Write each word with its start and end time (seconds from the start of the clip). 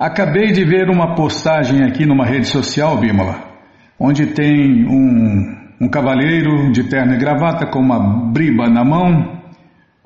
Acabei 0.00 0.52
de 0.52 0.64
ver 0.64 0.88
uma 0.88 1.16
postagem 1.16 1.82
aqui 1.82 2.06
numa 2.06 2.24
rede 2.24 2.46
social, 2.46 2.96
Bímola, 2.98 3.42
onde 3.98 4.26
tem 4.26 4.86
um, 4.86 5.56
um 5.80 5.88
cavalheiro 5.88 6.70
de 6.70 6.84
terno 6.84 7.14
e 7.14 7.18
gravata 7.18 7.66
com 7.66 7.80
uma 7.80 7.98
briba 8.30 8.70
na 8.70 8.84
mão, 8.84 9.42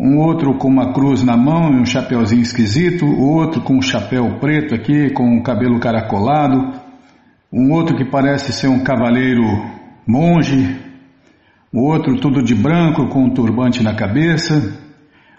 um 0.01 0.17
outro 0.17 0.57
com 0.57 0.69
uma 0.69 0.95
cruz 0.95 1.23
na 1.23 1.37
mão 1.37 1.71
e 1.75 1.81
um 1.83 1.85
chapeuzinho 1.85 2.41
esquisito, 2.41 3.05
o 3.05 3.35
outro 3.35 3.61
com 3.61 3.77
um 3.77 3.83
chapéu 3.83 4.39
preto 4.41 4.75
aqui, 4.75 5.11
com 5.11 5.37
o 5.37 5.43
cabelo 5.43 5.79
caracolado, 5.79 6.73
um 7.53 7.71
outro 7.71 7.95
que 7.95 8.07
parece 8.07 8.51
ser 8.51 8.69
um 8.69 8.83
cavaleiro 8.83 9.45
monge, 10.07 10.75
o 11.71 11.83
outro 11.83 12.19
tudo 12.19 12.43
de 12.43 12.55
branco 12.55 13.09
com 13.09 13.25
um 13.25 13.35
turbante 13.35 13.83
na 13.83 13.95
cabeça, 13.95 14.73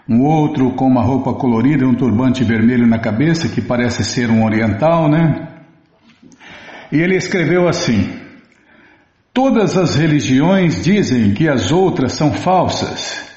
um 0.08 0.22
outro 0.22 0.72
com 0.72 0.86
uma 0.86 1.02
roupa 1.02 1.32
colorida 1.32 1.84
e 1.84 1.86
um 1.86 1.94
turbante 1.94 2.44
vermelho 2.44 2.86
na 2.86 2.98
cabeça, 2.98 3.48
que 3.48 3.60
parece 3.60 4.04
ser 4.04 4.30
um 4.30 4.44
oriental, 4.44 5.08
né? 5.08 5.48
E 6.92 7.00
ele 7.00 7.16
escreveu 7.16 7.68
assim: 7.68 8.10
Todas 9.32 9.76
as 9.76 9.96
religiões 9.96 10.84
dizem 10.84 11.32
que 11.32 11.48
as 11.48 11.72
outras 11.72 12.12
são 12.12 12.32
falsas, 12.32 13.28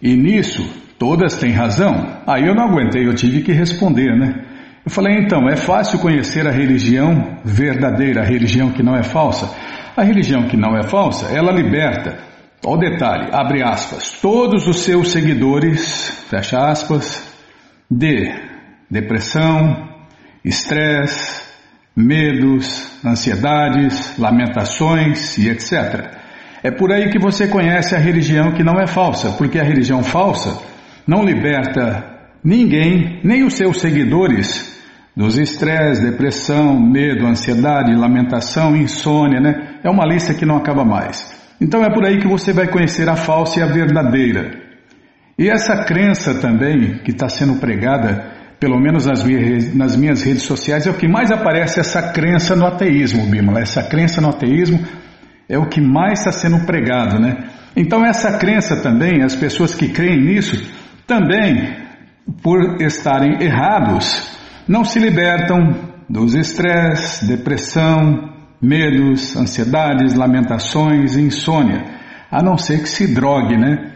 e 0.00 0.16
nisso 0.16 0.64
todas 0.98 1.36
têm 1.36 1.52
razão. 1.52 2.22
Aí 2.26 2.46
eu 2.46 2.54
não 2.54 2.64
aguentei, 2.64 3.06
eu 3.06 3.14
tive 3.14 3.42
que 3.42 3.52
responder, 3.52 4.16
né? 4.16 4.44
Eu 4.84 4.90
falei, 4.90 5.18
então, 5.18 5.46
é 5.48 5.54
fácil 5.54 5.98
conhecer 5.98 6.46
a 6.46 6.50
religião 6.50 7.38
verdadeira, 7.44 8.22
a 8.22 8.24
religião 8.24 8.70
que 8.70 8.82
não 8.82 8.96
é 8.96 9.02
falsa. 9.02 9.54
A 9.94 10.02
religião 10.02 10.48
que 10.48 10.56
não 10.56 10.74
é 10.78 10.82
falsa, 10.82 11.26
ela 11.26 11.52
liberta 11.52 12.27
Olha 12.64 12.76
o 12.76 12.90
detalhe, 12.90 13.28
abre 13.32 13.62
aspas, 13.62 14.10
todos 14.20 14.66
os 14.66 14.80
seus 14.80 15.12
seguidores, 15.12 16.24
fecha 16.28 16.58
aspas, 16.58 17.22
de 17.88 18.32
depressão, 18.90 19.88
estresse, 20.44 21.42
medos, 21.96 22.90
ansiedades, 23.04 24.18
lamentações 24.18 25.38
e 25.38 25.48
etc. 25.48 26.16
É 26.62 26.70
por 26.70 26.92
aí 26.92 27.10
que 27.10 27.18
você 27.18 27.46
conhece 27.46 27.94
a 27.94 27.98
religião 27.98 28.52
que 28.52 28.64
não 28.64 28.80
é 28.80 28.86
falsa, 28.86 29.30
porque 29.32 29.60
a 29.60 29.64
religião 29.64 30.02
falsa 30.02 30.60
não 31.06 31.22
liberta 31.22 32.04
ninguém, 32.42 33.20
nem 33.22 33.44
os 33.44 33.54
seus 33.54 33.80
seguidores, 33.80 34.76
dos 35.16 35.36
estresse, 35.36 36.02
depressão, 36.02 36.78
medo, 36.78 37.26
ansiedade, 37.26 37.94
lamentação, 37.94 38.76
insônia, 38.76 39.40
né? 39.40 39.78
É 39.82 39.90
uma 39.90 40.04
lista 40.06 40.34
que 40.34 40.46
não 40.46 40.56
acaba 40.56 40.84
mais. 40.84 41.37
Então 41.60 41.84
é 41.84 41.92
por 41.92 42.04
aí 42.04 42.18
que 42.18 42.28
você 42.28 42.52
vai 42.52 42.68
conhecer 42.68 43.08
a 43.08 43.16
falsa 43.16 43.58
e 43.58 43.62
a 43.62 43.66
verdadeira. 43.66 44.68
E 45.38 45.48
essa 45.48 45.84
crença 45.84 46.34
também, 46.34 46.98
que 46.98 47.10
está 47.10 47.28
sendo 47.28 47.60
pregada, 47.60 48.32
pelo 48.58 48.80
menos 48.80 49.06
nas 49.06 49.22
minhas, 49.22 49.74
nas 49.74 49.96
minhas 49.96 50.22
redes 50.22 50.42
sociais, 50.42 50.86
é 50.86 50.90
o 50.90 50.94
que 50.94 51.06
mais 51.06 51.30
aparece 51.30 51.78
essa 51.78 52.12
crença 52.12 52.56
no 52.56 52.66
ateísmo, 52.66 53.26
Bímola. 53.26 53.60
Essa 53.60 53.82
crença 53.82 54.20
no 54.20 54.30
ateísmo 54.30 54.80
é 55.48 55.56
o 55.58 55.68
que 55.68 55.80
mais 55.80 56.20
está 56.20 56.32
sendo 56.32 56.64
pregado, 56.66 57.20
né? 57.20 57.36
Então 57.76 58.04
essa 58.04 58.38
crença 58.38 58.76
também, 58.82 59.22
as 59.22 59.36
pessoas 59.36 59.74
que 59.74 59.88
creem 59.88 60.20
nisso, 60.20 60.60
também, 61.06 61.76
por 62.42 62.82
estarem 62.82 63.40
errados, 63.42 64.30
não 64.66 64.84
se 64.84 64.98
libertam 64.98 65.74
dos 66.08 66.34
estresse, 66.34 67.26
depressão, 67.26 68.37
medos, 68.60 69.36
ansiedades, 69.36 70.14
lamentações 70.14 71.16
e 71.16 71.22
insônia, 71.22 71.84
a 72.30 72.42
não 72.42 72.58
ser 72.58 72.82
que 72.82 72.88
se 72.88 73.14
drogue, 73.14 73.56
né? 73.56 73.92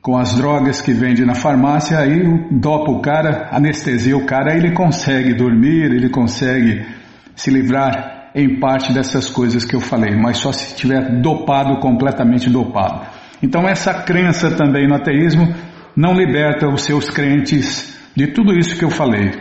Com 0.00 0.16
as 0.16 0.34
drogas 0.34 0.80
que 0.80 0.92
vende 0.92 1.24
na 1.24 1.34
farmácia, 1.34 1.98
aí 1.98 2.22
dopa 2.50 2.90
o 2.90 3.00
cara, 3.00 3.48
anestesia 3.50 4.16
o 4.16 4.24
cara, 4.24 4.52
aí 4.52 4.58
ele 4.58 4.72
consegue 4.72 5.34
dormir, 5.34 5.90
ele 5.90 6.08
consegue 6.08 6.86
se 7.34 7.50
livrar 7.50 8.30
em 8.34 8.60
parte 8.60 8.92
dessas 8.92 9.28
coisas 9.28 9.64
que 9.64 9.74
eu 9.74 9.80
falei, 9.80 10.14
mas 10.14 10.38
só 10.38 10.52
se 10.52 10.68
estiver 10.68 11.20
dopado, 11.20 11.80
completamente 11.80 12.48
dopado. 12.48 13.06
Então 13.42 13.68
essa 13.68 13.92
crença 13.94 14.50
também 14.50 14.86
no 14.86 14.94
ateísmo 14.94 15.52
não 15.96 16.12
liberta 16.14 16.68
os 16.68 16.82
seus 16.82 17.10
crentes 17.10 17.96
de 18.14 18.28
tudo 18.28 18.56
isso 18.56 18.78
que 18.78 18.84
eu 18.84 18.90
falei. 18.90 19.32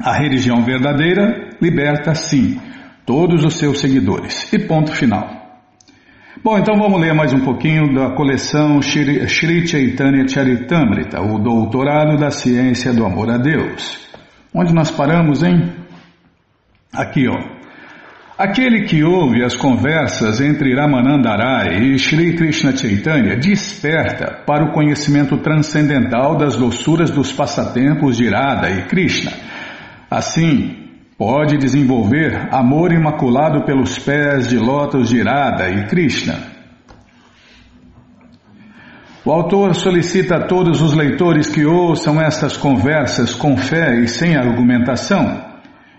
A 0.00 0.12
religião 0.14 0.62
verdadeira 0.62 1.50
liberta 1.60 2.14
sim 2.14 2.58
todos 3.08 3.42
os 3.42 3.54
seus 3.54 3.80
seguidores. 3.80 4.52
E 4.52 4.58
ponto 4.58 4.92
final. 4.92 5.26
Bom, 6.44 6.58
então 6.58 6.78
vamos 6.78 7.00
ler 7.00 7.14
mais 7.14 7.32
um 7.32 7.40
pouquinho 7.40 7.94
da 7.94 8.14
coleção 8.14 8.82
Shri 8.82 9.66
Chaitanya 9.66 10.28
Charitamrita, 10.28 11.18
o 11.22 11.38
Doutorado 11.38 12.18
da 12.18 12.30
Ciência 12.30 12.92
do 12.92 13.06
Amor 13.06 13.30
a 13.30 13.38
Deus. 13.38 14.06
Onde 14.54 14.74
nós 14.74 14.90
paramos, 14.90 15.42
hein? 15.42 15.72
Aqui, 16.92 17.26
ó. 17.26 17.58
Aquele 18.36 18.82
que 18.82 19.02
ouve 19.02 19.42
as 19.42 19.56
conversas 19.56 20.42
entre 20.42 20.76
Ramanandarai 20.76 21.78
e 21.82 21.98
Shri 21.98 22.36
Krishna 22.36 22.76
Chaitanya 22.76 23.36
desperta 23.36 24.44
para 24.46 24.66
o 24.66 24.72
conhecimento 24.72 25.38
transcendental 25.38 26.36
das 26.36 26.56
doçuras 26.56 27.10
dos 27.10 27.32
passatempos 27.32 28.18
de 28.18 28.28
Radha 28.28 28.70
e 28.70 28.86
Krishna. 28.86 29.32
Assim, 30.10 30.87
Pode 31.18 31.58
desenvolver 31.58 32.48
amor 32.54 32.92
imaculado 32.92 33.64
pelos 33.64 33.98
pés 33.98 34.46
de 34.46 34.56
lótus 34.56 35.08
de 35.08 35.20
Radha 35.20 35.68
e 35.68 35.88
Krishna. 35.88 36.38
O 39.24 39.32
autor 39.32 39.74
solicita 39.74 40.36
a 40.36 40.46
todos 40.46 40.80
os 40.80 40.94
leitores 40.94 41.48
que 41.48 41.66
ouçam 41.66 42.20
estas 42.20 42.56
conversas 42.56 43.34
com 43.34 43.56
fé 43.56 43.98
e 43.98 44.06
sem 44.06 44.36
argumentação. 44.36 45.44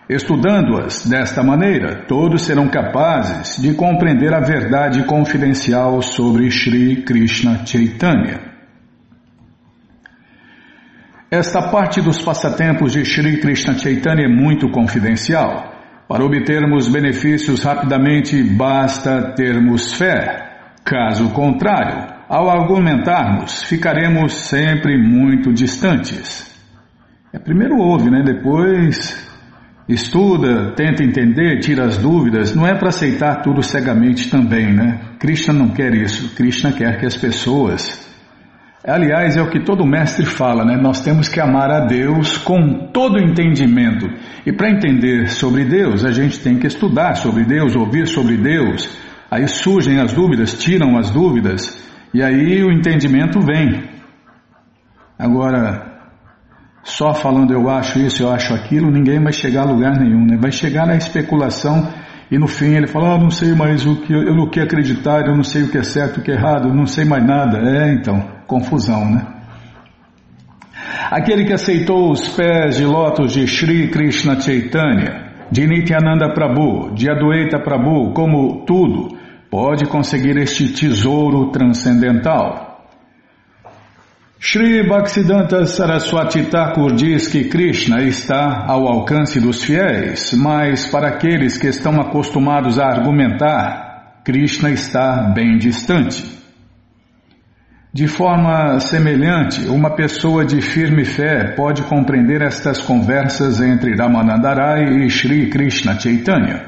Estudando-as 0.08 1.06
desta 1.06 1.44
maneira, 1.44 2.06
todos 2.08 2.44
serão 2.44 2.70
capazes 2.70 3.62
de 3.62 3.74
compreender 3.74 4.34
a 4.34 4.40
verdade 4.40 5.04
confidencial 5.04 6.02
sobre 6.02 6.50
Sri 6.50 7.04
Krishna 7.04 7.66
Chaitanya. 7.66 8.49
Esta 11.32 11.70
parte 11.70 12.02
dos 12.02 12.20
passatempos 12.24 12.94
de 12.94 13.06
Sri 13.06 13.40
Krishna 13.40 13.78
Chaitanya 13.78 14.26
é 14.26 14.28
muito 14.28 14.68
confidencial. 14.72 15.76
Para 16.08 16.26
obtermos 16.26 16.90
benefícios 16.90 17.62
rapidamente, 17.62 18.42
basta 18.42 19.34
termos 19.36 19.94
fé. 19.94 20.74
Caso 20.84 21.30
contrário, 21.30 22.12
ao 22.28 22.50
argumentarmos, 22.50 23.62
ficaremos 23.62 24.34
sempre 24.34 24.98
muito 24.98 25.54
distantes. 25.54 26.50
É, 27.32 27.38
primeiro 27.38 27.78
ouve, 27.78 28.10
né? 28.10 28.24
Depois 28.26 29.30
estuda, 29.88 30.72
tenta 30.72 31.04
entender, 31.04 31.60
tira 31.60 31.86
as 31.86 32.00
dúvidas. 32.00 32.56
Não 32.56 32.66
é 32.66 32.74
para 32.74 32.90
aceitar 32.90 33.44
tudo 33.44 33.62
cegamente 33.62 34.32
também, 34.32 34.74
né? 34.74 35.00
Krishna 35.20 35.54
não 35.54 35.70
quer 35.70 35.94
isso. 35.94 36.36
Krishna 36.36 36.72
quer 36.72 36.98
que 37.00 37.06
as 37.06 37.16
pessoas 37.16 38.09
Aliás, 38.86 39.36
é 39.36 39.42
o 39.42 39.50
que 39.50 39.60
todo 39.60 39.86
mestre 39.86 40.26
fala, 40.26 40.64
né? 40.64 40.78
Nós 40.78 41.02
temos 41.02 41.28
que 41.28 41.40
amar 41.40 41.70
a 41.70 41.86
Deus 41.86 42.38
com 42.38 42.88
todo 42.94 43.20
entendimento. 43.20 44.08
E 44.46 44.54
para 44.54 44.70
entender 44.70 45.30
sobre 45.30 45.66
Deus, 45.66 46.06
a 46.06 46.12
gente 46.12 46.40
tem 46.40 46.58
que 46.58 46.68
estudar 46.68 47.16
sobre 47.16 47.44
Deus, 47.44 47.76
ouvir 47.76 48.08
sobre 48.08 48.38
Deus. 48.38 48.98
Aí 49.30 49.48
surgem 49.48 50.00
as 50.00 50.14
dúvidas, 50.14 50.54
tiram 50.58 50.98
as 50.98 51.12
dúvidas, 51.12 51.78
e 52.14 52.24
aí 52.24 52.64
o 52.64 52.72
entendimento 52.72 53.40
vem. 53.42 53.84
Agora, 55.18 55.90
só 56.82 57.14
falando 57.14 57.54
eu 57.54 57.70
acho 57.70 58.00
isso, 58.00 58.24
eu 58.24 58.32
acho 58.32 58.54
aquilo, 58.54 58.90
ninguém 58.90 59.22
vai 59.22 59.34
chegar 59.34 59.64
a 59.64 59.72
lugar 59.72 60.00
nenhum, 60.00 60.26
né? 60.26 60.38
Vai 60.38 60.54
chegar 60.54 60.88
na 60.88 60.96
especulação 60.96 61.90
e 62.32 62.38
no 62.40 62.48
fim 62.48 62.76
ele 62.76 62.88
fala, 62.88 63.16
ah, 63.16 63.18
não 63.18 63.30
sei 63.30 63.54
mais 63.54 63.86
o 63.86 63.98
que, 63.98 64.14
eu 64.14 64.34
não 64.34 64.50
que 64.50 64.62
acreditar, 64.62 65.28
eu 65.28 65.36
não 65.36 65.44
sei 65.44 65.64
o 65.64 65.70
que 65.70 65.78
é 65.78 65.84
certo, 65.84 66.20
o 66.20 66.24
que 66.24 66.32
é 66.32 66.36
errado, 66.36 66.70
eu 66.70 66.74
não 66.74 66.86
sei 66.86 67.04
mais 67.04 67.26
nada. 67.26 67.60
É, 67.60 67.94
então, 67.94 68.39
confusão, 68.50 69.10
né? 69.10 69.26
Aquele 71.12 71.46
que 71.46 71.54
aceitou 71.54 72.12
os 72.12 72.28
pés 72.30 72.78
de 72.78 72.86
lótus 72.86 73.34
de 73.34 73.48
Sri 73.48 73.90
Krishna 73.90 74.40
Chaitanya, 74.42 75.48
de 75.52 75.66
Nityananda 75.66 76.34
Prabhu, 76.34 76.94
de 76.94 77.10
Adwaita 77.10 77.60
Prabhu, 77.60 78.12
como 78.14 78.66
tudo, 78.66 79.18
pode 79.50 79.86
conseguir 79.86 80.38
este 80.38 80.68
tesouro 80.74 81.52
transcendental. 81.52 82.68
Shri 84.40 84.88
Bhaktisiddhanta 84.88 85.66
Saraswati 85.66 86.44
Thakur 86.44 86.96
diz 86.96 87.28
que 87.28 87.50
Krishna 87.50 88.02
está 88.04 88.66
ao 88.68 88.88
alcance 88.88 89.40
dos 89.40 89.64
fiéis, 89.64 90.34
mas 90.34 90.88
para 90.88 91.10
aqueles 91.10 91.58
que 91.58 91.68
estão 91.68 92.00
acostumados 92.00 92.80
a 92.80 92.86
argumentar, 92.86 94.22
Krishna 94.24 94.72
está 94.72 95.34
bem 95.36 95.58
distante. 95.58 96.39
De 97.92 98.08
forma 98.08 98.80
semelhante, 98.80 99.68
uma 99.68 99.96
pessoa 99.96 100.46
de 100.46 100.62
firme 100.62 101.04
fé 101.04 101.56
pode 101.56 101.82
compreender 101.82 102.40
estas 102.40 102.80
conversas 102.80 103.60
entre 103.60 103.96
Ramanandarai 103.96 104.84
e 105.04 105.10
Shri 105.10 105.50
Krishna 105.50 106.00
Chaitanya. 106.00 106.68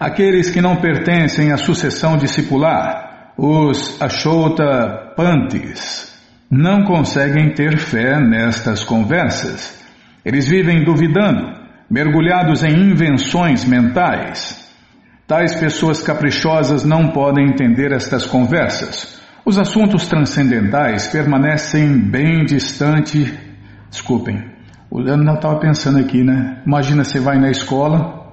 Aqueles 0.00 0.50
que 0.50 0.60
não 0.60 0.80
pertencem 0.80 1.52
à 1.52 1.56
sucessão 1.56 2.18
discipular, 2.18 3.32
os 3.38 4.02
Ashota 4.02 5.12
Pantis 5.16 6.12
não 6.50 6.82
conseguem 6.82 7.54
ter 7.54 7.78
fé 7.78 8.20
nestas 8.20 8.82
conversas. 8.82 9.80
Eles 10.24 10.48
vivem 10.48 10.82
duvidando, 10.82 11.60
mergulhados 11.88 12.64
em 12.64 12.72
invenções 12.72 13.64
mentais. 13.64 14.68
Tais 15.28 15.54
pessoas 15.54 16.02
caprichosas 16.02 16.84
não 16.84 17.10
podem 17.10 17.46
entender 17.46 17.92
estas 17.92 18.26
conversas. 18.26 19.13
Os 19.46 19.58
assuntos 19.58 20.06
transcendentais 20.06 21.06
permanecem 21.08 21.98
bem 21.98 22.46
distante. 22.46 23.30
Desculpem, 23.90 24.42
o 24.90 24.98
Leandro 24.98 25.26
não 25.26 25.34
estava 25.34 25.58
pensando 25.60 25.98
aqui, 25.98 26.24
né? 26.24 26.62
Imagina 26.66 27.04
você 27.04 27.20
vai 27.20 27.38
na 27.38 27.50
escola, 27.50 28.32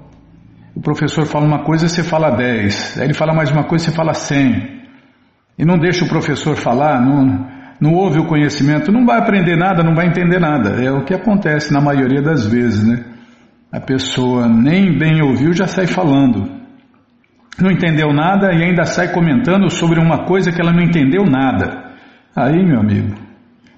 o 0.73 0.79
professor 0.79 1.25
fala 1.25 1.45
uma 1.45 1.65
coisa, 1.65 1.89
você 1.89 2.01
fala 2.01 2.31
10. 2.31 2.97
Aí 2.97 3.07
ele 3.07 3.13
fala 3.13 3.33
mais 3.33 3.51
uma 3.51 3.65
coisa, 3.65 3.85
você 3.85 3.91
fala 3.91 4.13
100. 4.13 4.83
E 5.59 5.65
não 5.65 5.77
deixa 5.77 6.05
o 6.05 6.07
professor 6.07 6.55
falar, 6.55 7.01
não, 7.01 7.45
não 7.81 7.93
ouve 7.93 8.17
o 8.17 8.27
conhecimento, 8.27 8.89
não 8.89 9.05
vai 9.05 9.19
aprender 9.19 9.57
nada, 9.57 9.83
não 9.83 9.93
vai 9.93 10.07
entender 10.07 10.39
nada. 10.39 10.81
É 10.81 10.93
o 10.93 11.03
que 11.03 11.13
acontece 11.13 11.73
na 11.73 11.81
maioria 11.81 12.21
das 12.21 12.45
vezes, 12.45 12.87
né? 12.87 13.03
A 13.69 13.81
pessoa 13.81 14.47
nem 14.47 14.97
bem 14.97 15.21
ouviu, 15.21 15.51
já 15.51 15.67
sai 15.67 15.87
falando 15.87 16.60
não 17.59 17.71
entendeu 17.71 18.13
nada 18.13 18.53
e 18.53 18.63
ainda 18.63 18.85
sai 18.85 19.11
comentando 19.11 19.69
sobre 19.69 19.99
uma 19.99 20.25
coisa 20.25 20.51
que 20.51 20.61
ela 20.61 20.71
não 20.71 20.81
entendeu 20.81 21.23
nada. 21.25 21.91
Aí, 22.35 22.65
meu 22.65 22.79
amigo, 22.79 23.15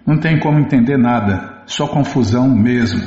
não 0.06 0.20
tem 0.20 0.40
como 0.40 0.60
entender 0.60 0.98
nada, 0.98 1.64
só 1.66 1.88
confusão 1.88 2.50
mesmo. 2.50 3.02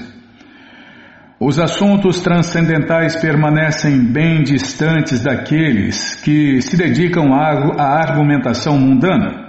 Os 1.39 1.59
assuntos 1.59 2.21
transcendentais 2.21 3.15
permanecem 3.17 3.99
bem 4.11 4.43
distantes 4.43 5.23
daqueles 5.23 6.15
que 6.17 6.63
se 6.63 6.77
dedicam 6.79 7.35
à 7.35 8.01
argumentação 8.01 8.79
mundana. 8.79 9.47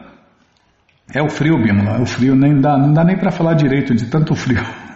É 1.15 1.21
o 1.23 1.29
frio, 1.29 1.55
Bímola, 1.63 2.01
o 2.01 2.05
frio, 2.05 2.35
nem 2.35 2.59
dá, 2.59 2.77
não 2.77 2.91
dá 2.91 3.05
nem 3.05 3.17
para 3.17 3.31
falar 3.31 3.53
direito 3.53 3.95
de 3.95 4.05
tanto 4.05 4.35
frio. 4.35 4.61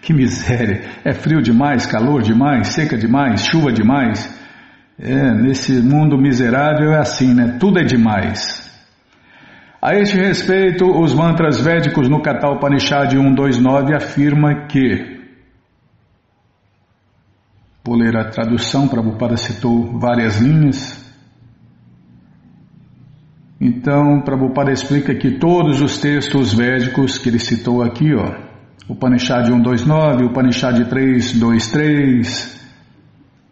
Que 0.00 0.14
miséria! 0.14 0.82
É 1.04 1.12
frio 1.12 1.42
demais, 1.42 1.84
calor 1.84 2.22
demais, 2.22 2.68
seca 2.68 2.96
demais, 2.96 3.44
chuva 3.44 3.72
demais. 3.72 4.37
É, 4.98 5.32
nesse 5.32 5.80
mundo 5.80 6.18
miserável 6.18 6.92
é 6.92 6.98
assim, 6.98 7.32
né? 7.32 7.56
Tudo 7.60 7.78
é 7.78 7.84
demais. 7.84 8.68
A 9.80 9.94
este 9.94 10.16
respeito, 10.16 10.84
os 10.86 11.14
mantras 11.14 11.60
védicos 11.60 12.08
no 12.08 12.20
Kata 12.20 12.48
Upanishad 12.48 13.12
129 13.12 13.94
afirma 13.94 14.66
que 14.66 15.18
Vou 17.88 17.96
ler 17.96 18.14
a 18.18 18.28
tradução, 18.28 18.86
Prabhupada 18.86 19.38
citou 19.38 19.98
várias 19.98 20.38
linhas. 20.40 21.02
Então, 23.58 24.20
Prabhupada 24.20 24.70
explica 24.70 25.14
que 25.14 25.38
todos 25.38 25.80
os 25.80 25.98
textos 25.98 26.52
védicos 26.52 27.16
que 27.16 27.30
ele 27.30 27.38
citou 27.38 27.82
aqui, 27.82 28.14
ó, 28.14 28.30
Upanishad 28.92 29.46
129, 29.46 30.26
Upanishad 30.26 30.86
323, 30.86 32.57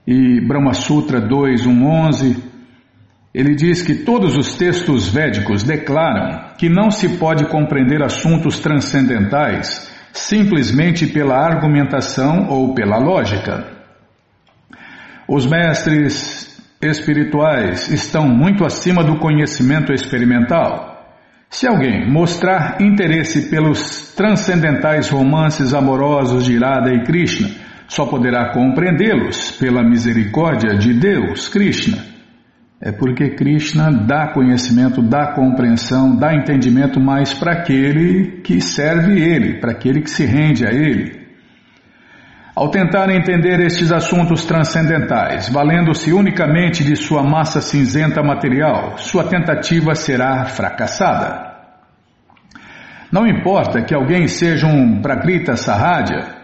e 0.06 0.40
Brahma 0.40 0.72
Sutra 0.72 1.20
2.1.11, 1.20 2.36
ele 3.34 3.54
diz 3.54 3.82
que 3.82 3.96
todos 3.96 4.36
os 4.36 4.56
textos 4.56 5.12
védicos 5.12 5.62
declaram 5.62 6.54
que 6.56 6.68
não 6.68 6.90
se 6.90 7.18
pode 7.18 7.46
compreender 7.46 8.02
assuntos 8.02 8.60
transcendentais 8.60 9.94
simplesmente 10.12 11.06
pela 11.06 11.36
argumentação 11.36 12.46
ou 12.48 12.72
pela 12.72 12.96
lógica. 12.98 13.66
Os 15.28 15.44
mestres 15.44 16.46
espirituais 16.80 17.90
estão 17.90 18.28
muito 18.28 18.64
acima 18.64 19.02
do 19.04 19.18
conhecimento 19.18 19.92
experimental. 19.92 20.94
Se 21.50 21.66
alguém 21.66 22.10
mostrar 22.10 22.80
interesse 22.80 23.50
pelos 23.50 24.14
transcendentais 24.14 25.08
romances 25.10 25.74
amorosos 25.74 26.44
de 26.44 26.54
Irada 26.54 26.90
e 26.94 27.04
Krishna, 27.04 27.65
só 27.88 28.06
poderá 28.06 28.52
compreendê-los 28.52 29.52
pela 29.52 29.82
misericórdia 29.82 30.76
de 30.76 30.94
Deus, 30.94 31.48
Krishna. 31.48 31.98
É 32.80 32.92
porque 32.92 33.30
Krishna 33.30 33.90
dá 33.90 34.28
conhecimento, 34.28 35.00
dá 35.00 35.32
compreensão, 35.32 36.14
dá 36.14 36.34
entendimento 36.34 37.00
mais 37.00 37.32
para 37.32 37.52
aquele 37.52 38.42
que 38.42 38.60
serve 38.60 39.18
Ele, 39.18 39.60
para 39.60 39.72
aquele 39.72 40.02
que 40.02 40.10
se 40.10 40.26
rende 40.26 40.66
a 40.66 40.70
Ele. 40.70 41.26
Ao 42.54 42.70
tentar 42.70 43.10
entender 43.10 43.60
estes 43.60 43.92
assuntos 43.92 44.44
transcendentais, 44.44 45.48
valendo-se 45.48 46.12
unicamente 46.12 46.84
de 46.84 46.96
sua 46.96 47.22
massa 47.22 47.60
cinzenta 47.60 48.22
material, 48.22 48.96
sua 48.98 49.24
tentativa 49.24 49.94
será 49.94 50.44
fracassada. 50.46 51.54
Não 53.12 53.26
importa 53.26 53.82
que 53.82 53.94
alguém 53.94 54.26
seja 54.26 54.66
um 54.66 55.00
Prakrita 55.00 55.56
Sahaja, 55.56 56.35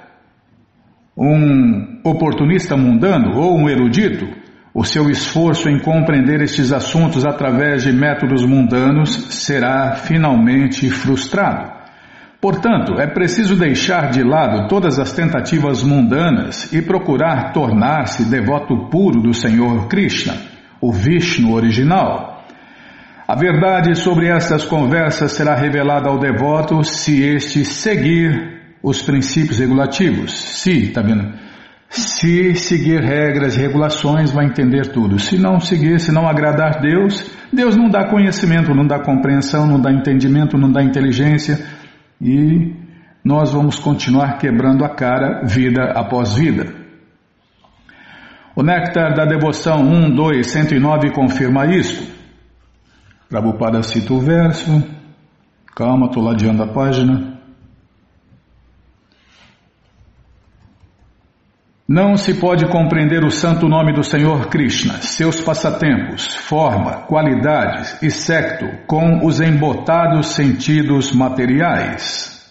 um 1.17 2.01
oportunista 2.05 2.77
mundano 2.77 3.39
ou 3.39 3.59
um 3.59 3.69
erudito, 3.69 4.27
o 4.75 4.85
seu 4.85 5.11
esforço 5.11 5.69
em 5.69 5.79
compreender 5.79 6.41
estes 6.41 6.73
assuntos 6.73 7.27
através 7.27 7.83
de 7.83 7.93
métodos 7.93 8.45
mundanos 8.45 9.27
será 9.31 9.97
finalmente 9.97 10.89
frustrado. 10.89 11.71
Portanto, 12.41 12.99
é 12.99 13.07
preciso 13.07 13.55
deixar 13.55 14.11
de 14.11 14.25
lado 14.25 14.67
todas 14.69 14.99
as 14.99 15.13
tentativas 15.13 15.83
mundanas 15.83 16.73
e 16.73 16.83
procurar 16.83 17.53
tornar-se 17.53 18.25
devoto 18.25 18.89
puro 18.89 19.21
do 19.21 19.35
Senhor 19.35 19.87
Krishna, 19.87 20.35
o 20.81 20.91
Vishnu 20.91 21.53
original. 21.53 22.45
A 23.29 23.37
verdade 23.37 23.95
sobre 23.95 24.27
estas 24.27 24.65
conversas 24.65 25.33
será 25.33 25.55
revelada 25.55 26.09
ao 26.09 26.19
devoto 26.19 26.83
se 26.83 27.23
este 27.23 27.65
seguir 27.65 28.62
os 28.83 29.03
princípios 29.03 29.59
regulativos. 29.59 30.33
Se, 30.33 30.89
tá 30.89 31.03
vendo? 31.03 31.33
Se 31.89 32.55
seguir 32.55 33.03
regras 33.03 33.57
e 33.57 33.61
regulações, 33.61 34.33
vai 34.33 34.47
entender 34.47 34.87
tudo. 34.89 35.19
Se 35.19 35.37
não 35.37 35.61
seguir, 35.61 36.01
se 36.01 36.11
não 36.11 36.27
agradar 36.27 36.81
Deus, 36.81 37.31
Deus 37.53 37.77
não 37.77 37.91
dá 37.91 38.09
conhecimento, 38.09 38.75
não 38.75 38.87
dá 38.87 38.99
compreensão, 38.99 39.67
não 39.67 39.79
dá 39.79 39.93
entendimento, 39.93 40.57
não 40.57 40.73
dá 40.73 40.83
inteligência 40.83 41.63
e 42.21 42.75
nós 43.23 43.53
vamos 43.53 43.79
continuar 43.79 44.39
quebrando 44.39 44.85
a 44.85 44.89
cara 44.89 45.45
vida 45.45 45.93
após 45.95 46.35
vida. 46.35 46.83
O 48.57 48.63
Néctar 48.63 49.15
da 49.15 49.25
Devoção 49.25 49.83
1, 49.83 50.15
2, 50.15 50.47
109 50.47 51.13
confirma 51.13 51.67
isto. 51.67 52.11
Prabhupada 53.29 53.83
cita 53.83 54.13
o 54.13 54.21
verso. 54.21 54.83
Calma, 55.75 56.07
estou 56.07 56.23
ladeando 56.23 56.63
a 56.63 56.67
página. 56.67 57.32
Não 61.95 62.17
se 62.17 62.33
pode 62.41 62.65
compreender 62.71 63.23
o 63.23 63.31
santo 63.31 63.69
nome 63.69 63.93
do 63.93 64.03
Senhor 64.03 64.49
Krishna, 64.49 65.03
seus 65.03 65.43
passatempos, 65.43 66.35
forma, 66.35 67.03
qualidades 67.03 68.03
e 68.03 68.11
secto 68.11 68.65
com 68.87 69.27
os 69.27 69.43
embotados 69.43 70.29
sentidos 70.29 71.13
materiais. 71.13 72.51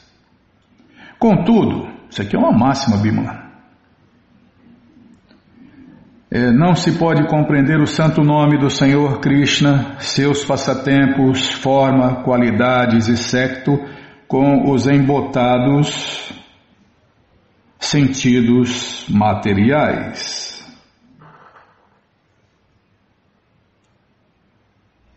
Contudo, 1.18 1.90
isso 2.08 2.22
aqui 2.22 2.36
é 2.36 2.40
uma 2.40 2.52
máxima, 2.52 2.98
Bimala. 2.98 3.50
É, 6.30 6.52
não 6.52 6.76
se 6.76 6.92
pode 7.00 7.28
compreender 7.28 7.82
o 7.82 7.88
santo 7.88 8.22
nome 8.22 8.60
do 8.60 8.70
Senhor 8.70 9.22
Krishna, 9.22 9.96
seus 9.98 10.46
passatempos, 10.46 11.50
forma, 11.50 12.22
qualidades 12.22 13.08
e 13.08 13.18
secto 13.18 13.72
com 14.28 14.72
os 14.72 14.86
embotados 14.86 16.41
sentidos 17.82 19.06
materiais. 19.10 20.64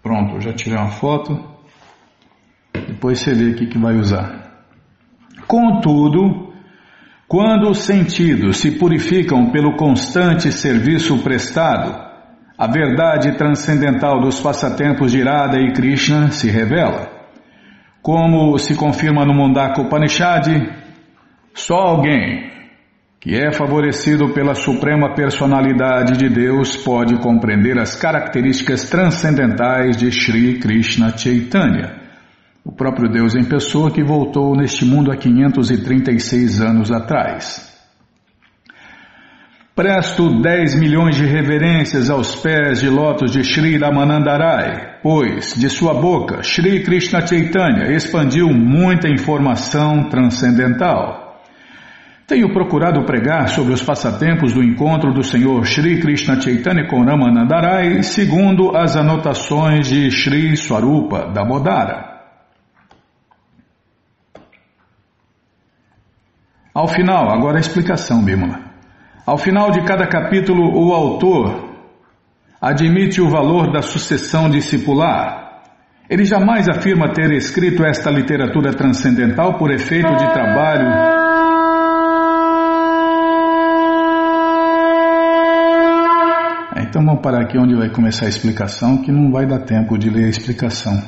Pronto, 0.02 0.40
já 0.40 0.52
tirei 0.52 0.76
uma 0.76 0.90
foto. 0.90 1.38
Depois 2.72 3.20
você 3.20 3.34
vê 3.34 3.50
o 3.50 3.54
que 3.54 3.78
vai 3.78 3.94
usar. 3.96 4.64
Contudo, 5.46 6.52
quando 7.28 7.70
os 7.70 7.78
sentidos 7.78 8.56
se 8.56 8.72
purificam 8.72 9.50
pelo 9.50 9.76
constante 9.76 10.50
serviço 10.50 11.22
prestado, 11.22 12.02
a 12.56 12.66
verdade 12.66 13.36
transcendental 13.36 14.20
dos 14.20 14.40
passatempos 14.40 15.12
de 15.12 15.20
Irada 15.20 15.58
e 15.60 15.72
Krishna 15.72 16.30
se 16.30 16.48
revela. 16.48 17.10
Como 18.02 18.58
se 18.58 18.74
confirma 18.74 19.24
no 19.24 19.34
Mundaka 19.34 19.80
Upanishad, 19.80 20.83
só 21.54 21.76
alguém 21.76 22.52
que 23.24 23.34
é 23.34 23.50
favorecido 23.50 24.34
pela 24.34 24.54
suprema 24.54 25.14
personalidade 25.14 26.18
de 26.18 26.28
Deus, 26.28 26.76
pode 26.76 27.16
compreender 27.22 27.78
as 27.78 27.96
características 27.96 28.90
transcendentais 28.90 29.96
de 29.96 30.12
Sri 30.12 30.58
Krishna 30.58 31.16
Chaitanya, 31.16 32.02
o 32.62 32.70
próprio 32.70 33.10
Deus 33.10 33.34
em 33.34 33.42
pessoa 33.42 33.90
que 33.90 34.04
voltou 34.04 34.54
neste 34.54 34.84
mundo 34.84 35.10
há 35.10 35.16
536 35.16 36.60
anos 36.60 36.92
atrás. 36.92 37.72
Presto 39.74 40.40
10 40.42 40.78
milhões 40.78 41.16
de 41.16 41.24
reverências 41.24 42.10
aos 42.10 42.36
pés 42.36 42.80
de 42.80 42.90
lótus 42.90 43.32
de 43.32 43.42
Sri 43.42 43.78
Ramanandarai, 43.78 45.00
pois 45.02 45.54
de 45.54 45.70
sua 45.70 45.94
boca 45.94 46.42
Sri 46.42 46.82
Krishna 46.82 47.26
Chaitanya 47.26 47.90
expandiu 47.90 48.48
muita 48.50 49.08
informação 49.08 50.10
transcendental. 50.10 51.23
Tenho 52.26 52.50
procurado 52.54 53.04
pregar 53.04 53.48
sobre 53.48 53.74
os 53.74 53.82
passatempos 53.82 54.54
do 54.54 54.62
encontro 54.62 55.12
do 55.12 55.22
Senhor 55.22 55.66
Sri 55.66 56.00
Krishna 56.00 56.40
Chaitanya 56.40 56.88
com 56.88 57.04
Ramanandarai, 57.04 58.02
segundo 58.02 58.74
as 58.74 58.96
anotações 58.96 59.88
de 59.88 60.10
Sri 60.10 60.56
Swarupa 60.56 61.30
Damodara. 61.34 62.14
Ao 66.72 66.88
final, 66.88 67.30
agora 67.30 67.58
a 67.58 67.60
explicação, 67.60 68.24
Bimala. 68.24 68.58
Ao 69.26 69.36
final 69.36 69.70
de 69.70 69.82
cada 69.84 70.06
capítulo, 70.06 70.72
o 70.74 70.94
autor 70.94 71.74
admite 72.58 73.20
o 73.20 73.28
valor 73.28 73.70
da 73.70 73.82
sucessão 73.82 74.48
discipular. 74.48 75.62
Ele 76.08 76.24
jamais 76.24 76.68
afirma 76.70 77.12
ter 77.12 77.30
escrito 77.32 77.84
esta 77.84 78.10
literatura 78.10 78.72
transcendental 78.72 79.58
por 79.58 79.70
efeito 79.70 80.16
de 80.16 80.32
trabalho 80.32 81.23
Então 86.94 87.04
vamos 87.04 87.22
parar 87.22 87.42
aqui 87.42 87.58
onde 87.58 87.74
vai 87.74 87.90
começar 87.90 88.26
a 88.26 88.28
explicação, 88.28 88.98
que 88.98 89.10
não 89.10 89.32
vai 89.32 89.44
dar 89.44 89.64
tempo 89.64 89.98
de 89.98 90.08
ler 90.08 90.26
a 90.26 90.28
explicação. 90.28 91.02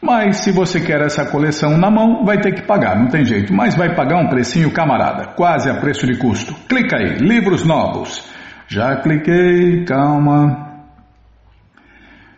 Mas 0.00 0.38
se 0.38 0.50
você 0.50 0.80
quer 0.80 1.00
essa 1.00 1.24
coleção 1.24 1.78
na 1.78 1.90
mão, 1.90 2.24
vai 2.24 2.40
ter 2.40 2.52
que 2.52 2.66
pagar, 2.66 2.98
não 2.98 3.06
tem 3.06 3.24
jeito. 3.24 3.54
Mas 3.54 3.76
vai 3.76 3.94
pagar 3.94 4.18
um 4.18 4.28
precinho 4.28 4.72
camarada, 4.72 5.28
quase 5.36 5.70
a 5.70 5.74
preço 5.74 6.06
de 6.06 6.18
custo. 6.18 6.54
Clica 6.68 6.96
aí, 6.96 7.18
livros 7.18 7.64
novos. 7.64 8.28
Já 8.66 8.96
cliquei, 8.96 9.84
calma. 9.84 10.70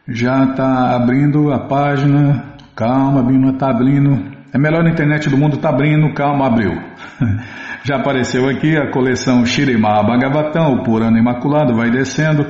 Já 0.07 0.45
está 0.45 0.95
abrindo 0.95 1.53
a 1.53 1.67
página. 1.67 2.55
Calma, 2.77 3.23
Bima, 3.23 3.53
está 3.53 3.71
abrindo. 3.71 4.35
É 4.53 4.59
melhor 4.59 4.85
a 4.85 4.91
internet 4.91 5.31
do 5.31 5.37
mundo, 5.39 5.57
está 5.57 5.71
abrindo, 5.71 6.13
calma, 6.13 6.47
abriu. 6.47 6.73
Já 7.85 7.97
apareceu 7.97 8.49
aqui 8.49 8.77
a 8.77 8.91
coleção 8.91 9.45
Shirima 9.45 10.03
Bhagavatam, 10.03 10.73
o 10.73 10.83
Purana 10.83 11.19
Imaculado, 11.19 11.75
vai 11.75 11.91
descendo. 11.91 12.47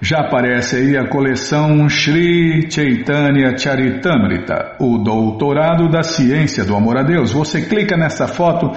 Já 0.00 0.18
aparece 0.18 0.76
aí 0.76 0.96
a 0.96 1.08
coleção 1.08 1.88
Sri 1.88 2.70
Chaitanya 2.70 3.56
Charitamrita, 3.56 4.76
o 4.78 4.98
Doutorado 4.98 5.88
da 5.88 6.02
Ciência 6.02 6.64
do 6.64 6.76
Amor 6.76 6.98
a 6.98 7.02
Deus. 7.02 7.32
Você 7.32 7.62
clica 7.62 7.96
nessa 7.96 8.28
foto, 8.28 8.72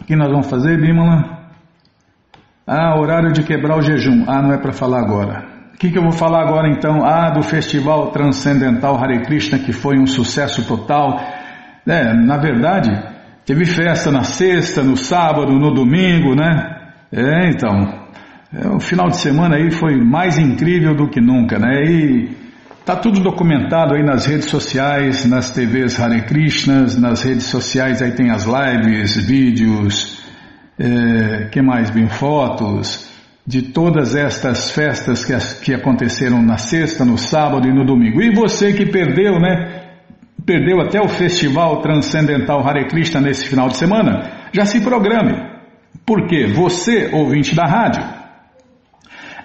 o 0.02 0.04
que 0.04 0.16
nós 0.16 0.32
vamos 0.32 0.50
fazer, 0.50 0.82
Bímola? 0.82 1.38
Ah, 2.66 3.00
horário 3.00 3.32
de 3.32 3.44
quebrar 3.44 3.78
o 3.78 3.82
jejum. 3.84 4.26
Ah, 4.28 4.42
não 4.42 4.52
é 4.52 4.58
para 4.58 4.74
falar 4.74 5.02
agora. 5.02 5.46
O 5.76 5.78
que, 5.78 5.92
que 5.92 6.00
eu 6.00 6.04
vou 6.04 6.14
falar 6.14 6.42
agora 6.42 6.68
então? 6.68 7.06
Ah, 7.06 7.30
do 7.30 7.44
Festival 7.44 8.08
Transcendental 8.08 8.98
Hare 8.98 9.22
Krishna, 9.22 9.60
que 9.60 9.72
foi 9.72 10.00
um 10.00 10.08
sucesso 10.08 10.68
total. 10.68 11.22
É, 11.88 12.12
na 12.12 12.38
verdade, 12.38 13.19
Teve 13.50 13.66
festa 13.66 14.12
na 14.12 14.22
sexta, 14.22 14.84
no 14.84 14.96
sábado, 14.96 15.52
no 15.52 15.74
domingo, 15.74 16.36
né? 16.36 16.92
É, 17.12 17.50
então. 17.50 18.06
É, 18.54 18.68
o 18.68 18.80
final 18.80 19.10
de 19.10 19.18
semana 19.18 19.56
aí 19.56 19.72
foi 19.72 20.00
mais 20.00 20.38
incrível 20.38 20.94
do 20.94 21.10
que 21.10 21.20
nunca, 21.20 21.58
né? 21.58 21.84
E 21.84 22.30
tá 22.86 22.96
tudo 22.96 23.20
documentado 23.20 23.96
aí 23.96 24.04
nas 24.04 24.28
redes 24.28 24.52
sociais, 24.52 25.26
nas 25.26 25.50
TVs 25.50 26.00
Hare 26.00 26.22
Krishnas, 26.28 26.96
nas 26.96 27.24
redes 27.24 27.46
sociais 27.46 28.04
aí 28.04 28.12
tem 28.12 28.30
as 28.30 28.46
lives, 28.46 29.18
vídeos, 29.18 30.24
é, 30.78 31.46
que 31.52 31.60
mais 31.60 31.90
bem 31.90 32.08
fotos 32.08 33.10
de 33.48 33.64
todas 33.64 34.14
estas 34.14 34.70
festas 34.70 35.26
que, 35.26 35.36
que 35.66 35.74
aconteceram 35.74 36.40
na 36.40 36.60
sexta, 36.60 37.04
no 37.04 37.18
sábado 37.18 37.68
e 37.68 37.74
no 37.74 37.84
domingo. 37.84 38.22
E 38.22 38.30
você 38.32 38.74
que 38.74 38.86
perdeu, 38.86 39.40
né? 39.40 39.79
Perdeu 40.50 40.82
até 40.82 41.00
o 41.00 41.08
Festival 41.08 41.80
Transcendental 41.80 42.68
Hare 42.68 42.88
Krishna 42.88 43.22
nesse 43.22 43.48
final 43.48 43.68
de 43.68 43.78
semana, 43.78 44.48
já 44.52 44.66
se 44.66 44.82
programe. 44.82 45.36
Porque 46.04 46.48
você, 46.48 47.12
ouvinte 47.14 47.56
da 47.56 47.68
rádio, 47.68 48.04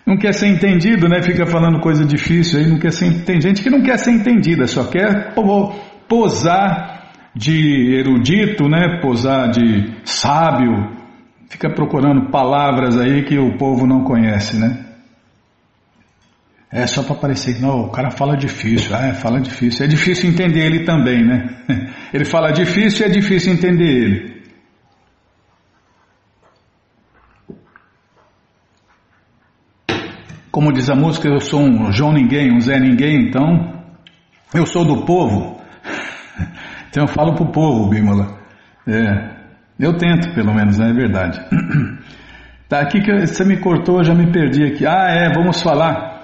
não 0.07 0.17
quer 0.17 0.33
ser 0.35 0.49
entendido, 0.49 1.09
né? 1.09 1.23
Fica 1.23 1.47
falando 1.47 1.81
coisa 1.81 2.05
difícil 2.05 2.59
aí, 2.59 2.67
não 2.67 2.79
quer 2.79 2.93
ser, 2.93 3.25
tem 3.25 3.41
gente 3.41 3.63
que 3.63 3.71
não 3.71 3.83
quer 3.83 3.99
ser 3.99 4.13
entendida, 4.13 4.67
só 4.67 4.85
quer 4.85 5.35
posar 6.09 7.11
de 7.35 7.95
erudito, 7.99 8.69
né? 8.69 9.01
Posar 9.01 9.51
de 9.51 9.95
sábio, 10.05 10.91
fica 11.49 11.71
procurando 11.73 12.31
palavras 12.31 12.99
aí 12.99 13.25
que 13.25 13.39
o 13.39 13.57
povo 13.57 13.87
não 13.87 14.05
conhece, 14.05 14.57
né? 14.57 14.87
É 16.73 16.87
só 16.87 17.03
para 17.03 17.17
parecer, 17.17 17.61
não, 17.61 17.87
o 17.87 17.91
cara 17.91 18.13
fala 18.13 18.37
difícil, 18.37 18.95
ah, 18.95 19.09
é, 19.09 19.15
fala 19.15 19.41
difícil. 19.41 19.85
É 19.85 19.89
difícil 19.89 20.31
entender 20.31 20.65
ele 20.65 20.85
também, 20.85 21.25
né? 21.25 21.49
Ele 22.15 22.25
fala 22.25 22.51
difícil 22.51 23.07
e 23.07 23.09
é 23.09 23.13
difícil 23.13 23.53
entender 23.53 23.89
ele. 23.89 24.40
Como 30.51 30.73
diz 30.73 30.91
a 30.91 30.97
música, 30.97 31.29
eu 31.29 31.41
sou 31.41 31.61
um 31.61 31.93
João 31.93 32.13
Ninguém, 32.13 32.53
um 32.53 32.61
Zé 32.61 32.79
Ninguém, 32.79 33.29
então 33.29 33.83
eu 34.53 34.67
sou 34.67 34.85
do 34.85 35.05
povo. 35.05 35.61
Então 36.91 37.05
eu 37.05 37.09
falo 37.09 37.37
pro 37.37 37.53
povo, 37.53 37.89
Bímola. 37.89 38.37
É, 38.85 39.37
eu 39.79 39.97
tento, 39.97 40.35
pelo 40.35 40.53
menos, 40.53 40.77
né? 40.77 40.91
é 40.91 40.93
verdade. 40.93 41.41
Tá, 42.69 42.83
aqui 42.83 43.01
que 43.01 43.27
você 43.27 43.45
me 43.45 43.57
cortou, 43.57 43.99
eu 43.99 44.05
já 44.05 44.15
me 44.15 44.31
perdi 44.31 44.63
aqui. 44.63 44.87
Ah, 44.87 45.07
é, 45.09 45.33
vamos 45.35 45.61
falar. 45.61 46.23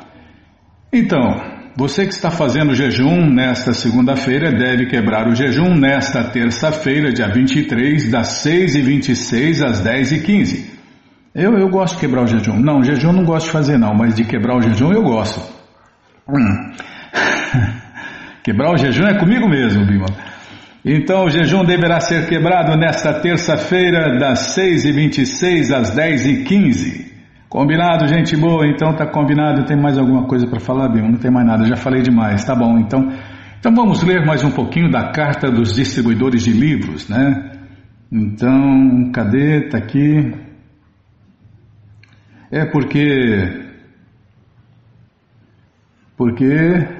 Então, 0.92 1.42
você 1.76 2.06
que 2.06 2.12
está 2.12 2.30
fazendo 2.30 2.72
jejum 2.72 3.28
nesta 3.28 3.72
segunda-feira 3.72 4.52
deve 4.52 4.86
quebrar 4.86 5.26
o 5.26 5.34
jejum 5.34 5.74
nesta 5.74 6.22
terça-feira, 6.22 7.12
dia 7.12 7.26
23, 7.26 8.08
das 8.08 8.44
6h26 8.46 9.64
às 9.64 9.82
10h15. 9.84 10.75
Eu, 11.36 11.52
eu 11.58 11.68
gosto 11.68 11.96
de 11.96 12.00
quebrar 12.00 12.22
o 12.22 12.26
jejum. 12.26 12.58
Não, 12.58 12.82
jejum 12.82 13.12
não 13.12 13.22
gosto 13.22 13.46
de 13.46 13.52
fazer 13.52 13.76
não, 13.76 13.94
mas 13.94 14.14
de 14.14 14.24
quebrar 14.24 14.56
o 14.56 14.62
jejum 14.62 14.90
eu 14.90 15.02
gosto. 15.02 15.38
Hum. 16.26 16.72
quebrar 18.42 18.72
o 18.72 18.76
jejum 18.78 19.04
é 19.04 19.18
comigo 19.18 19.46
mesmo, 19.46 19.84
Bima. 19.84 20.06
Então 20.82 21.26
o 21.26 21.30
jejum 21.30 21.62
deverá 21.62 22.00
ser 22.00 22.26
quebrado 22.26 22.74
nesta 22.78 23.20
terça-feira, 23.20 24.18
das 24.18 24.56
6h26 24.56 25.76
às 25.76 25.94
10h15. 25.94 27.04
Combinado, 27.50 28.08
gente 28.08 28.34
boa? 28.34 28.66
Então 28.66 28.96
tá 28.96 29.06
combinado. 29.06 29.66
Tem 29.66 29.76
mais 29.76 29.98
alguma 29.98 30.26
coisa 30.26 30.46
para 30.46 30.58
falar, 30.58 30.88
Bima? 30.88 31.10
Não 31.10 31.18
tem 31.18 31.30
mais 31.30 31.46
nada, 31.46 31.66
já 31.66 31.76
falei 31.76 32.00
demais. 32.00 32.46
Tá 32.46 32.54
bom, 32.54 32.78
então. 32.78 33.12
Então 33.58 33.74
vamos 33.74 34.02
ler 34.02 34.24
mais 34.24 34.42
um 34.42 34.50
pouquinho 34.52 34.90
da 34.90 35.10
carta 35.12 35.50
dos 35.50 35.74
distribuidores 35.74 36.44
de 36.44 36.52
livros, 36.52 37.10
né? 37.10 37.50
Então, 38.10 39.10
cadê? 39.12 39.68
Tá 39.68 39.76
aqui. 39.76 40.45
É 42.50 42.64
porque. 42.64 43.64
Porque 46.16 46.96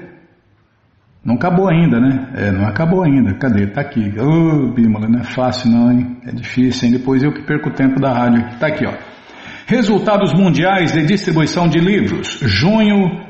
não 1.27 1.35
acabou 1.35 1.67
ainda, 1.67 1.99
né? 1.99 2.31
É, 2.35 2.51
não 2.51 2.65
acabou 2.65 3.03
ainda. 3.03 3.33
Cadê? 3.33 3.67
Tá 3.67 3.81
aqui. 3.81 4.13
Ô, 4.17 4.69
oh, 4.69 4.73
Bímola, 4.73 5.09
não 5.09 5.19
é 5.19 5.23
fácil 5.23 5.69
não, 5.69 5.91
hein? 5.91 6.17
É 6.25 6.31
difícil, 6.31 6.87
hein? 6.87 6.93
Depois 6.93 7.21
eu 7.21 7.33
que 7.33 7.43
perco 7.43 7.69
o 7.69 7.73
tempo 7.73 7.99
da 7.99 8.13
rádio. 8.13 8.57
Tá 8.59 8.67
aqui, 8.67 8.85
ó. 8.85 8.93
Resultados 9.65 10.33
mundiais 10.33 10.93
de 10.93 11.05
distribuição 11.05 11.67
de 11.67 11.79
livros. 11.79 12.39
Junho 12.41 13.27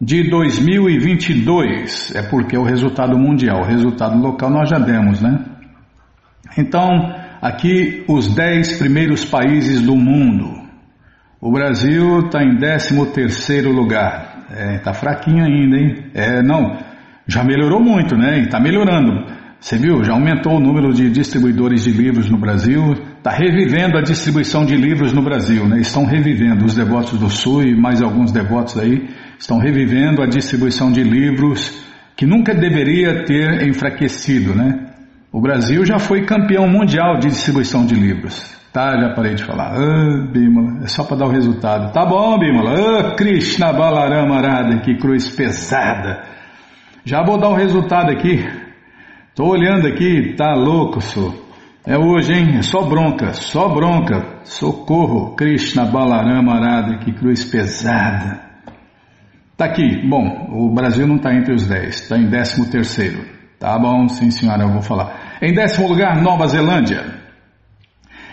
de 0.00 0.30
2022. 0.30 2.14
É 2.14 2.22
porque 2.22 2.56
é 2.56 2.58
o 2.58 2.64
resultado 2.64 3.18
mundial. 3.18 3.60
O 3.60 3.66
resultado 3.66 4.18
local 4.18 4.48
nós 4.48 4.70
já 4.70 4.78
demos, 4.78 5.20
né? 5.20 5.44
Então, 6.56 6.88
aqui 7.42 8.04
os 8.08 8.34
10 8.34 8.78
primeiros 8.78 9.24
países 9.26 9.82
do 9.82 9.94
mundo. 9.94 10.57
O 11.40 11.52
Brasil 11.52 12.26
está 12.26 12.42
em 12.42 12.56
13 12.56 13.12
terceiro 13.12 13.70
lugar. 13.70 14.46
É, 14.50 14.78
tá 14.78 14.92
fraquinho 14.92 15.44
ainda, 15.44 15.76
hein? 15.76 15.94
É, 16.12 16.42
não. 16.42 16.78
Já 17.28 17.44
melhorou 17.44 17.80
muito, 17.80 18.16
né? 18.16 18.40
Está 18.40 18.58
melhorando. 18.58 19.24
Você 19.60 19.76
viu? 19.76 20.02
Já 20.02 20.14
aumentou 20.14 20.56
o 20.56 20.60
número 20.60 20.92
de 20.92 21.08
distribuidores 21.10 21.84
de 21.84 21.92
livros 21.92 22.28
no 22.28 22.38
Brasil. 22.38 22.92
Está 23.18 23.30
revivendo 23.30 23.96
a 23.98 24.02
distribuição 24.02 24.64
de 24.64 24.74
livros 24.76 25.12
no 25.12 25.22
Brasil, 25.22 25.64
né? 25.68 25.78
Estão 25.80 26.04
revivendo 26.04 26.64
os 26.64 26.74
devotos 26.74 27.18
do 27.18 27.30
Sul 27.30 27.62
e 27.62 27.80
mais 27.80 28.02
alguns 28.02 28.32
devotos 28.32 28.76
aí 28.76 29.08
estão 29.38 29.58
revivendo 29.58 30.20
a 30.20 30.26
distribuição 30.26 30.90
de 30.90 31.02
livros 31.04 31.86
que 32.16 32.26
nunca 32.26 32.52
deveria 32.52 33.24
ter 33.24 33.68
enfraquecido, 33.68 34.54
né? 34.54 34.86
O 35.30 35.40
Brasil 35.40 35.84
já 35.84 36.00
foi 36.00 36.24
campeão 36.24 36.66
mundial 36.66 37.18
de 37.18 37.28
distribuição 37.28 37.86
de 37.86 37.94
livros. 37.94 38.57
Tá, 38.78 38.96
já 38.96 39.12
parei 39.12 39.34
de 39.34 39.42
falar. 39.42 39.72
Ah, 39.74 40.24
Bimala, 40.30 40.84
é 40.84 40.86
só 40.86 41.02
para 41.02 41.16
dar 41.16 41.26
o 41.26 41.30
resultado. 41.30 41.92
Tá 41.92 42.06
bom, 42.06 42.38
Bimala. 42.38 42.74
Ah, 42.76 43.14
Krishna 43.16 43.72
Balarama 43.72 44.36
Arada, 44.36 44.78
que 44.82 44.94
cruz 44.98 45.28
pesada. 45.34 46.22
Já 47.04 47.24
vou 47.24 47.40
dar 47.40 47.48
o 47.48 47.56
resultado 47.56 48.12
aqui. 48.12 48.46
Tô 49.34 49.48
olhando 49.48 49.88
aqui, 49.88 50.32
tá 50.36 50.54
louco, 50.54 51.00
sou. 51.00 51.34
É 51.84 51.98
hoje, 51.98 52.32
hein? 52.32 52.58
É 52.58 52.62
só 52.62 52.84
bronca, 52.84 53.32
só 53.32 53.68
bronca. 53.68 54.42
Socorro, 54.44 55.34
Krishna 55.34 55.84
Balarama 55.84 56.54
Arada, 56.54 56.98
que 56.98 57.12
cruz 57.12 57.44
pesada. 57.46 58.38
Tá 59.56 59.64
aqui. 59.64 60.06
Bom, 60.08 60.50
o 60.52 60.72
Brasil 60.72 61.04
não 61.04 61.16
está 61.16 61.34
entre 61.34 61.52
os 61.52 61.66
10, 61.66 62.02
está 62.02 62.16
em 62.16 62.30
13 62.30 62.70
terceiro. 62.70 63.24
Tá 63.58 63.76
bom, 63.76 64.06
sim 64.06 64.30
senhora, 64.30 64.62
eu 64.62 64.70
vou 64.70 64.82
falar. 64.82 65.38
Em 65.42 65.52
décimo 65.52 65.88
lugar, 65.88 66.22
Nova 66.22 66.46
Zelândia. 66.46 67.17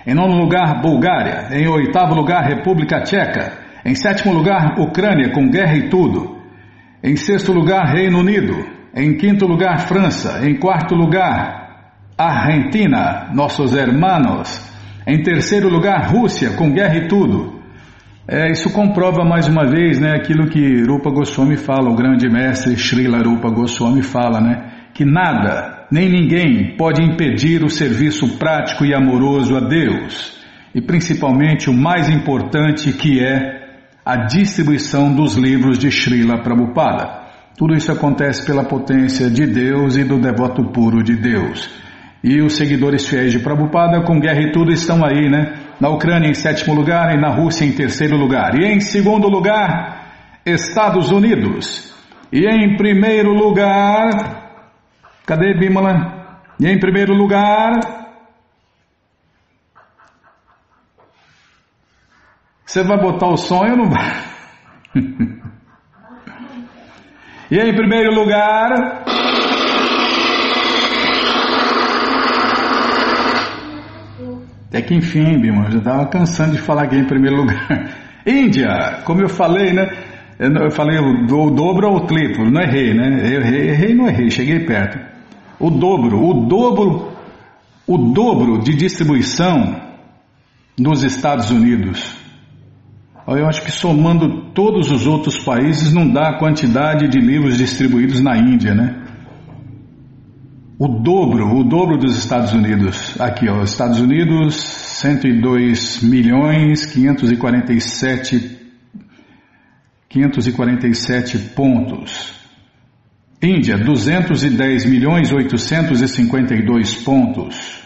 Em 0.06 0.14
nono 0.14 0.38
lugar, 0.38 0.82
Bulgária. 0.82 1.48
Em 1.52 1.68
oitavo 1.68 2.14
lugar, 2.14 2.44
República 2.44 3.02
Tcheca. 3.02 3.54
Em 3.84 3.96
sétimo 3.96 4.34
lugar, 4.34 4.80
Ucrânia, 4.80 5.32
com 5.32 5.50
guerra 5.50 5.76
e 5.76 5.90
tudo. 5.90 6.38
Em 7.04 7.16
sexto 7.16 7.52
lugar, 7.52 7.94
Reino 7.94 8.20
Unido. 8.20 8.66
Em 8.96 9.18
quinto 9.18 9.46
lugar, 9.46 9.88
França. 9.88 10.48
Em 10.48 10.58
quarto 10.58 10.96
lugar, 10.96 11.92
Argentina, 12.18 13.30
nossos 13.34 13.76
hermanos. 13.76 14.74
Em 15.08 15.22
terceiro 15.22 15.70
lugar, 15.70 16.10
Rússia, 16.12 16.52
com 16.56 16.72
guerra 16.72 16.98
e 16.98 17.08
tudo. 17.08 17.56
É, 18.28 18.52
isso 18.52 18.72
comprova 18.74 19.24
mais 19.24 19.48
uma 19.48 19.68
vez 19.68 20.00
né, 20.00 20.14
aquilo 20.16 20.48
que 20.50 20.82
Rupa 20.84 21.12
Goswami 21.12 21.58
fala, 21.58 21.92
o 21.92 21.96
grande 21.96 22.28
mestre 22.28 22.76
Srila 22.76 23.20
Rupa 23.22 23.52
Goswami 23.52 24.02
fala, 24.02 24.42
né, 24.42 24.72
que 24.96 25.06
nada, 25.06 25.75
nem 25.92 26.10
ninguém 26.10 26.76
pode 26.78 27.04
impedir 27.04 27.64
o 27.64 27.70
serviço 27.70 28.38
prático 28.38 28.86
e 28.86 28.94
amoroso 28.94 29.56
a 29.56 29.60
Deus, 29.60 30.36
e 30.74 30.82
principalmente 30.82 31.70
o 31.70 31.74
mais 31.74 32.10
importante 32.10 32.92
que 32.92 33.20
é 33.24 33.66
a 34.06 34.18
distribuição 34.26 35.14
dos 35.14 35.36
livros 35.36 35.78
de 35.78 35.90
Srila 35.90 36.42
Prabhupada. 36.44 37.24
Tudo 37.58 37.74
isso 37.74 37.92
acontece 37.92 38.46
pela 38.46 38.66
potência 38.66 39.30
de 39.30 39.48
Deus 39.48 39.96
e 39.96 40.04
do 40.04 40.20
devoto 40.20 40.64
puro 40.72 41.02
de 41.02 41.16
Deus. 41.16 41.70
E 42.24 42.42
os 42.42 42.56
seguidores 42.56 43.08
fiéis 43.08 43.32
de 43.32 43.40
Prabhupada, 43.40 44.02
com 44.02 44.20
guerra 44.20 44.42
e 44.42 44.52
tudo, 44.52 44.72
estão 44.72 45.06
aí, 45.06 45.30
né? 45.30 45.54
Na 45.80 45.90
Ucrânia 45.90 46.30
em 46.30 46.34
sétimo 46.34 46.74
lugar 46.74 47.16
e 47.16 47.22
na 47.22 47.30
Rússia 47.30 47.66
em 47.66 47.72
terceiro 47.72 48.18
lugar. 48.18 48.60
E 48.60 48.66
em 48.66 48.80
segundo 48.80 49.28
lugar, 49.28 50.42
Estados 50.46 51.12
Unidos. 51.12 51.94
E 52.32 52.46
em 52.46 52.76
primeiro 52.76 53.32
lugar, 53.32 54.45
cadê 55.26 55.54
Bimala? 55.54 56.42
E 56.60 56.68
em 56.68 56.80
primeiro 56.80 57.14
lugar, 57.14 57.80
Você 62.76 62.84
vai 62.84 63.00
botar 63.00 63.28
o 63.28 63.38
sonho 63.38 63.72
ou 63.72 63.78
não 63.78 63.90
vai? 63.90 64.12
e 67.50 67.58
em 67.58 67.74
primeiro 67.74 68.14
lugar. 68.14 69.04
Até 74.68 74.82
que 74.82 74.94
enfim, 74.94 75.40
Bima, 75.40 75.68
eu 75.68 75.72
já 75.72 75.78
estava 75.78 76.06
cansando 76.08 76.52
de 76.52 76.62
falar 76.62 76.84
aqui 76.84 76.98
em 76.98 77.06
primeiro 77.06 77.38
lugar. 77.38 77.94
Índia, 78.28 79.02
como 79.06 79.22
eu 79.22 79.30
falei, 79.30 79.72
né? 79.72 79.88
Eu 80.38 80.70
falei 80.70 80.98
o 80.98 81.28
dobro 81.52 81.88
ou 81.88 81.96
o 81.96 82.06
triplo, 82.08 82.52
não 82.52 82.62
errei, 82.62 82.94
né? 82.94 83.22
Eu 83.24 83.40
errei, 83.40 83.70
errei, 83.70 83.96
não 83.96 84.10
errei, 84.10 84.30
cheguei 84.30 84.66
perto. 84.66 85.15
O 85.60 85.70
dobro, 85.70 86.24
o 86.24 86.48
dobro, 86.48 87.12
o 87.88 87.98
dobro 87.98 88.60
de 88.60 88.76
distribuição 88.76 89.82
nos 90.78 91.04
Estados 91.04 91.50
Unidos. 91.52 92.16
Eu 93.28 93.48
acho 93.48 93.64
que 93.64 93.72
somando 93.72 94.52
todos 94.52 94.92
os 94.92 95.08
outros 95.08 95.40
países 95.40 95.92
não 95.94 96.08
dá 96.08 96.30
a 96.30 96.38
quantidade 96.38 97.08
de 97.08 97.20
livros 97.20 97.58
distribuídos 97.58 98.22
na 98.22 98.38
Índia, 98.38 98.76
né? 98.76 99.02
O 100.78 100.88
dobro, 100.88 101.58
o 101.58 101.64
dobro 101.64 101.98
dos 101.98 102.18
Estados 102.18 102.54
Unidos. 102.54 103.20
Aqui, 103.20 103.48
ó, 103.48 103.64
Estados 103.64 104.00
Unidos, 104.00 104.56
102 104.56 106.04
milhões 106.04 106.86
547 106.86 108.56
547 110.10 111.38
pontos. 111.56 112.35
Índia, 113.42 113.78
210 113.78 114.86
milhões 114.86 115.32
852 115.32 116.96
pontos. 117.04 117.82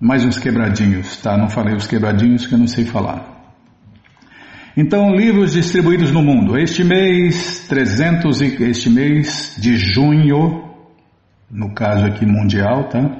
Mais 0.00 0.24
uns 0.24 0.38
quebradinhos, 0.38 1.16
tá? 1.18 1.36
Não 1.36 1.48
falei 1.48 1.74
os 1.74 1.86
quebradinhos 1.86 2.46
que 2.46 2.54
eu 2.54 2.58
não 2.58 2.66
sei 2.66 2.84
falar. 2.84 3.36
Então, 4.76 5.14
livros 5.14 5.54
distribuídos 5.54 6.12
no 6.12 6.22
mundo. 6.22 6.56
Este 6.56 6.84
mês, 6.84 7.66
300 7.68 8.40
e, 8.40 8.62
este 8.64 8.88
mês 8.88 9.56
de 9.60 9.76
junho, 9.76 10.72
no 11.50 11.74
caso 11.74 12.06
aqui 12.06 12.24
mundial, 12.24 12.88
tá? 12.88 13.18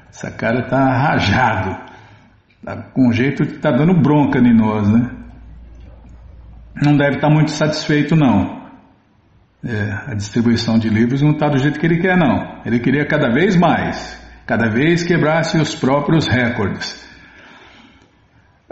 Essa 0.09 0.31
cara 0.31 0.69
tá 0.69 0.79
rajado. 0.79 1.77
Tá 2.65 2.77
com 2.95 3.13
jeito 3.13 3.45
que 3.45 3.59
tá 3.59 3.71
dando 3.71 4.01
bronca 4.01 4.39
em 4.39 4.55
nós, 4.55 4.89
né? 4.89 5.11
Não 6.83 6.97
deve 6.97 7.17
estar 7.17 7.29
tá 7.29 7.35
muito 7.35 7.51
satisfeito, 7.51 8.17
não. 8.17 8.65
É, 9.65 10.11
a 10.11 10.15
distribuição 10.15 10.79
de 10.79 10.89
livros 10.89 11.23
não 11.23 11.33
está 11.33 11.49
do 11.49 11.59
jeito 11.59 11.79
que 11.79 11.87
ele 11.87 12.01
quer, 12.01 12.17
não. 12.17 12.61
Ele 12.65 12.79
queria 12.81 13.07
cada 13.07 13.31
vez 13.31 13.57
mais, 13.57 14.21
cada 14.47 14.69
vez 14.69 15.03
quebrasse 15.03 15.59
os 15.59 15.75
próprios 15.75 16.27
recordes. 16.29 17.03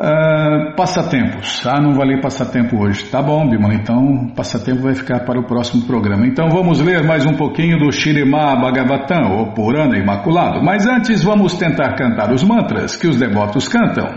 Uh, 0.02 0.74
passatempos. 0.74 1.64
Ah, 1.64 1.80
não 1.80 1.92
valeu 1.92 2.20
passatempo 2.20 2.76
hoje. 2.82 3.04
Tá 3.04 3.22
bom, 3.22 3.48
Bimala. 3.48 3.74
Então, 3.74 4.32
passatempo 4.34 4.82
vai 4.82 4.96
ficar 4.96 5.20
para 5.20 5.38
o 5.38 5.46
próximo 5.46 5.86
programa. 5.86 6.26
Então, 6.26 6.48
vamos 6.48 6.80
ler 6.80 7.04
mais 7.04 7.24
um 7.24 7.34
pouquinho 7.34 7.78
do 7.78 7.92
Shirimá 7.92 8.56
Bhagavatam, 8.56 9.38
ou 9.38 9.52
Purana 9.52 9.96
Imaculado. 9.96 10.60
Mas 10.60 10.88
antes, 10.88 11.22
vamos 11.22 11.56
tentar 11.56 11.94
cantar 11.94 12.32
os 12.32 12.42
mantras 12.42 12.96
que 12.96 13.06
os 13.06 13.16
devotos 13.16 13.68
cantam. 13.68 14.08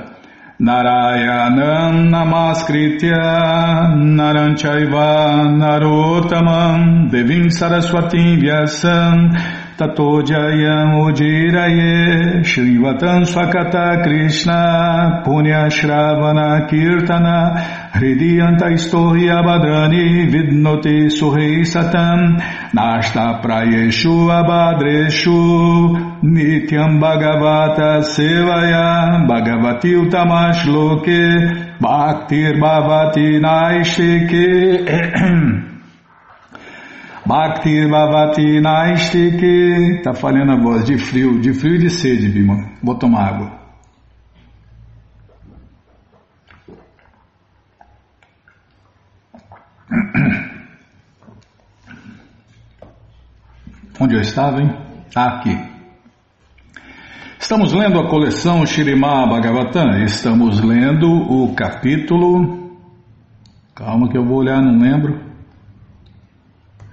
Narayanam 0.59 2.09
Namaskritya 2.09 3.93
Naranchaiva 3.95 5.43
Narotamam 5.51 7.09
Devim 7.09 7.49
Saraswatim 7.51 8.39
Vyasam 8.39 9.29
Tato 9.77 10.21
Jayam 10.21 11.03
Ujiraye 11.03 12.45
Shrivatam 12.45 13.25
Swakata 13.25 14.01
Krishna 14.05 15.21
Punya 15.25 15.67
Shravana 15.69 16.65
Kirtana 16.69 17.91
Hridiyanta 17.91 18.71
Istohi 18.71 19.27
Abhadrani 19.27 20.31
Vidnoti 20.31 21.11
Suhei 21.11 21.65
Satam 21.65 22.39
Nashta 22.71 23.41
Prayeshu 23.43 24.31
Abhadreshu 24.31 26.21
Nityam 26.23 27.01
Bhagavata 27.01 28.01
Sevaya 28.01 29.27
Bhakti 37.25 37.87
Bhavati 37.87 38.61
Naistike. 38.61 40.01
Tá 40.03 40.13
falhando 40.13 40.51
a 40.51 40.61
voz, 40.61 40.85
de 40.85 40.99
frio, 40.99 41.41
de 41.41 41.53
frio 41.53 41.75
e 41.75 41.79
de 41.79 41.89
sede, 41.89 42.29
Bima. 42.29 42.69
Vou 42.83 42.95
tomar 42.95 43.29
água. 43.29 43.51
Onde 53.99 54.15
eu 54.15 54.21
estava, 54.21 54.61
hein? 54.61 54.71
Ah, 55.15 55.39
aqui. 55.39 55.57
Estamos 57.39 57.73
lendo 57.73 57.99
a 57.99 58.07
coleção 58.07 58.63
Shirimá 58.67 59.25
Bhagavatam. 59.25 60.03
Estamos 60.03 60.59
lendo 60.59 61.07
o 61.07 61.55
capítulo. 61.55 62.77
Calma 63.73 64.07
que 64.09 64.17
eu 64.17 64.23
vou 64.23 64.37
olhar, 64.37 64.61
não 64.61 64.77
lembro. 64.77 65.34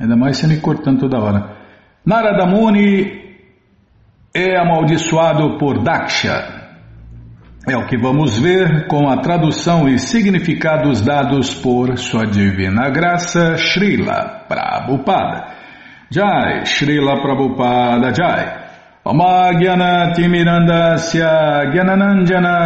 Ainda 0.03 0.17
mais 0.17 0.37
você 0.37 0.49
me 0.49 0.61
cortando 0.61 0.99
toda 0.99 1.21
hora. 1.21 1.57
Narada 2.05 2.45
Muni 2.45 3.23
é 4.35 4.59
amaldiçoado 4.59 5.57
por 5.59 5.81
Daksha. 5.81 6.61
É 7.69 7.77
o 7.77 7.87
que 7.87 7.97
vamos 7.97 8.37
ver 8.37 8.89
com 8.89 9.09
a 9.09 9.19
tradução 9.19 9.89
e 9.89 10.01
significados 10.01 11.01
dados 11.01 11.55
por 11.55 11.97
Sua 11.97 12.27
Divina 12.27 12.91
Graça 12.91 13.57
Srila 13.57 14.45
Prabhupada. 14.49 15.45
Jai, 16.11 16.67
Srila 16.67 17.23
Prabhupada 17.23 18.13
Jai. 18.13 18.61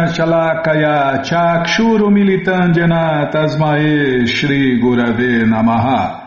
Shalakaya 0.09 1.23
Chakshuru 1.23 2.09
Militandjana 2.09 3.29
Tasmae 3.31 4.25
Shri 4.25 4.79
Gurave 4.79 5.45
Namaha 5.45 6.26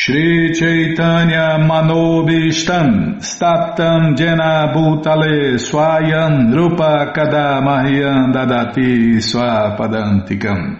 Shri 0.00 0.52
Chaitanya 0.54 1.58
Manobishtam 1.58 3.18
Staptam 3.18 4.16
Jena 4.16 4.72
Bhutale 4.72 5.58
Swayam 5.58 6.54
Rupa 6.54 7.12
Kadamahyam 7.12 8.32
Dadati 8.32 9.18
Swapadantikam. 9.18 10.78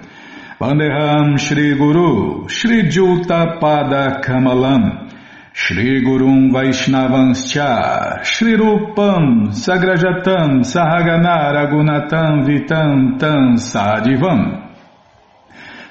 Vandeham 0.61 1.37
Shri 1.37 1.77
Guru 1.77 2.47
Shri 2.49 2.89
Juta 2.89 3.59
Pada 3.61 4.23
Kamalam. 4.23 5.11
Shri 5.53 6.01
Gurum 6.05 6.53
Vaishnavanscha 6.53 8.23
Shri 8.23 8.53
Rupam 8.53 9.49
Sagrajatam 9.51 10.63
Sahagana 10.63 11.51
Ragunatam 11.57 12.47
Vitam 12.47 13.19
Tam 13.19 13.57
Sadivam 13.57 14.68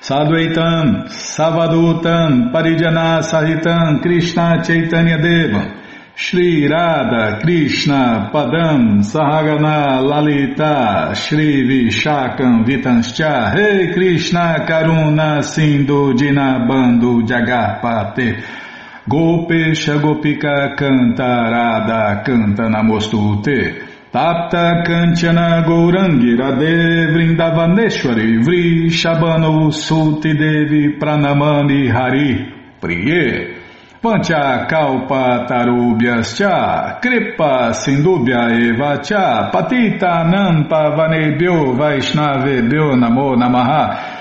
Sadvaitam, 0.01 1.07
Savadutam, 1.10 2.51
Parijana 2.51 3.21
Sahitam, 3.21 4.01
Krishna 4.01 4.63
Chaitanya 4.63 5.17
Devam, 5.17 5.77
Shri 6.19 6.67
Radha 6.67 7.39
Krishna 7.41 8.31
Padam 8.33 9.03
Sahagana 9.03 10.01
Lalita 10.01 11.13
Shri 11.13 11.62
Vishakam 11.62 12.65
Vitanscha 12.65 13.53
hey 13.53 13.93
Krishna 13.93 14.65
Karuna 14.67 15.43
Sindhu 15.43 16.13
Dinabando 16.15 17.21
Jagarpate 17.21 18.43
Gopesha 19.07 19.99
Gopika 20.01 20.75
Cantarada 20.75 22.23
Canta 22.25 22.63
Namostute 22.67 23.87
Tapta 24.12 24.84
Kanchana 24.86 25.63
Gourangi 25.65 26.36
Radhe 26.38 27.12
Vri 28.41 28.89
Shabano 28.89 29.70
Suti 29.72 30.34
Devi 30.34 30.98
Pranamani 30.98 31.89
Hari 31.91 32.54
Priye. 32.80 33.56
Pancha 34.02 34.65
Kalpa 34.70 35.46
Tarubhyascha 35.50 37.02
Kripa 37.02 37.74
Sindubhya 37.74 38.50
Eva 38.52 39.02
Cha 39.04 39.50
Patita 39.52 40.24
Nampa 40.24 40.96
Vanebhyo 40.96 41.76
Vaishnavebhyo 41.76 42.96
Namo 42.96 43.36
Namaha 43.36 44.16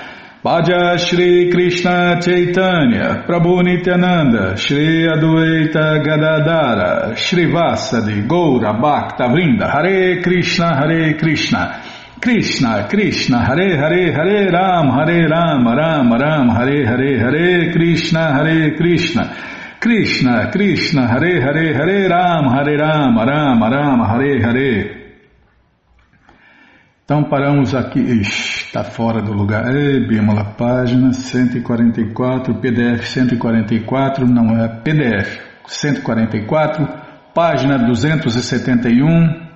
Bhaja 0.46 0.96
Shri 0.96 1.50
Krishna 1.50 2.20
Chaitanya, 2.22 3.24
Prabhu 3.26 3.64
Nityananda, 3.64 4.56
Shri 4.56 5.04
Adueita 5.04 5.98
Gadadara, 6.04 7.16
Shri 7.16 7.46
Vasadi, 7.46 8.24
Goura 8.28 8.80
Bhakta 8.80 9.24
Vrinda, 9.24 9.68
Hare 9.68 10.22
Krishna, 10.22 10.76
Hare 10.76 11.14
Krishna, 11.18 11.82
Krishna, 12.22 12.86
Krishna, 12.88 13.44
Hare 13.44 13.76
Hare, 13.76 14.12
Hare 14.12 14.52
Ram, 14.52 14.86
Hare 14.90 15.28
Ram, 15.28 15.66
Ram 15.66 16.12
Ram, 16.12 16.48
Hare 16.50 16.86
Hare, 16.86 17.18
Hare 17.18 17.72
Krishna, 17.72 18.32
Hare 18.32 18.76
Krishna, 18.76 19.36
Krishna, 19.80 20.52
Krishna, 20.52 21.08
Hare 21.08 21.40
Hare, 21.40 21.74
Hare 21.74 22.08
Ram, 22.08 22.44
Hare 22.54 22.76
Ram, 22.78 23.18
Ram 23.18 23.62
Ram, 23.64 24.00
Hare 24.00 24.40
Hare. 24.44 25.06
Então 27.04 27.24
paramos 27.24 27.74
aqui, 27.74 28.00
está 28.76 28.84
fora 28.84 29.22
do 29.22 29.32
lugar. 29.32 29.74
Ei, 29.74 30.06
Bímola, 30.06 30.44
página 30.44 31.10
144, 31.10 32.56
PDF 32.56 33.06
144, 33.06 34.26
não 34.26 34.54
é 34.54 34.68
PDF 34.68 35.40
144, 35.66 36.86
página 37.34 37.78
271, 37.78 39.48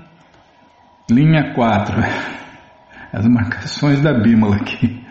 linha 1.11 1.53
4. 1.55 1.97
As 3.13 3.27
marcações 3.27 4.01
da 4.01 4.15
Bímola 4.15 4.57
aqui. 4.57 5.05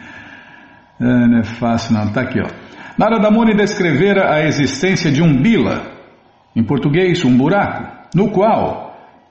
É, 1.00 1.06
não 1.06 1.40
é 1.40 1.44
fácil 1.44 1.94
não, 1.94 2.06
está 2.06 2.22
aqui 2.22 2.40
ó. 2.42 2.48
Narada 2.98 3.30
Muni 3.30 3.56
descrevera 3.56 4.34
a 4.34 4.44
existência 4.44 5.12
de 5.12 5.22
um 5.22 5.40
bila, 5.42 5.84
em 6.56 6.64
português 6.64 7.24
um 7.24 7.38
buraco, 7.38 8.10
no 8.16 8.32
qual 8.32 8.89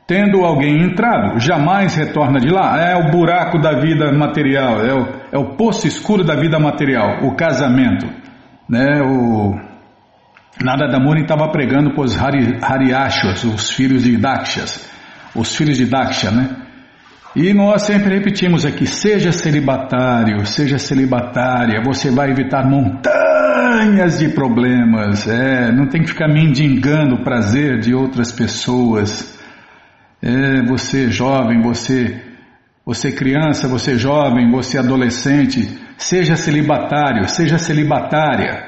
Tendo 0.08 0.42
alguém 0.42 0.82
entrado, 0.84 1.38
jamais 1.38 1.94
retorna 1.94 2.40
de 2.40 2.48
lá. 2.48 2.80
É 2.80 2.96
o 2.96 3.10
buraco 3.10 3.58
da 3.58 3.78
vida 3.78 4.10
material, 4.10 4.80
é 4.80 4.94
o, 4.94 5.06
é 5.32 5.38
o 5.38 5.54
poço 5.54 5.86
escuro 5.86 6.24
da 6.24 6.34
vida 6.34 6.58
material, 6.58 7.26
o 7.26 7.36
casamento. 7.36 8.06
Né? 8.66 9.02
O 9.02 9.54
Nada 10.64 10.98
Muni 10.98 11.20
estava 11.20 11.48
pregando 11.52 11.92
para 11.92 12.04
os 12.04 12.18
Hari, 12.18 12.58
os 13.54 13.70
filhos 13.70 14.02
de 14.02 14.16
Dakshas, 14.16 14.90
os 15.34 15.54
filhos 15.54 15.76
de 15.76 15.84
Daksha, 15.84 16.30
né? 16.30 16.56
E 17.36 17.52
nós 17.52 17.82
sempre 17.82 18.14
repetimos 18.14 18.64
aqui: 18.64 18.86
seja 18.86 19.30
celibatário, 19.30 20.44
seja 20.46 20.78
celibatária, 20.78 21.82
você 21.84 22.10
vai 22.10 22.30
evitar 22.30 22.66
montanhas 22.66 24.18
de 24.18 24.30
problemas. 24.30 25.28
É, 25.28 25.70
não 25.70 25.86
tem 25.86 26.00
que 26.00 26.08
ficar 26.08 26.28
mendigando 26.28 27.16
o 27.16 27.22
prazer 27.22 27.78
de 27.78 27.94
outras 27.94 28.32
pessoas. 28.32 29.38
É, 30.20 30.62
você 30.62 31.10
jovem, 31.10 31.62
você, 31.62 32.20
você 32.84 33.12
criança, 33.12 33.68
você 33.68 33.96
jovem, 33.96 34.50
você 34.50 34.78
adolescente, 34.78 35.78
seja 35.96 36.34
celibatário, 36.34 37.28
seja 37.28 37.58
celibatária. 37.58 38.66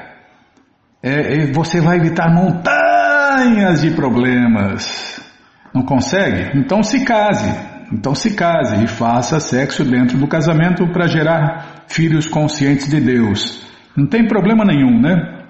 É, 1.03 1.43
é, 1.43 1.51
você 1.51 1.81
vai 1.81 1.97
evitar 1.97 2.33
montanhas 2.33 3.81
de 3.81 3.91
problemas. 3.91 5.19
Não 5.73 5.83
consegue? 5.83 6.57
Então 6.57 6.83
se 6.83 7.03
case. 7.03 7.49
Então 7.91 8.15
se 8.15 8.35
case 8.35 8.83
e 8.83 8.87
faça 8.87 9.39
sexo 9.39 9.83
dentro 9.83 10.17
do 10.17 10.27
casamento 10.27 10.87
para 10.93 11.07
gerar 11.07 11.83
filhos 11.87 12.27
conscientes 12.27 12.87
de 12.87 13.01
Deus. 13.01 13.61
Não 13.95 14.07
tem 14.07 14.25
problema 14.27 14.63
nenhum, 14.63 15.01
né? 15.01 15.40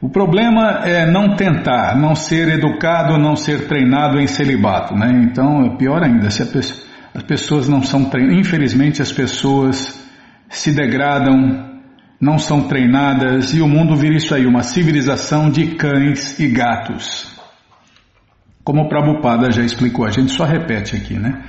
O 0.00 0.08
problema 0.08 0.82
é 0.84 1.04
não 1.04 1.34
tentar, 1.34 1.96
não 1.96 2.14
ser 2.14 2.48
educado, 2.48 3.18
não 3.18 3.34
ser 3.34 3.66
treinado 3.66 4.20
em 4.20 4.28
celibato, 4.28 4.94
né? 4.94 5.10
Então 5.24 5.64
é 5.66 5.76
pior 5.76 6.04
ainda, 6.04 6.30
se 6.30 6.40
as 6.42 7.22
pessoas 7.24 7.68
não 7.68 7.82
são 7.82 8.04
treinadas, 8.04 8.38
infelizmente 8.38 9.02
as 9.02 9.10
pessoas 9.10 10.08
se 10.48 10.70
degradam, 10.70 11.80
não 12.20 12.38
são 12.38 12.68
treinadas 12.68 13.52
e 13.52 13.60
o 13.60 13.66
mundo 13.66 13.96
vira 13.96 14.14
isso 14.14 14.32
aí, 14.34 14.46
uma 14.46 14.62
civilização 14.62 15.50
de 15.50 15.74
cães 15.74 16.38
e 16.38 16.46
gatos. 16.46 17.36
Como 18.62 18.82
o 18.82 18.88
Prabhupada 18.88 19.50
já 19.50 19.64
explicou, 19.64 20.04
a 20.04 20.10
gente 20.10 20.30
só 20.30 20.44
repete 20.44 20.94
aqui, 20.94 21.14
né? 21.14 21.42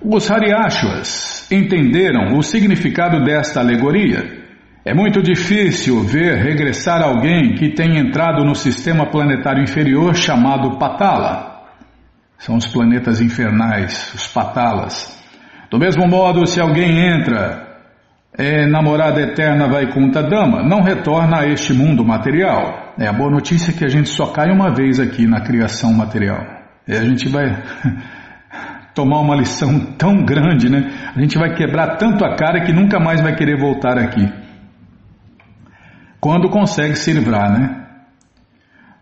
Os 0.00 0.30
Hariashwas 0.30 1.50
entenderam 1.50 2.36
o 2.36 2.42
significado 2.42 3.24
desta 3.24 3.60
alegoria. 3.60 4.41
É 4.84 4.92
muito 4.92 5.22
difícil 5.22 6.02
ver 6.02 6.38
regressar 6.38 7.00
alguém 7.02 7.54
que 7.54 7.70
tem 7.70 7.98
entrado 7.98 8.44
no 8.44 8.54
sistema 8.54 9.06
planetário 9.06 9.62
inferior 9.62 10.12
chamado 10.16 10.76
Patala. 10.76 11.62
São 12.36 12.56
os 12.56 12.66
planetas 12.66 13.20
infernais, 13.20 14.12
os 14.12 14.26
Patalas. 14.26 15.22
Do 15.70 15.78
mesmo 15.78 16.08
modo, 16.08 16.44
se 16.44 16.60
alguém 16.60 16.98
entra 16.98 17.78
é, 18.36 18.66
namorada 18.66 19.20
eterna 19.20 19.68
Vaikuntha 19.68 20.20
Dama, 20.20 20.64
não 20.64 20.82
retorna 20.82 21.42
a 21.42 21.46
este 21.46 21.72
mundo 21.72 22.04
material. 22.04 22.94
É 22.98 23.06
a 23.06 23.12
boa 23.12 23.30
notícia 23.30 23.70
é 23.70 23.74
que 23.74 23.84
a 23.84 23.88
gente 23.88 24.08
só 24.08 24.32
cai 24.32 24.50
uma 24.50 24.74
vez 24.74 24.98
aqui 24.98 25.28
na 25.28 25.42
criação 25.42 25.92
material. 25.92 26.44
E 26.88 26.92
a 26.96 27.04
gente 27.04 27.28
vai 27.28 27.56
tomar 28.92 29.20
uma 29.20 29.36
lição 29.36 29.78
tão 29.96 30.24
grande, 30.24 30.68
né? 30.68 30.90
A 31.14 31.20
gente 31.20 31.38
vai 31.38 31.54
quebrar 31.54 31.96
tanto 31.98 32.24
a 32.24 32.34
cara 32.34 32.64
que 32.64 32.72
nunca 32.72 32.98
mais 32.98 33.20
vai 33.20 33.36
querer 33.36 33.56
voltar 33.56 33.96
aqui. 33.96 34.41
Quando 36.22 36.48
consegue 36.48 36.94
se 36.94 37.12
livrar, 37.12 37.50
né? 37.50 37.84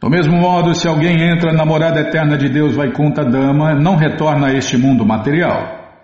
Do 0.00 0.09
mesmo 0.09 0.38
modo, 0.38 0.74
se 0.74 0.88
alguém 0.88 1.20
entra 1.20 1.52
namorada 1.52 2.00
eterna 2.00 2.38
de 2.38 2.48
Deus 2.48 2.74
Vaikuntha 2.74 3.22
Dama, 3.22 3.74
não 3.74 3.94
retorna 3.94 4.46
a 4.46 4.54
este 4.54 4.78
mundo 4.78 5.04
material. 5.04 6.00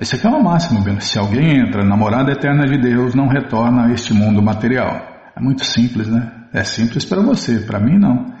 Isso 0.00 0.14
aqui 0.14 0.24
é 0.24 0.30
uma 0.30 0.38
máxima, 0.38 1.00
se 1.00 1.18
alguém 1.18 1.58
entra 1.58 1.82
namorada 1.84 2.30
eterna 2.30 2.66
de 2.66 2.78
Deus, 2.78 3.16
não 3.16 3.26
retorna 3.26 3.86
a 3.86 3.92
este 3.92 4.14
mundo 4.14 4.40
material. 4.40 4.94
É 5.34 5.40
muito 5.40 5.64
simples, 5.64 6.06
né? 6.06 6.30
É 6.52 6.62
simples 6.62 7.04
para 7.04 7.20
você, 7.20 7.58
para 7.58 7.80
mim 7.80 7.98
não. 7.98 8.32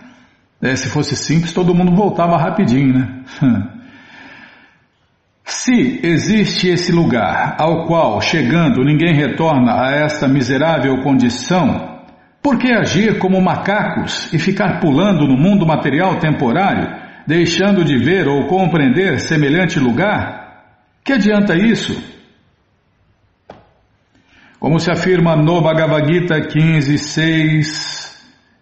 É, 0.62 0.76
se 0.76 0.88
fosse 0.90 1.16
simples, 1.16 1.52
todo 1.52 1.74
mundo 1.74 1.96
voltava 1.96 2.36
rapidinho, 2.36 2.94
né? 2.96 3.24
Se 5.46 6.00
existe 6.02 6.68
esse 6.68 6.90
lugar 6.90 7.56
ao 7.58 7.86
qual, 7.86 8.18
chegando, 8.20 8.82
ninguém 8.82 9.14
retorna 9.14 9.74
a 9.74 9.90
esta 9.90 10.26
miserável 10.26 11.02
condição, 11.02 11.93
por 12.44 12.58
que 12.58 12.70
agir 12.70 13.18
como 13.18 13.40
macacos 13.40 14.30
e 14.30 14.38
ficar 14.38 14.78
pulando 14.78 15.26
no 15.26 15.34
mundo 15.34 15.66
material 15.66 16.18
temporário, 16.18 16.94
deixando 17.26 17.82
de 17.82 17.96
ver 17.96 18.28
ou 18.28 18.46
compreender 18.48 19.18
semelhante 19.18 19.80
lugar? 19.80 20.66
Que 21.02 21.14
adianta 21.14 21.56
isso? 21.56 21.98
Como 24.60 24.78
se 24.78 24.90
afirma 24.90 25.34
no 25.34 25.62
Bhagavad 25.62 26.06
Gita 26.06 26.38
15.6, 26.42 28.12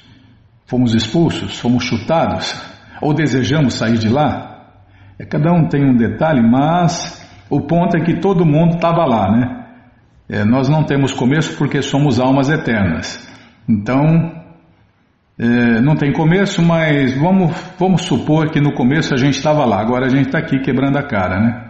fomos 0.65 0.93
expulsos, 0.93 1.57
fomos 1.59 1.83
chutados, 1.83 2.53
ou 3.01 3.13
desejamos 3.13 3.75
sair 3.75 3.97
de 3.97 4.09
lá. 4.09 4.67
É, 5.17 5.25
cada 5.25 5.51
um 5.51 5.67
tem 5.67 5.83
um 5.83 5.95
detalhe, 5.95 6.41
mas 6.41 7.25
o 7.49 7.61
ponto 7.61 7.97
é 7.97 8.01
que 8.01 8.19
todo 8.19 8.45
mundo 8.45 8.75
estava 8.75 9.05
lá, 9.05 9.31
né? 9.31 9.65
É, 10.29 10.45
nós 10.45 10.69
não 10.69 10.83
temos 10.83 11.13
começo 11.13 11.57
porque 11.57 11.81
somos 11.81 12.19
almas 12.19 12.49
eternas. 12.49 13.27
Então, 13.67 14.31
é, 15.39 15.81
não 15.81 15.95
tem 15.95 16.11
começo, 16.11 16.61
mas 16.61 17.17
vamos, 17.17 17.51
vamos 17.79 18.03
supor 18.03 18.51
que 18.51 18.59
no 18.59 18.73
começo 18.73 19.13
a 19.13 19.17
gente 19.17 19.37
estava 19.37 19.65
lá, 19.65 19.79
agora 19.79 20.05
a 20.05 20.09
gente 20.09 20.27
está 20.27 20.37
aqui 20.37 20.59
quebrando 20.59 20.97
a 20.97 21.03
cara, 21.03 21.39
né? 21.39 21.65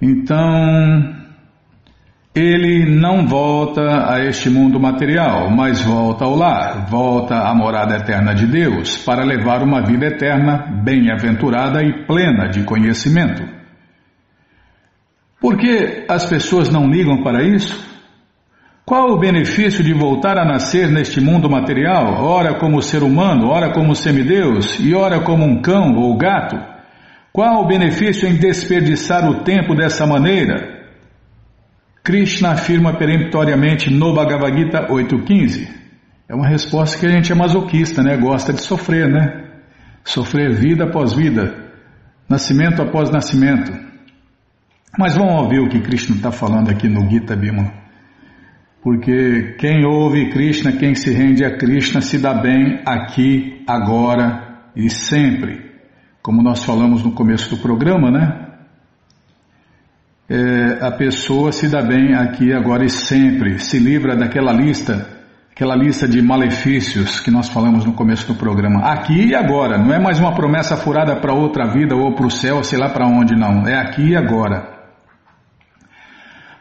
Então, 0.00 1.23
ele 2.34 2.84
não 2.84 3.28
volta 3.28 4.12
a 4.12 4.24
este 4.24 4.50
mundo 4.50 4.80
material, 4.80 5.48
mas 5.50 5.80
volta 5.80 6.24
ao 6.24 6.34
lar, 6.34 6.86
volta 6.90 7.36
à 7.36 7.54
morada 7.54 7.96
eterna 7.96 8.34
de 8.34 8.44
Deus, 8.44 8.96
para 8.96 9.24
levar 9.24 9.62
uma 9.62 9.80
vida 9.80 10.06
eterna, 10.06 10.82
bem-aventurada 10.82 11.80
e 11.84 12.04
plena 12.06 12.48
de 12.48 12.64
conhecimento. 12.64 13.44
Por 15.40 15.56
que 15.56 16.04
as 16.08 16.26
pessoas 16.26 16.68
não 16.68 16.90
ligam 16.90 17.22
para 17.22 17.44
isso? 17.44 17.94
Qual 18.84 19.12
o 19.12 19.18
benefício 19.18 19.84
de 19.84 19.94
voltar 19.94 20.36
a 20.36 20.44
nascer 20.44 20.90
neste 20.90 21.20
mundo 21.20 21.48
material, 21.48 22.24
ora 22.24 22.58
como 22.58 22.82
ser 22.82 23.04
humano, 23.04 23.48
ora 23.48 23.72
como 23.72 23.94
semideus 23.94 24.80
e 24.80 24.92
ora 24.92 25.20
como 25.20 25.44
um 25.44 25.62
cão 25.62 25.94
ou 25.94 26.16
gato? 26.16 26.56
Qual 27.32 27.62
o 27.62 27.66
benefício 27.66 28.28
em 28.28 28.34
desperdiçar 28.36 29.24
o 29.30 29.44
tempo 29.44 29.74
dessa 29.74 30.04
maneira? 30.04 30.73
Krishna 32.04 32.50
afirma 32.50 32.98
peremptoriamente 32.98 33.90
no 33.90 34.12
Bhagavad 34.12 34.54
Gita 34.54 34.86
8.15. 34.88 35.66
É 36.28 36.34
uma 36.34 36.46
resposta 36.46 36.98
que 36.98 37.06
a 37.06 37.08
gente 37.08 37.32
é 37.32 37.34
masoquista, 37.34 38.02
né? 38.02 38.14
Gosta 38.18 38.52
de 38.52 38.60
sofrer, 38.60 39.08
né? 39.08 39.42
Sofrer 40.04 40.52
vida 40.52 40.84
após 40.84 41.14
vida, 41.14 41.72
nascimento 42.28 42.82
após 42.82 43.10
nascimento. 43.10 43.72
Mas 44.98 45.16
vamos 45.16 45.44
ouvir 45.44 45.60
o 45.60 45.68
que 45.70 45.80
Krishna 45.80 46.16
está 46.16 46.30
falando 46.30 46.70
aqui 46.70 46.88
no 46.88 47.08
Gita 47.08 47.34
Bhima. 47.34 47.72
Porque 48.82 49.56
quem 49.58 49.86
ouve 49.86 50.28
Krishna, 50.28 50.72
quem 50.72 50.94
se 50.94 51.10
rende 51.10 51.42
a 51.42 51.56
Krishna, 51.56 52.02
se 52.02 52.18
dá 52.18 52.34
bem 52.34 52.82
aqui, 52.84 53.64
agora, 53.66 54.60
e 54.76 54.90
sempre, 54.90 55.72
como 56.20 56.42
nós 56.42 56.62
falamos 56.62 57.02
no 57.02 57.12
começo 57.12 57.48
do 57.48 57.62
programa, 57.62 58.10
né? 58.10 58.43
É, 60.28 60.78
a 60.80 60.90
pessoa 60.90 61.52
se 61.52 61.68
dá 61.68 61.82
bem 61.82 62.14
aqui, 62.14 62.50
agora 62.50 62.82
e 62.82 62.88
sempre, 62.88 63.58
se 63.58 63.78
livra 63.78 64.16
daquela 64.16 64.52
lista, 64.52 65.06
aquela 65.52 65.76
lista 65.76 66.08
de 66.08 66.22
malefícios 66.22 67.20
que 67.20 67.30
nós 67.30 67.50
falamos 67.50 67.84
no 67.84 67.92
começo 67.92 68.26
do 68.26 68.34
programa. 68.34 68.90
Aqui 68.90 69.26
e 69.26 69.34
agora, 69.34 69.76
não 69.76 69.92
é 69.92 69.98
mais 69.98 70.18
uma 70.18 70.34
promessa 70.34 70.78
furada 70.78 71.16
para 71.16 71.34
outra 71.34 71.66
vida 71.66 71.94
ou 71.94 72.14
para 72.14 72.26
o 72.26 72.30
céu, 72.30 72.64
sei 72.64 72.78
lá 72.78 72.88
para 72.88 73.06
onde, 73.06 73.36
não. 73.36 73.66
É 73.68 73.78
aqui 73.78 74.12
e 74.12 74.16
agora. 74.16 74.72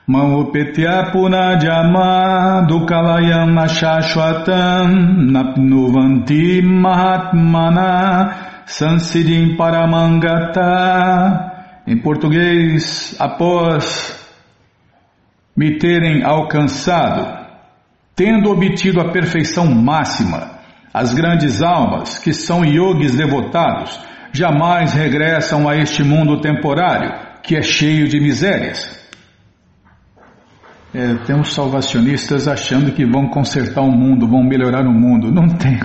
Mahupetya 0.06 1.12
punajama 1.13 2.65
dukalayam 2.67 3.58
ashashwatam 3.58 5.32
napnuvanti 5.32 6.62
mahatmana 6.62 8.36
sansidim 8.65 9.56
paramangata. 9.56 11.52
Em 11.86 11.98
português, 11.98 13.15
após 13.19 14.19
me 15.56 15.78
terem 15.78 16.24
alcançado, 16.24 17.46
tendo 18.15 18.50
obtido 18.50 19.02
a 19.02 19.12
perfeição 19.12 19.65
máxima, 19.65 20.60
as 20.93 21.13
grandes 21.13 21.62
almas, 21.62 22.19
que 22.19 22.34
são 22.34 22.63
yogis 22.63 23.15
devotados, 23.15 24.00
jamais 24.32 24.93
regressam 24.93 25.67
a 25.67 25.76
este 25.76 26.04
mundo 26.04 26.39
temporário, 26.39 27.12
que 27.41 27.56
é 27.56 27.62
cheio 27.62 28.08
de 28.08 28.19
misérias. 28.19 29.02
É, 30.93 31.15
tem 31.26 31.36
uns 31.36 31.54
salvacionistas 31.54 32.48
achando 32.48 32.91
que 32.91 33.04
vão 33.04 33.28
consertar 33.28 33.82
o 33.82 33.91
mundo, 33.91 34.28
vão 34.28 34.43
melhorar 34.43 34.86
o 34.86 34.93
mundo. 34.93 35.32
Não 35.32 35.48
tem. 35.50 35.80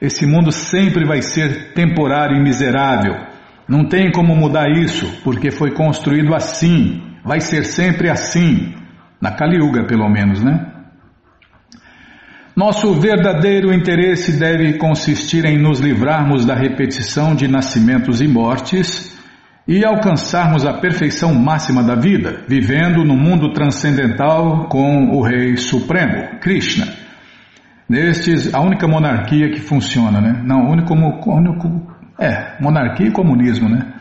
Esse 0.00 0.26
mundo 0.26 0.50
sempre 0.50 1.06
vai 1.06 1.22
ser 1.22 1.72
temporário 1.72 2.36
e 2.36 2.42
miserável. 2.42 3.35
Não 3.68 3.88
tem 3.88 4.12
como 4.12 4.34
mudar 4.36 4.70
isso, 4.70 5.20
porque 5.24 5.50
foi 5.50 5.72
construído 5.72 6.34
assim. 6.34 7.02
Vai 7.24 7.40
ser 7.40 7.64
sempre 7.64 8.08
assim. 8.08 8.74
Na 9.20 9.32
Kaliuga, 9.32 9.84
pelo 9.86 10.08
menos, 10.08 10.42
né? 10.42 10.72
Nosso 12.56 12.94
verdadeiro 12.94 13.72
interesse 13.74 14.38
deve 14.38 14.78
consistir 14.78 15.44
em 15.44 15.58
nos 15.58 15.78
livrarmos 15.78 16.46
da 16.46 16.54
repetição 16.54 17.34
de 17.34 17.46
nascimentos 17.46 18.22
e 18.22 18.28
mortes 18.28 19.14
e 19.68 19.84
alcançarmos 19.84 20.64
a 20.64 20.74
perfeição 20.74 21.34
máxima 21.34 21.82
da 21.82 21.96
vida, 21.96 22.44
vivendo 22.48 23.04
no 23.04 23.16
mundo 23.16 23.52
transcendental 23.52 24.68
com 24.68 25.10
o 25.10 25.22
Rei 25.22 25.56
Supremo, 25.56 26.38
Krishna. 26.40 26.86
Nestes, 27.88 28.54
a 28.54 28.60
única 28.60 28.86
monarquia 28.88 29.50
que 29.50 29.60
funciona, 29.60 30.20
né? 30.20 30.42
Não, 30.44 30.66
o 30.66 30.72
único, 30.72 30.94
único 30.94 31.95
é, 32.18 32.60
monarquia 32.60 33.08
e 33.08 33.12
comunismo, 33.12 33.68
né? 33.68 33.94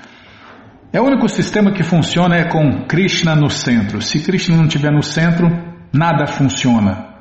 É 0.92 1.02
o 1.02 1.06
único 1.06 1.28
sistema 1.28 1.74
que 1.74 1.84
funciona 1.84 2.38
é 2.38 2.46
com 2.46 2.86
Krishna 2.88 3.36
no 3.36 3.50
centro. 3.50 4.02
Se 4.02 4.24
Krishna 4.24 4.56
não 4.56 4.66
estiver 4.66 4.92
no 4.92 5.04
centro, 5.04 5.48
nada 5.92 6.26
funciona. 6.26 7.16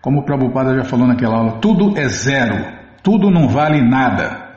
Como 0.00 0.20
o 0.20 0.24
Prabhupada 0.24 0.76
já 0.76 0.84
falou 0.84 1.08
naquela 1.08 1.36
aula, 1.36 1.60
tudo 1.60 1.98
é 1.98 2.06
zero, 2.08 2.64
tudo 3.02 3.28
não 3.28 3.48
vale 3.48 3.82
nada. 3.82 4.48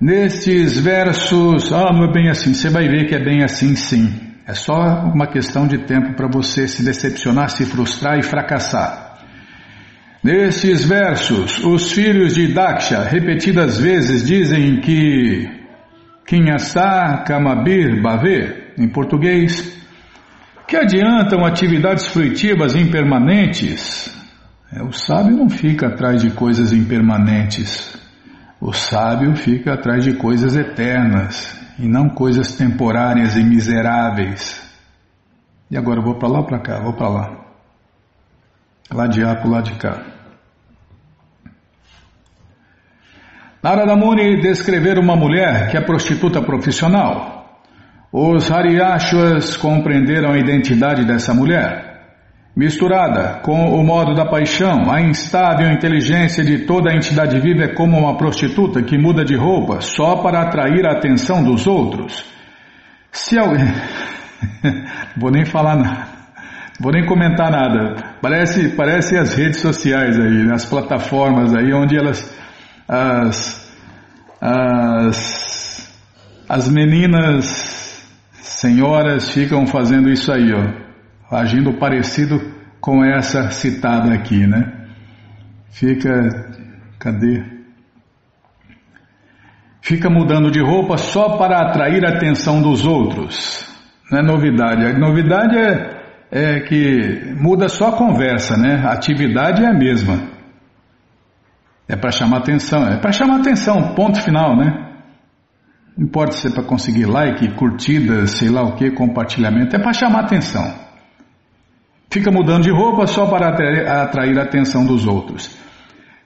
Nestes 0.00 0.80
versos, 0.80 1.70
ah, 1.74 1.92
não 1.92 2.04
é 2.04 2.12
bem 2.12 2.30
assim, 2.30 2.54
você 2.54 2.70
vai 2.70 2.88
ver 2.88 3.06
que 3.06 3.14
é 3.14 3.22
bem 3.22 3.44
assim 3.44 3.76
sim. 3.76 4.30
É 4.46 4.54
só 4.54 4.72
uma 5.04 5.26
questão 5.26 5.66
de 5.66 5.78
tempo 5.84 6.14
para 6.14 6.26
você 6.26 6.66
se 6.66 6.82
decepcionar, 6.82 7.50
se 7.50 7.66
frustrar 7.66 8.18
e 8.18 8.22
fracassar. 8.22 9.09
Nestes 10.22 10.84
versos, 10.84 11.64
os 11.64 11.92
filhos 11.92 12.34
de 12.34 12.52
Daksha 12.52 13.04
repetidas 13.04 13.78
vezes 13.78 14.26
dizem 14.26 14.78
que 14.82 15.48
Kinhasta 16.26 17.24
Kamabir 17.26 18.02
Bave, 18.02 18.74
em 18.76 18.86
português, 18.86 19.80
que 20.68 20.76
adiantam 20.76 21.42
atividades 21.44 22.06
fruitivas 22.06 22.74
impermanentes. 22.74 24.14
É, 24.70 24.82
o 24.82 24.92
sábio 24.92 25.38
não 25.38 25.48
fica 25.48 25.88
atrás 25.88 26.22
de 26.22 26.30
coisas 26.30 26.72
impermanentes. 26.74 27.98
O 28.60 28.74
sábio 28.74 29.34
fica 29.34 29.72
atrás 29.72 30.04
de 30.04 30.12
coisas 30.16 30.54
eternas 30.54 31.58
e 31.78 31.88
não 31.88 32.10
coisas 32.10 32.54
temporárias 32.54 33.36
e 33.36 33.42
miseráveis. 33.42 34.62
E 35.70 35.78
agora 35.78 36.00
eu 36.00 36.04
vou 36.04 36.18
para 36.18 36.28
lá 36.28 36.40
ou 36.40 36.46
para 36.46 36.60
cá? 36.60 36.78
Vou 36.78 36.92
para 36.92 37.08
lá. 37.08 37.49
Lá 38.92 39.06
de 39.06 39.22
lá 39.22 39.36
para 39.36 39.48
lá 39.48 39.60
de 39.60 39.74
cá. 39.74 40.02
Narada 43.62 43.94
Muni 43.94 44.40
descrever 44.40 44.98
uma 44.98 45.14
mulher 45.14 45.70
que 45.70 45.76
é 45.76 45.80
prostituta 45.80 46.40
profissional. 46.40 47.60
Os 48.12 48.50
Hariashwas 48.50 49.56
compreenderam 49.56 50.32
a 50.32 50.38
identidade 50.38 51.04
dessa 51.04 51.32
mulher 51.34 51.90
misturada 52.56 53.40
com 53.42 53.74
o 53.74 53.84
modo 53.84 54.14
da 54.14 54.26
paixão, 54.26 54.90
a 54.90 55.00
instável 55.00 55.70
inteligência 55.70 56.44
de 56.44 56.66
toda 56.66 56.90
a 56.90 56.94
entidade 56.94 57.38
viva 57.40 57.64
é 57.64 57.74
como 57.74 57.96
uma 57.98 58.16
prostituta 58.16 58.82
que 58.82 58.98
muda 58.98 59.24
de 59.24 59.36
roupa 59.36 59.80
só 59.80 60.16
para 60.16 60.42
atrair 60.42 60.86
a 60.86 60.92
atenção 60.92 61.42
dos 61.42 61.66
outros. 61.66 62.24
Se 63.12 63.38
alguém. 63.38 63.64
Vou 65.16 65.30
nem 65.30 65.44
falar 65.44 65.76
nada. 65.76 66.09
Vou 66.80 66.92
nem 66.92 67.04
comentar 67.04 67.50
nada. 67.50 68.16
Parece, 68.22 68.70
parece 68.70 69.16
as 69.16 69.34
redes 69.34 69.60
sociais 69.60 70.18
aí, 70.18 70.50
as 70.50 70.64
plataformas 70.64 71.54
aí, 71.54 71.72
onde 71.72 71.96
elas. 71.96 72.38
As, 72.88 73.70
as, 74.40 75.92
as 76.48 76.68
meninas, 76.68 78.02
senhoras, 78.32 79.30
ficam 79.30 79.66
fazendo 79.66 80.10
isso 80.10 80.32
aí, 80.32 80.52
ó 80.52 80.90
agindo 81.30 81.74
parecido 81.74 82.40
com 82.80 83.04
essa 83.04 83.50
citada 83.50 84.12
aqui, 84.12 84.46
né? 84.46 84.88
Fica, 85.70 86.10
cadê? 86.98 87.44
Fica 89.80 90.10
mudando 90.10 90.50
de 90.50 90.60
roupa 90.60 90.96
só 90.98 91.36
para 91.36 91.60
atrair 91.60 92.04
a 92.04 92.16
atenção 92.16 92.60
dos 92.60 92.84
outros. 92.84 93.64
Não 94.10 94.18
é 94.18 94.22
novidade. 94.22 94.84
A 94.84 94.98
novidade 94.98 95.56
é, 95.56 95.99
é 96.30 96.60
que 96.60 97.34
muda 97.36 97.68
só 97.68 97.88
a 97.88 97.96
conversa, 97.96 98.56
né? 98.56 98.82
A 98.84 98.92
atividade 98.92 99.64
é 99.64 99.68
a 99.68 99.74
mesma. 99.74 100.30
É 101.88 101.96
para 101.96 102.12
chamar 102.12 102.38
atenção, 102.38 102.86
é 102.86 102.96
para 102.98 103.10
chamar 103.10 103.40
atenção, 103.40 103.94
ponto 103.94 104.20
final, 104.22 104.56
né? 104.56 104.90
Não 105.98 106.06
importa 106.06 106.32
se 106.32 106.46
é 106.46 106.50
para 106.50 106.62
conseguir 106.62 107.06
like, 107.06 107.54
curtida, 107.56 108.26
sei 108.28 108.48
lá 108.48 108.62
o 108.62 108.76
que, 108.76 108.92
compartilhamento, 108.92 109.74
é 109.74 109.78
para 109.78 109.92
chamar 109.92 110.20
atenção. 110.20 110.72
Fica 112.08 112.30
mudando 112.30 112.62
de 112.62 112.70
roupa 112.70 113.06
só 113.06 113.26
para 113.26 113.48
atrair 114.02 114.38
a 114.38 114.42
atenção 114.42 114.86
dos 114.86 115.06
outros. 115.06 115.50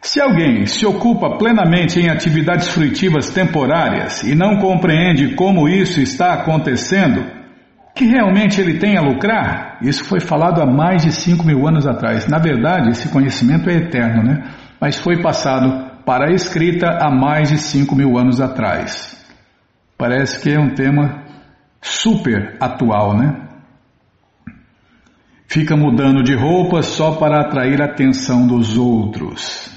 Se 0.03 0.21
alguém 0.21 0.67
se 0.67 0.85
ocupa 0.85 1.39
plenamente 1.39 1.99
em 1.99 2.11
atividades 2.11 2.69
fruitivas 2.69 3.31
temporárias 3.31 4.23
e 4.23 4.35
não 4.35 4.59
compreende 4.59 5.35
como 5.35 5.67
isso 5.67 5.99
está 5.99 6.35
acontecendo, 6.35 7.25
que 7.95 8.05
realmente 8.07 8.61
ele 8.61 8.79
tem 8.79 8.97
a 8.97 9.01
lucrar, 9.01 9.79
isso 9.81 10.05
foi 10.05 10.19
falado 10.19 10.61
há 10.61 10.67
mais 10.67 11.03
de 11.03 11.13
5 11.13 11.47
mil 11.47 11.67
anos 11.67 11.87
atrás. 11.87 12.27
Na 12.27 12.39
verdade, 12.39 12.91
esse 12.91 13.09
conhecimento 13.09 13.71
é 13.71 13.75
eterno, 13.75 14.23
né? 14.23 14.43
Mas 14.81 14.99
foi 14.99 15.23
passado 15.23 15.93
para 16.05 16.27
a 16.27 16.33
escrita 16.33 16.99
há 17.01 17.11
mais 17.11 17.51
de 17.51 17.59
5 17.59 17.95
mil 17.95 18.19
anos 18.19 18.41
atrás. 18.41 19.15
Parece 19.97 20.41
que 20.41 20.51
é 20.51 20.59
um 20.59 20.75
tema 20.75 21.23
super 21.81 22.57
atual, 22.61 23.17
né? 23.17 23.45
Fica 25.47 25.77
mudando 25.77 26.23
de 26.25 26.35
roupa 26.35 26.83
só 26.83 27.13
para 27.13 27.43
atrair 27.43 27.81
a 27.81 27.85
atenção 27.85 28.45
dos 28.45 28.77
outros. 28.77 29.71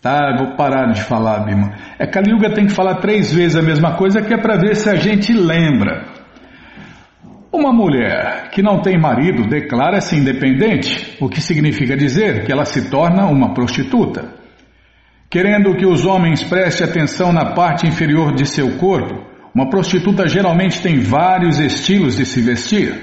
Tá, 0.00 0.34
vou 0.36 0.56
parar 0.56 0.90
de 0.90 1.00
falar, 1.04 1.44
Bima. 1.44 1.74
É 1.96 2.08
que 2.08 2.18
a 2.18 2.22
Yuga 2.26 2.52
tem 2.52 2.66
que 2.66 2.72
falar 2.72 2.96
três 2.96 3.32
vezes 3.32 3.56
a 3.56 3.62
mesma 3.62 3.94
coisa 3.94 4.20
que 4.20 4.34
é 4.34 4.36
para 4.36 4.58
ver 4.58 4.74
se 4.74 4.90
a 4.90 4.96
gente 4.96 5.32
lembra. 5.32 6.11
Uma 7.52 7.70
mulher 7.70 8.48
que 8.50 8.62
não 8.62 8.80
tem 8.80 8.98
marido 8.98 9.46
declara-se 9.46 10.16
independente, 10.16 11.18
o 11.20 11.28
que 11.28 11.38
significa 11.38 11.94
dizer 11.94 12.46
que 12.46 12.50
ela 12.50 12.64
se 12.64 12.88
torna 12.88 13.26
uma 13.26 13.52
prostituta. 13.52 14.40
Querendo 15.28 15.76
que 15.76 15.84
os 15.84 16.06
homens 16.06 16.42
prestem 16.42 16.86
atenção 16.86 17.30
na 17.30 17.52
parte 17.52 17.86
inferior 17.86 18.34
de 18.34 18.46
seu 18.46 18.78
corpo, 18.78 19.26
uma 19.54 19.68
prostituta 19.68 20.26
geralmente 20.26 20.80
tem 20.80 21.00
vários 21.00 21.60
estilos 21.60 22.16
de 22.16 22.24
se 22.24 22.40
vestir. 22.40 22.94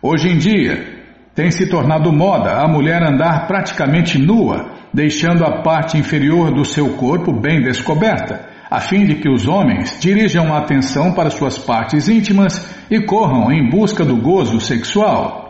Hoje 0.00 0.28
em 0.28 0.38
dia, 0.38 0.98
tem 1.34 1.50
se 1.50 1.68
tornado 1.68 2.12
moda 2.12 2.52
a 2.52 2.68
mulher 2.68 3.02
andar 3.02 3.48
praticamente 3.48 4.16
nua, 4.16 4.76
deixando 4.94 5.44
a 5.44 5.60
parte 5.60 5.98
inferior 5.98 6.52
do 6.52 6.64
seu 6.64 6.90
corpo 6.90 7.32
bem 7.32 7.62
descoberta, 7.62 8.47
a 8.70 8.80
fim 8.80 9.06
de 9.06 9.16
que 9.16 9.28
os 9.28 9.46
homens 9.46 9.98
dirijam 10.00 10.52
a 10.52 10.58
atenção 10.58 11.12
para 11.12 11.30
suas 11.30 11.58
partes 11.58 12.08
íntimas 12.08 12.76
e 12.90 13.00
corram 13.00 13.50
em 13.50 13.68
busca 13.70 14.04
do 14.04 14.16
gozo 14.16 14.60
sexual. 14.60 15.46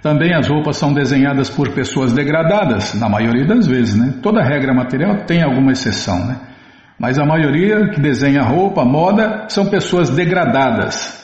Também 0.00 0.34
as 0.34 0.48
roupas 0.48 0.76
são 0.76 0.92
desenhadas 0.92 1.48
por 1.48 1.70
pessoas 1.70 2.12
degradadas, 2.12 2.92
na 2.94 3.08
maioria 3.08 3.46
das 3.46 3.66
vezes, 3.66 3.96
né? 3.96 4.14
Toda 4.22 4.42
regra 4.42 4.74
material 4.74 5.24
tem 5.24 5.42
alguma 5.42 5.72
exceção, 5.72 6.26
né? 6.26 6.36
Mas 6.98 7.18
a 7.18 7.24
maioria 7.24 7.88
que 7.88 8.00
desenha 8.00 8.42
roupa, 8.42 8.84
moda, 8.84 9.46
são 9.48 9.66
pessoas 9.66 10.10
degradadas. 10.10 11.23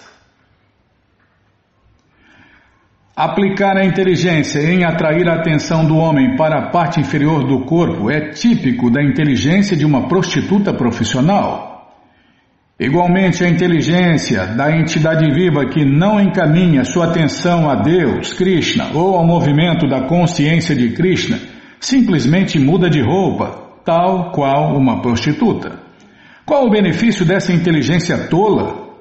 Aplicar 3.23 3.77
a 3.77 3.85
inteligência 3.85 4.61
em 4.61 4.83
atrair 4.83 5.29
a 5.29 5.35
atenção 5.35 5.85
do 5.85 5.95
homem 5.95 6.37
para 6.37 6.59
a 6.59 6.71
parte 6.71 7.01
inferior 7.01 7.47
do 7.47 7.67
corpo 7.67 8.11
é 8.11 8.31
típico 8.31 8.91
da 8.91 9.03
inteligência 9.03 9.77
de 9.77 9.85
uma 9.85 10.09
prostituta 10.09 10.73
profissional. 10.73 11.93
Igualmente, 12.79 13.45
a 13.45 13.49
inteligência 13.51 14.47
da 14.47 14.75
entidade 14.75 15.31
viva 15.35 15.67
que 15.67 15.85
não 15.85 16.19
encaminha 16.19 16.83
sua 16.83 17.09
atenção 17.11 17.69
a 17.69 17.75
Deus, 17.75 18.33
Krishna, 18.33 18.93
ou 18.95 19.15
ao 19.15 19.27
movimento 19.27 19.87
da 19.87 20.09
consciência 20.09 20.75
de 20.75 20.89
Krishna, 20.95 21.39
simplesmente 21.79 22.59
muda 22.59 22.89
de 22.89 23.03
roupa, 23.03 23.83
tal 23.85 24.33
qual 24.33 24.75
uma 24.75 25.03
prostituta. 25.03 25.79
Qual 26.47 26.65
o 26.65 26.71
benefício 26.71 27.27
dessa 27.27 27.53
inteligência 27.53 28.17
tola? 28.29 28.95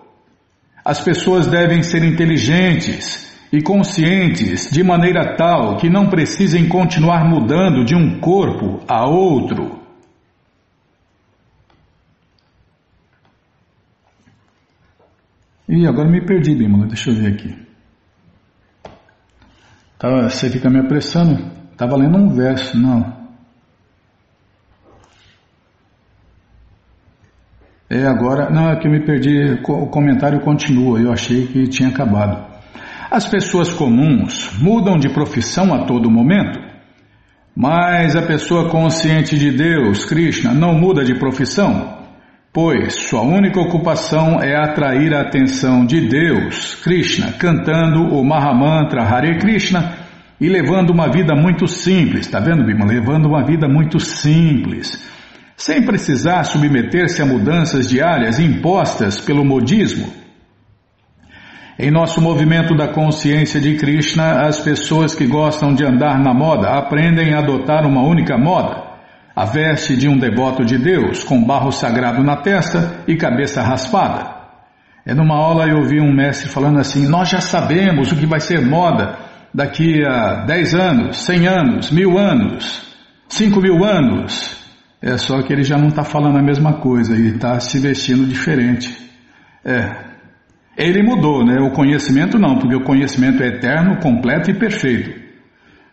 As 0.84 1.00
pessoas 1.00 1.48
devem 1.48 1.82
ser 1.82 2.04
inteligentes 2.04 3.29
e 3.52 3.62
conscientes 3.62 4.70
de 4.70 4.84
maneira 4.84 5.36
tal 5.36 5.78
que 5.78 5.89
não 5.89 6.08
precisem 6.08 6.68
continuar 6.70 7.26
mudando 7.26 7.84
de 7.84 7.95
um 7.95 8.20
corpo 8.20 8.84
a 8.88 9.08
outro. 9.08 9.80
E 15.68 15.86
agora 15.86 16.10
me 16.10 16.26
perdi, 16.26 16.56
Bímola, 16.56 16.88
deixa 16.88 17.12
eu 17.12 17.16
ver 17.16 17.34
aqui. 17.34 17.56
Tava, 20.00 20.30
você 20.30 20.50
fica 20.50 20.70
me 20.70 20.80
apressando. 20.80 21.60
Estava 21.72 21.95
lendo 21.95 22.18
um 22.18 22.30
verso, 22.30 22.78
não. 22.78 23.20
É 27.89 28.06
agora, 28.06 28.50
não, 28.50 28.70
é 28.70 28.80
que 28.80 28.88
eu 28.88 28.91
me 28.91 29.04
perdi, 29.06 29.60
o 29.68 29.88
comentário 29.88 30.39
continua, 30.41 31.00
eu 31.00 31.12
achei 31.12 31.47
que 31.47 31.68
tinha 31.68 31.89
acabado. 31.89 32.49
As 33.12 33.28
pessoas 33.28 33.72
comuns 33.72 34.51
mudam 34.60 34.97
de 34.97 35.10
profissão 35.10 35.74
a 35.74 35.86
todo 35.86 36.12
momento, 36.12 36.60
mas 37.55 38.16
a 38.16 38.22
pessoa 38.22 38.70
consciente 38.70 39.38
de 39.38 39.51
Deus, 39.51 40.05
Krishna, 40.05 40.53
não 40.53 40.74
muda 40.74 41.03
de 41.03 41.16
profissão 41.16 41.99
pois 42.51 42.95
sua 43.07 43.22
única 43.22 43.60
ocupação 43.60 44.41
é 44.41 44.55
atrair 44.55 45.14
a 45.14 45.22
atenção 45.22 45.86
de 45.86 46.07
Deus, 46.07 46.76
Krishna, 46.84 47.34
cantando 47.34 48.01
o 48.16 48.26
Mahamantra 48.26 49.03
Hare 49.03 49.38
Krishna 49.38 49.97
e 50.41 50.49
levando 50.49 50.89
uma 50.89 51.12
vida 51.12 51.36
muito 51.36 51.68
simples, 51.68 52.22
está 52.22 52.39
vendo, 52.39 52.66
Bima? 52.66 52.86
Levando 52.86 53.28
uma 53.28 53.45
vida 53.45 53.68
muito 53.68 53.99
simples, 53.99 55.07
sem 55.55 55.86
precisar 55.86 56.43
submeter-se 56.43 57.22
a 57.22 57.26
mudanças 57.26 57.89
diárias 57.89 58.39
impostas 58.39 59.20
pelo 59.20 59.45
modismo. 59.45 60.12
Em 61.82 61.90
nosso 61.90 62.20
movimento 62.20 62.76
da 62.76 62.90
consciência 62.90 63.58
de 63.58 63.76
Krishna, 63.78 64.42
as 64.46 64.60
pessoas 64.60 65.16
que 65.16 65.26
gostam 65.26 65.74
de 65.74 65.86
andar 65.86 66.20
na 66.20 66.34
moda 66.34 66.72
aprendem 66.72 67.34
a 67.34 67.40
adotar 67.40 67.88
uma 67.88 68.04
única 68.04 68.38
moda 68.38 68.84
a 69.34 69.46
veste 69.46 69.96
de 69.96 70.06
um 70.10 70.18
devoto 70.18 70.66
de 70.66 70.78
Deus, 70.78 71.24
com 71.24 71.42
barro 71.42 71.72
sagrado 71.72 72.22
na 72.22 72.36
testa 72.36 73.06
e 73.08 73.16
cabeça 73.16 73.62
raspada. 73.62 74.30
É 75.06 75.14
numa 75.14 75.38
aula 75.38 75.70
eu 75.70 75.78
ouvi 75.78 76.02
um 76.02 76.14
mestre 76.14 76.50
falando 76.50 76.80
assim: 76.80 77.08
Nós 77.08 77.30
já 77.30 77.40
sabemos 77.40 78.12
o 78.12 78.18
que 78.18 78.26
vai 78.26 78.42
ser 78.42 78.60
moda 78.60 79.18
daqui 79.54 80.06
a 80.06 80.44
10 80.46 80.76
anos, 80.76 81.24
100 81.24 81.48
anos, 81.48 81.92
mil 81.92 82.18
anos, 82.18 82.94
5 83.30 83.62
mil 83.62 83.86
anos. 83.86 84.60
É 85.02 85.16
só 85.16 85.42
que 85.42 85.54
ele 85.54 85.64
já 85.64 85.78
não 85.78 85.88
está 85.88 86.04
falando 86.04 86.38
a 86.38 86.44
mesma 86.44 86.74
coisa 86.74 87.16
e 87.16 87.30
está 87.30 87.58
se 87.62 87.80
vestindo 87.80 88.28
diferente. 88.28 88.94
É. 89.64 90.09
Ele 90.80 91.04
mudou, 91.04 91.46
né? 91.46 91.60
O 91.60 91.72
conhecimento 91.72 92.40
não, 92.40 92.58
porque 92.58 92.74
o 92.74 92.86
conhecimento 92.86 93.44
é 93.44 93.48
eterno, 93.48 94.00
completo 94.00 94.50
e 94.50 94.58
perfeito. 94.58 95.12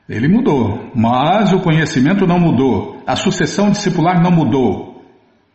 Ele 0.08 0.28
mudou, 0.28 0.92
mas 0.94 1.52
o 1.52 1.58
conhecimento 1.58 2.24
não 2.24 2.38
mudou, 2.38 3.02
a 3.04 3.16
sucessão 3.16 3.68
discipular 3.68 4.22
não 4.22 4.30
mudou. 4.30 5.04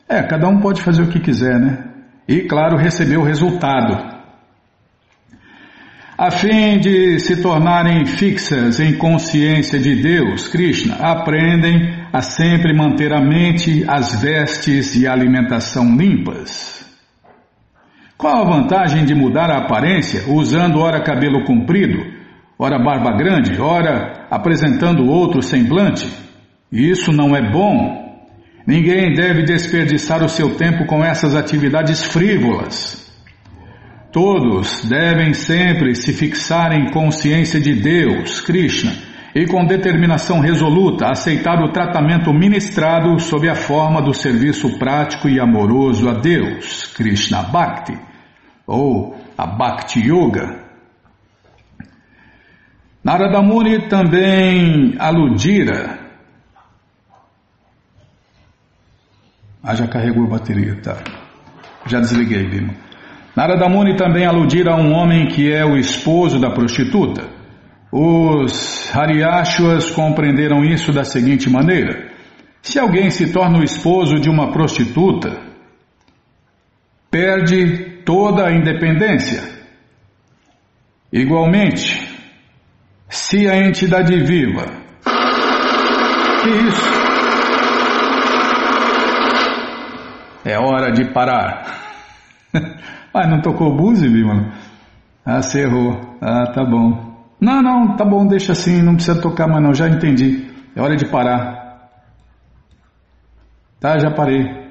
É, 0.10 0.22
cada 0.22 0.50
um 0.50 0.60
pode 0.60 0.82
fazer 0.82 1.04
o 1.04 1.08
que 1.08 1.22
quiser, 1.22 1.58
né? 1.58 1.86
E, 2.28 2.42
claro, 2.42 2.76
receber 2.76 3.16
o 3.16 3.24
resultado. 3.24 4.20
A 6.18 6.30
fim 6.30 6.78
de 6.78 7.18
se 7.20 7.42
tornarem 7.42 8.06
fixas 8.06 8.82
em 8.82 8.98
consciência 8.98 9.80
de 9.80 9.96
Deus, 9.96 10.50
Krishna, 10.50 10.96
aprendem 10.96 12.04
a 12.12 12.22
sempre 12.22 12.76
manter 12.76 13.14
a 13.14 13.22
mente, 13.22 13.86
as 13.88 14.22
vestes 14.22 14.94
e 14.98 15.08
a 15.08 15.14
alimentação 15.14 15.96
limpas. 15.96 16.81
Qual 18.22 18.42
a 18.42 18.50
vantagem 18.50 19.04
de 19.04 19.14
mudar 19.14 19.50
a 19.52 19.66
aparência 19.66 20.32
usando 20.32 20.80
ora 20.80 21.04
cabelo 21.04 21.44
comprido? 21.44 22.22
ora 22.64 22.78
barba 22.78 23.12
grande, 23.18 23.60
ora 23.60 24.28
apresentando 24.30 25.10
outro 25.10 25.42
semblante. 25.42 26.08
Isso 26.72 27.12
não 27.12 27.36
é 27.36 27.52
bom. 27.52 28.00
Ninguém 28.68 29.16
deve 29.16 29.42
desperdiçar 29.42 30.24
o 30.24 30.30
seu 30.30 30.54
tempo 30.56 30.86
com 30.86 31.04
essas 31.04 31.34
atividades 31.34 32.06
frívolas. 32.06 33.12
Todos 34.12 34.86
devem 34.88 35.34
sempre 35.34 35.96
se 35.96 36.14
fixar 36.14 36.72
em 36.72 36.92
consciência 36.92 37.60
de 37.60 37.74
Deus, 37.74 38.42
Krishna, 38.42 38.92
e 39.34 39.48
com 39.48 39.66
determinação 39.66 40.40
resoluta 40.40 41.08
aceitar 41.10 41.64
o 41.64 41.72
tratamento 41.72 42.32
ministrado 42.32 43.20
sob 43.20 43.50
a 43.50 43.56
forma 43.56 44.04
do 44.04 44.14
serviço 44.14 44.78
prático 44.78 45.28
e 45.28 45.40
amoroso 45.40 46.08
a 46.08 46.14
Deus, 46.14 46.94
Krishna 46.96 47.42
Bhakti, 47.42 48.11
ou 48.72 49.18
a 49.38 49.46
Bhakti 49.46 50.00
Yoga. 50.00 50.62
Narada 53.04 53.42
Muni 53.42 53.90
também 53.90 54.96
aludira. 54.98 56.00
Ah, 59.64 59.76
já 59.76 59.88
carregou 59.88 60.26
a 60.26 60.30
bateria, 60.30 60.80
tá. 60.82 60.98
Já 61.86 62.00
desliguei, 62.00 62.48
Bima. 62.48 62.74
Narada 63.36 63.68
Muni 63.68 63.96
também 63.96 64.26
aludira 64.26 64.74
a 64.74 64.78
um 64.78 64.94
homem 64.94 65.28
que 65.28 65.52
é 65.52 65.66
o 65.66 65.78
esposo 65.78 66.40
da 66.40 66.52
prostituta. 66.52 67.24
Os 67.92 68.90
Hariashuas 68.96 69.92
compreenderam 69.92 70.64
isso 70.64 70.94
da 70.94 71.04
seguinte 71.04 71.50
maneira: 71.50 72.10
se 72.62 72.80
alguém 72.80 73.10
se 73.10 73.34
torna 73.34 73.60
o 73.60 73.64
esposo 73.64 74.20
de 74.20 74.30
uma 74.30 74.52
prostituta, 74.52 75.42
perde 77.10 77.91
toda 78.06 78.48
a 78.48 78.52
independência. 78.52 79.42
Igualmente, 81.12 82.08
se 83.10 83.48
a 83.50 83.58
entidade 83.58 84.18
viva. 84.24 84.66
Que 86.42 86.50
isso? 86.50 86.92
É 90.46 90.58
hora 90.58 90.92
de 90.92 91.12
parar. 91.14 91.64
ah, 93.14 93.28
não 93.28 93.42
tocou 93.42 93.74
o 93.74 93.76
buzzi, 93.76 94.08
mano? 94.10 94.52
Ah, 95.26 95.42
você 95.42 95.62
errou. 95.62 96.18
Ah, 96.22 96.52
tá 96.52 96.64
bom. 96.64 97.12
Não, 97.40 97.62
não, 97.62 97.96
tá 97.96 98.06
bom, 98.06 98.26
deixa 98.28 98.52
assim, 98.52 98.82
não 98.82 98.96
precisa 98.96 99.20
tocar 99.22 99.48
mais 99.48 99.64
não, 99.64 99.74
já 99.74 99.88
entendi. 99.88 100.48
É 100.76 100.82
hora 100.82 100.96
de 100.96 101.06
parar. 101.06 101.90
Tá, 103.80 103.98
já 103.98 104.12
parei. 104.12 104.62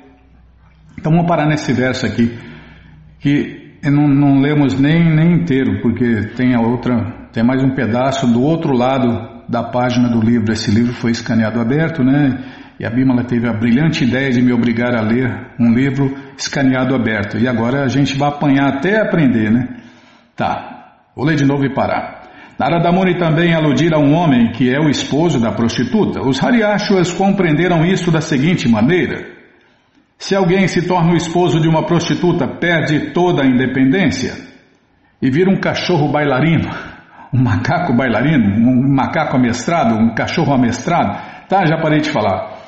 Então 0.96 1.10
vamos 1.12 1.26
parar 1.26 1.46
nesse 1.46 1.72
verso 1.72 2.06
aqui, 2.06 2.38
que 3.20 3.76
não, 3.84 4.08
não 4.08 4.40
lemos 4.40 4.78
nem, 4.78 5.14
nem 5.14 5.34
inteiro, 5.34 5.80
porque 5.80 6.32
tem 6.36 6.54
a 6.54 6.60
outra 6.60 7.20
tem 7.32 7.44
mais 7.44 7.62
um 7.62 7.70
pedaço 7.70 8.26
do 8.26 8.42
outro 8.42 8.76
lado 8.76 9.44
da 9.48 9.62
página 9.62 10.08
do 10.08 10.20
livro. 10.20 10.52
Esse 10.52 10.68
livro 10.70 10.92
foi 10.92 11.12
escaneado 11.12 11.60
aberto, 11.60 12.02
né? 12.02 12.38
E 12.78 12.84
a 12.84 12.90
Bímola 12.90 13.22
teve 13.22 13.46
a 13.46 13.52
brilhante 13.52 14.04
ideia 14.04 14.30
de 14.30 14.42
me 14.42 14.52
obrigar 14.52 14.96
a 14.96 15.02
ler 15.02 15.52
um 15.58 15.72
livro 15.72 16.12
escaneado 16.36 16.92
aberto. 16.92 17.38
E 17.38 17.46
agora 17.46 17.84
a 17.84 17.88
gente 17.88 18.18
vai 18.18 18.30
apanhar 18.30 18.68
até 18.68 19.00
aprender, 19.00 19.50
né? 19.50 19.68
Tá, 20.34 20.96
vou 21.14 21.24
ler 21.24 21.36
de 21.36 21.44
novo 21.44 21.64
e 21.64 21.72
parar. 21.72 22.22
Naradamuni 22.58 23.16
também 23.16 23.54
aludir 23.54 23.94
a 23.94 23.98
um 23.98 24.12
homem 24.12 24.50
que 24.50 24.74
é 24.74 24.80
o 24.80 24.90
esposo 24.90 25.38
da 25.38 25.52
prostituta. 25.52 26.20
Os 26.20 26.42
Hariashuas 26.42 27.12
compreenderam 27.12 27.84
isso 27.84 28.10
da 28.10 28.20
seguinte 28.20 28.68
maneira: 28.68 29.24
se 30.20 30.36
alguém 30.36 30.68
se 30.68 30.86
torna 30.86 31.12
o 31.12 31.16
esposo 31.16 31.58
de 31.58 31.68
uma 31.68 31.84
prostituta, 31.84 32.46
perde 32.46 33.10
toda 33.10 33.42
a 33.42 33.46
independência 33.46 34.34
e 35.20 35.28
vira 35.28 35.50
um 35.50 35.58
cachorro 35.58 36.12
bailarino 36.12 36.70
um 37.32 37.42
macaco 37.42 37.92
bailarino, 37.92 38.44
um 38.44 38.94
macaco 38.94 39.36
amestrado, 39.36 39.94
um 39.94 40.12
cachorro 40.14 40.52
amestrado. 40.52 41.16
Tá, 41.48 41.64
já 41.64 41.78
parei 41.78 42.00
de 42.00 42.10
falar. 42.10 42.58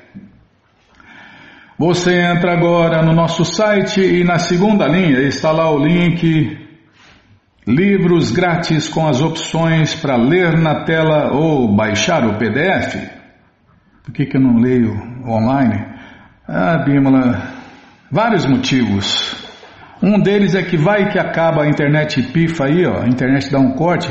Você 1.78 2.12
entra 2.12 2.54
agora 2.54 3.02
no 3.02 3.12
nosso 3.12 3.44
site 3.44 4.00
e 4.00 4.24
na 4.24 4.40
segunda 4.40 4.88
linha 4.88 5.20
está 5.20 5.52
lá 5.52 5.70
o 5.70 5.78
link 5.78 6.58
Livros 7.64 8.32
grátis 8.32 8.88
com 8.88 9.06
as 9.06 9.20
opções 9.20 9.94
para 9.94 10.16
ler 10.16 10.58
na 10.58 10.84
tela 10.84 11.32
ou 11.32 11.72
baixar 11.76 12.26
o 12.26 12.36
PDF. 12.36 12.96
Por 14.02 14.12
que, 14.12 14.26
que 14.26 14.36
eu 14.36 14.40
não 14.40 14.56
leio 14.56 14.92
online? 15.24 15.84
Ah, 16.48 16.78
Bímola, 16.78 17.42
vários 18.10 18.44
motivos. 18.44 19.36
Um 20.02 20.18
deles 20.18 20.56
é 20.56 20.62
que 20.64 20.76
vai 20.76 21.12
que 21.12 21.18
acaba 21.18 21.62
a 21.62 21.68
internet 21.68 22.20
pifa 22.32 22.64
aí, 22.64 22.86
ó, 22.86 23.02
a 23.02 23.06
internet 23.06 23.52
dá 23.52 23.60
um 23.60 23.74
corte, 23.74 24.10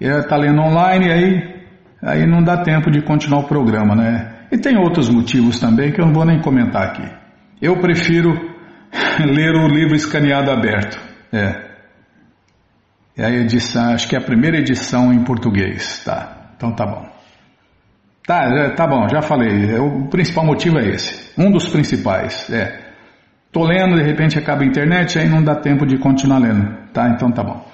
está 0.00 0.36
lendo 0.36 0.60
online, 0.60 1.10
aí, 1.10 1.64
aí 2.00 2.26
não 2.26 2.44
dá 2.44 2.58
tempo 2.58 2.92
de 2.92 3.02
continuar 3.02 3.40
o 3.40 3.48
programa, 3.48 3.96
né? 3.96 4.37
E 4.50 4.58
tem 4.58 4.76
outros 4.78 5.08
motivos 5.08 5.60
também 5.60 5.92
que 5.92 6.00
eu 6.00 6.06
não 6.06 6.14
vou 6.14 6.24
nem 6.24 6.40
comentar 6.40 6.82
aqui. 6.82 7.08
Eu 7.60 7.78
prefiro 7.80 8.32
ler 9.20 9.54
o 9.54 9.68
livro 9.68 9.94
escaneado 9.94 10.50
aberto. 10.50 10.98
É. 11.32 11.68
É 13.16 13.26
a 13.26 13.30
edição, 13.30 13.92
acho 13.92 14.08
que 14.08 14.14
é 14.14 14.18
a 14.18 14.24
primeira 14.24 14.58
edição 14.58 15.12
em 15.12 15.24
português, 15.24 16.02
tá? 16.04 16.52
Então 16.56 16.72
tá 16.72 16.86
bom. 16.86 17.06
Tá, 18.24 18.70
tá 18.76 18.86
bom, 18.86 19.08
já 19.08 19.20
falei. 19.20 19.74
O 19.78 20.08
principal 20.08 20.44
motivo 20.44 20.78
é 20.78 20.88
esse. 20.90 21.32
Um 21.36 21.50
dos 21.50 21.68
principais, 21.68 22.48
é. 22.50 22.88
Tô 23.50 23.64
lendo, 23.64 23.96
de 23.96 24.02
repente 24.02 24.38
acaba 24.38 24.62
a 24.62 24.66
internet, 24.66 25.18
aí 25.18 25.28
não 25.28 25.42
dá 25.42 25.56
tempo 25.56 25.86
de 25.86 25.98
continuar 25.98 26.38
lendo, 26.38 26.92
tá? 26.92 27.08
Então 27.08 27.32
tá 27.32 27.42
bom. 27.42 27.66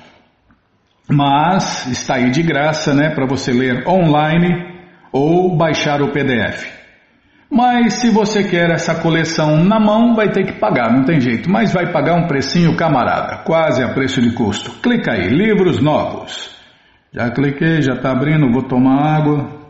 Mas 1.11 1.87
está 1.89 2.15
aí 2.15 2.31
de 2.31 2.43
graça, 2.43 2.95
né, 2.95 3.11
para 3.11 3.27
você 3.27 3.53
ler 3.53 3.87
online 3.87 4.74
ou 5.15 5.57
baixar 5.57 6.03
o 6.03 6.11
PDF. 6.11 6.67
Mas 7.49 8.01
se 8.01 8.11
você 8.11 8.43
quer 8.43 8.69
essa 8.71 8.97
coleção 8.97 9.63
na 9.63 9.79
mão, 9.79 10.17
vai 10.17 10.33
ter 10.33 10.45
que 10.45 10.59
pagar, 10.59 10.93
não 10.93 11.05
tem 11.05 11.21
jeito. 11.21 11.49
Mas 11.49 11.73
vai 11.73 11.93
pagar 11.93 12.17
um 12.17 12.27
precinho 12.27 12.77
camarada, 12.77 13.45
quase 13.45 13.81
a 13.81 13.95
preço 13.95 14.21
de 14.21 14.35
custo. 14.35 14.73
Clica 14.83 15.13
aí, 15.13 15.29
livros 15.29 15.81
novos. 15.81 16.53
Já 17.13 17.31
cliquei, 17.31 17.81
já 17.81 17.93
está 17.95 18.11
abrindo, 18.11 18.51
vou 18.51 18.65
tomar 18.65 19.19
água. 19.19 19.63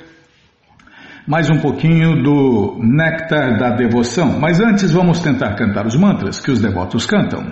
mais 1.28 1.52
um 1.52 1.60
pouquinho 1.60 2.24
do 2.24 2.80
Néctar 2.82 3.60
da 3.60 3.76
Devoção. 3.76 4.40
Mas 4.40 4.60
antes 4.60 4.92
vamos 4.92 5.20
tentar 5.20 5.54
cantar 5.54 5.86
os 5.86 5.96
mantras 5.96 6.40
que 6.40 6.50
os 6.50 6.60
devotos 6.60 7.06
cantam. 7.06 7.46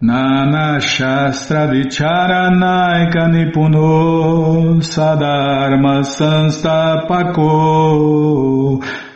Nana 0.00 0.80
Shastra 0.80 1.66
Vicharanaika 1.66 3.28
Nipuno 3.28 4.80
Sadharma 4.80 6.02
Sanstapako 6.04 7.42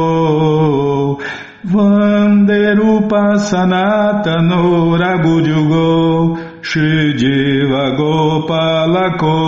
Vanderupa 1.65 3.39
Sanatano 3.39 4.99
Ragujugo 5.01 6.37
Shri 6.61 7.15
Jiva 7.15 7.97
Gopalako 7.97 9.39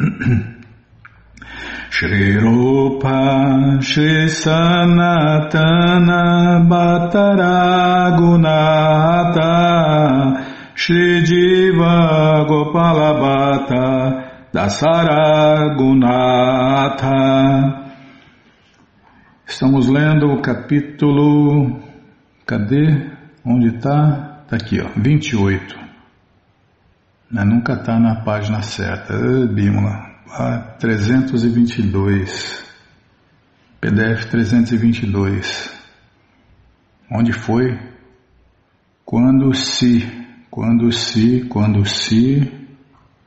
Shri 1.90 2.38
Rupa 2.38 3.80
Shri 3.80 4.28
Sanatana 4.30 6.22
Bhattaragunata 6.70 9.50
Shri 10.74 11.24
Jiva 11.26 12.44
Gopala 12.46 13.14
Bhatta 13.20 13.86
Dasaragunata 14.52 17.18
Estamos 19.46 19.88
lendo 19.88 20.32
o 20.32 20.40
capítulo. 20.40 21.80
Cadê? 22.46 23.10
Onde 23.44 23.68
está? 23.76 24.42
Está 24.44 24.56
aqui, 24.56 24.80
ó, 24.80 24.88
28. 24.96 25.76
Mas 27.32 27.46
nunca 27.46 27.74
está 27.74 27.98
na 27.98 28.14
página 28.22 28.62
certa. 28.62 29.12
Bímola. 29.52 30.09
A 30.32 30.58
322. 30.78 32.64
PDF 33.80 34.26
322. 34.26 35.70
Onde 37.10 37.32
foi? 37.32 37.76
Quando 39.04 39.52
se, 39.52 40.06
quando 40.48 40.92
se, 40.92 41.46
quando 41.48 41.84
se. 41.84 42.48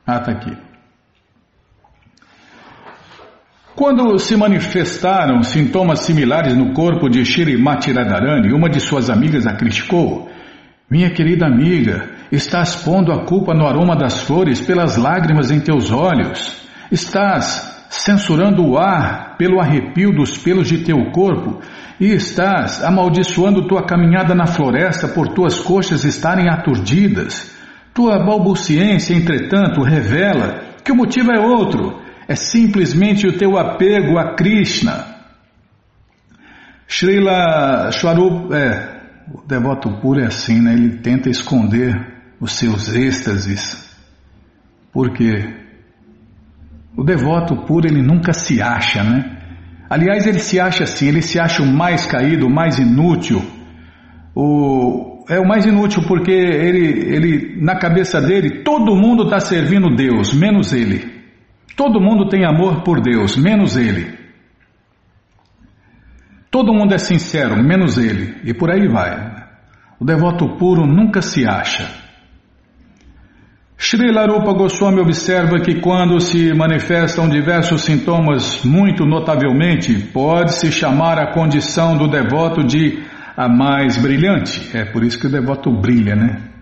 Ah, 0.06 0.16
está 0.16 0.32
aqui. 0.32 0.56
Quando 3.76 4.18
se 4.18 4.34
manifestaram 4.36 5.42
sintomas 5.42 6.00
similares 6.00 6.56
no 6.56 6.72
corpo 6.72 7.10
de 7.10 7.22
Shirimati 7.24 7.92
Radharani, 7.92 8.54
uma 8.54 8.70
de 8.70 8.80
suas 8.80 9.10
amigas 9.10 9.46
a 9.46 9.54
criticou. 9.54 10.30
Minha 10.88 11.10
querida 11.10 11.46
amiga, 11.46 12.08
estás 12.32 12.76
pondo 12.76 13.12
a 13.12 13.26
culpa 13.26 13.52
no 13.52 13.66
aroma 13.66 13.94
das 13.94 14.20
flores 14.20 14.60
pelas 14.60 14.96
lágrimas 14.96 15.50
em 15.50 15.60
teus 15.60 15.90
olhos. 15.90 16.63
Estás 16.90 17.86
censurando 17.90 18.66
o 18.66 18.78
ar 18.78 19.36
pelo 19.36 19.60
arrepio 19.60 20.12
dos 20.12 20.36
pelos 20.36 20.68
de 20.68 20.78
teu 20.78 21.10
corpo 21.12 21.60
e 22.00 22.06
estás 22.06 22.82
amaldiçoando 22.82 23.68
tua 23.68 23.86
caminhada 23.86 24.34
na 24.34 24.46
floresta 24.46 25.08
por 25.08 25.28
tuas 25.28 25.60
coxas 25.60 26.04
estarem 26.04 26.48
aturdidas. 26.48 27.54
Tua 27.92 28.18
balbuciência, 28.18 29.14
entretanto, 29.14 29.80
revela 29.82 30.60
que 30.84 30.90
o 30.90 30.96
motivo 30.96 31.30
é 31.32 31.38
outro. 31.38 32.02
É 32.26 32.34
simplesmente 32.34 33.26
o 33.26 33.38
teu 33.38 33.56
apego 33.56 34.18
a 34.18 34.34
Krishna. 34.34 35.14
Srila 36.88 37.90
Swarup, 37.92 38.52
é, 38.52 39.00
o 39.32 39.46
devoto 39.46 39.90
puro 40.00 40.20
é 40.20 40.26
assim, 40.26 40.60
né? 40.60 40.74
Ele 40.74 40.98
tenta 40.98 41.30
esconder 41.30 41.94
os 42.40 42.52
seus 42.52 42.94
êxtases. 42.94 43.88
Por 44.92 45.12
quê? 45.12 45.63
O 46.96 47.02
devoto 47.02 47.56
puro 47.66 47.86
ele 47.86 48.02
nunca 48.02 48.32
se 48.32 48.62
acha, 48.62 49.02
né? 49.02 49.38
Aliás, 49.90 50.26
ele 50.26 50.38
se 50.38 50.58
acha 50.58 50.84
assim, 50.84 51.08
ele 51.08 51.22
se 51.22 51.38
acha 51.38 51.62
o 51.62 51.66
mais 51.66 52.06
caído, 52.06 52.46
o 52.46 52.50
mais 52.50 52.78
inútil. 52.78 53.42
O, 54.34 55.24
é 55.28 55.38
o 55.38 55.46
mais 55.46 55.66
inútil 55.66 56.02
porque 56.06 56.32
ele, 56.32 57.14
ele, 57.14 57.62
na 57.62 57.76
cabeça 57.78 58.20
dele, 58.20 58.62
todo 58.62 58.96
mundo 58.96 59.24
está 59.24 59.40
servindo 59.40 59.94
Deus, 59.94 60.32
menos 60.32 60.72
ele. 60.72 61.12
Todo 61.76 62.00
mundo 62.00 62.28
tem 62.28 62.44
amor 62.44 62.82
por 62.82 63.00
Deus, 63.00 63.36
menos 63.36 63.76
ele. 63.76 64.18
Todo 66.50 66.72
mundo 66.72 66.94
é 66.94 66.98
sincero, 66.98 67.56
menos 67.62 67.98
ele. 67.98 68.36
E 68.44 68.54
por 68.54 68.70
aí 68.70 68.86
vai. 68.86 69.44
O 69.98 70.04
devoto 70.04 70.56
puro 70.56 70.86
nunca 70.86 71.20
se 71.20 71.46
acha. 71.46 72.03
Srila 73.76 74.26
Rupa 74.26 74.52
Goswami 74.52 75.00
observa 75.00 75.60
que 75.60 75.80
quando 75.80 76.20
se 76.20 76.54
manifestam 76.54 77.28
diversos 77.28 77.82
sintomas 77.82 78.64
muito 78.64 79.04
notavelmente, 79.04 79.92
pode-se 80.12 80.70
chamar 80.70 81.18
a 81.18 81.32
condição 81.32 81.96
do 81.96 82.08
devoto 82.08 82.64
de 82.64 83.02
a 83.36 83.48
mais 83.48 83.96
brilhante. 83.98 84.70
É 84.76 84.84
por 84.84 85.02
isso 85.02 85.18
que 85.18 85.26
o 85.26 85.30
devoto 85.30 85.70
brilha, 85.72 86.14
né? 86.14 86.54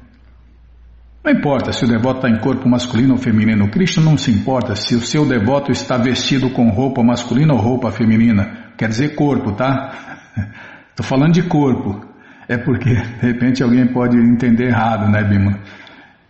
Não 1.25 1.31
importa 1.31 1.73
se 1.73 1.85
o 1.85 1.89
devoto 1.89 2.27
está 2.27 2.29
em 2.29 2.41
corpo 2.41 2.69
masculino 2.69 3.13
ou 3.13 3.19
feminino, 3.19 3.71
Krishna 3.71 4.03
não 4.03 4.19
se 4.19 4.33
importa 4.33 4.75
se 4.75 4.97
o 4.97 5.01
seu 5.01 5.25
devoto 5.25 5.71
está 5.71 5.97
vestido 5.97 6.51
com 6.51 6.69
roupa 6.71 7.03
masculina 7.03 7.53
ou 7.53 7.61
roupa 7.61 7.93
feminina. 7.93 8.73
Quer 8.77 8.89
dizer 8.89 9.15
corpo, 9.15 9.53
tá? 9.53 9.93
Estou 10.91 11.07
falando 11.07 11.35
de 11.35 11.43
corpo. 11.43 12.05
É 12.49 12.57
porque, 12.59 12.91
de 12.91 13.27
repente, 13.27 13.63
alguém 13.63 13.87
pode 13.87 14.17
entender 14.17 14.69
errado, 14.69 15.09
né, 15.09 15.23
Bima? 15.23 15.61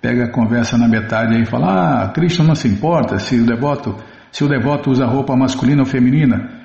Pega 0.02 0.24
a 0.24 0.28
conversa 0.28 0.76
na 0.76 0.88
metade 0.88 1.40
e 1.40 1.46
fala: 1.46 2.02
Ah, 2.02 2.08
Krishna 2.08 2.44
não 2.44 2.56
se 2.56 2.66
importa 2.66 3.20
se 3.20 3.36
o 3.36 3.46
devoto, 3.46 3.94
se 4.32 4.42
o 4.42 4.48
devoto 4.48 4.90
usa 4.90 5.06
roupa 5.06 5.36
masculina 5.36 5.82
ou 5.82 5.86
feminina. 5.86 6.60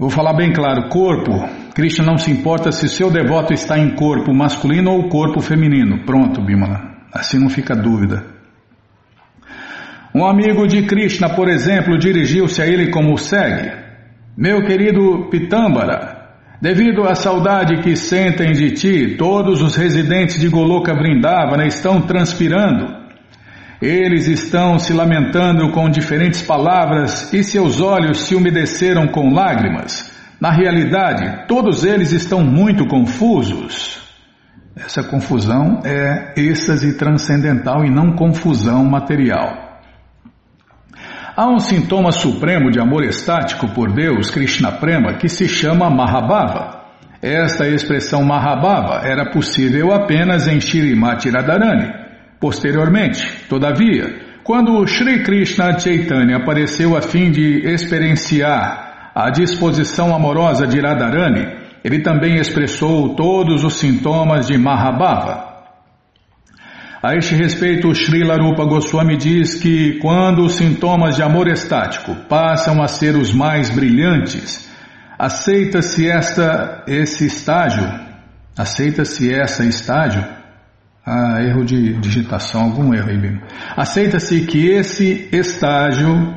Eu 0.00 0.06
vou 0.06 0.10
falar 0.10 0.32
bem 0.32 0.50
claro: 0.50 0.88
corpo. 0.88 1.46
Krishna 1.74 2.06
não 2.06 2.16
se 2.16 2.30
importa 2.30 2.72
se 2.72 2.88
seu 2.88 3.10
devoto 3.10 3.52
está 3.52 3.78
em 3.78 3.94
corpo 3.94 4.32
masculino 4.32 4.92
ou 4.92 5.10
corpo 5.10 5.42
feminino. 5.42 6.06
Pronto, 6.06 6.40
Bimala. 6.40 6.80
Assim 7.12 7.38
não 7.38 7.50
fica 7.50 7.76
dúvida. 7.76 8.24
Um 10.14 10.24
amigo 10.24 10.66
de 10.66 10.82
Krishna, 10.84 11.28
por 11.28 11.48
exemplo, 11.48 11.98
dirigiu-se 11.98 12.62
a 12.62 12.66
ele 12.66 12.90
como 12.90 13.18
segue: 13.18 13.72
Meu 14.34 14.64
querido 14.64 15.28
Pitambara, 15.30 16.17
devido 16.60 17.08
à 17.08 17.14
saudade 17.14 17.82
que 17.82 17.96
sentem 17.96 18.52
de 18.52 18.72
ti, 18.72 19.16
todos 19.16 19.62
os 19.62 19.76
residentes 19.76 20.40
de 20.40 20.48
Goloka 20.48 20.94
Vrindavana 20.94 21.66
estão 21.66 22.00
transpirando. 22.00 22.96
Eles 23.80 24.26
estão 24.26 24.78
se 24.78 24.92
lamentando 24.92 25.70
com 25.70 25.88
diferentes 25.88 26.42
palavras 26.42 27.32
e 27.32 27.44
seus 27.44 27.80
olhos 27.80 28.22
se 28.22 28.34
umedeceram 28.34 29.06
com 29.06 29.32
lágrimas. 29.32 30.12
Na 30.40 30.50
realidade, 30.50 31.46
todos 31.46 31.84
eles 31.84 32.12
estão 32.12 32.42
muito 32.42 32.86
confusos. 32.86 34.02
Essa 34.76 35.02
confusão 35.02 35.80
é 35.84 36.34
êxtase 36.36 36.96
transcendental 36.96 37.84
e 37.84 37.90
não 37.90 38.12
confusão 38.12 38.84
material. 38.84 39.67
Há 41.38 41.46
um 41.46 41.60
sintoma 41.60 42.10
supremo 42.10 42.68
de 42.68 42.80
amor 42.80 43.04
estático 43.04 43.68
por 43.68 43.92
Deus, 43.92 44.28
Krishna 44.28 44.72
Prema, 44.72 45.14
que 45.18 45.28
se 45.28 45.46
chama 45.46 45.88
Mahabhava. 45.88 46.80
Esta 47.22 47.68
expressão 47.68 48.24
Mahabhava 48.24 49.06
era 49.06 49.30
possível 49.30 49.92
apenas 49.92 50.48
em 50.48 50.60
Shirimati 50.60 51.30
Radharani. 51.30 51.92
Posteriormente, 52.40 53.46
todavia, 53.48 54.16
quando 54.42 54.84
Sri 54.88 55.22
Krishna 55.22 55.78
Chaitanya 55.78 56.38
apareceu 56.38 56.96
a 56.96 57.02
fim 57.02 57.30
de 57.30 57.64
experienciar 57.68 59.12
a 59.14 59.30
disposição 59.30 60.12
amorosa 60.12 60.66
de 60.66 60.80
Radharani, 60.80 61.46
ele 61.84 62.00
também 62.00 62.34
expressou 62.34 63.14
todos 63.14 63.62
os 63.62 63.74
sintomas 63.74 64.48
de 64.48 64.58
Mahabhava. 64.58 65.47
A 67.02 67.14
este 67.14 67.34
respeito, 67.34 67.94
Srila 67.94 68.36
Rupa 68.36 68.64
Goswami 68.64 69.16
diz 69.16 69.54
que 69.54 69.98
quando 70.00 70.44
os 70.44 70.54
sintomas 70.54 71.14
de 71.16 71.22
amor 71.22 71.46
estático 71.46 72.14
passam 72.28 72.82
a 72.82 72.88
ser 72.88 73.14
os 73.16 73.32
mais 73.32 73.70
brilhantes, 73.70 74.68
aceita-se 75.18 76.08
esta 76.08 76.84
esse 76.88 77.26
estágio, 77.26 77.86
aceita-se 78.56 79.32
essa 79.32 79.64
estágio, 79.64 80.24
ah, 81.06 81.40
erro 81.40 81.64
de 81.64 81.94
digitação, 81.98 82.62
algum 82.62 82.92
erro 82.92 83.10
aí, 83.10 83.40
Aceita-se 83.76 84.40
que 84.46 84.66
esse 84.68 85.28
estágio, 85.32 86.36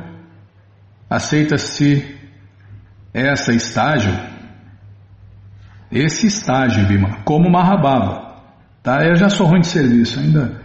aceita-se 1.10 2.18
essa 3.12 3.52
estágio 3.52 4.32
esse 5.92 6.26
estágio, 6.26 6.86
Bima, 6.86 7.18
como 7.22 7.50
Mahabhava. 7.50 8.31
Tá? 8.82 9.06
Eu 9.06 9.14
já 9.14 9.28
sou 9.28 9.46
ruim 9.46 9.60
de 9.60 9.68
serviço, 9.68 10.18
ainda 10.18 10.60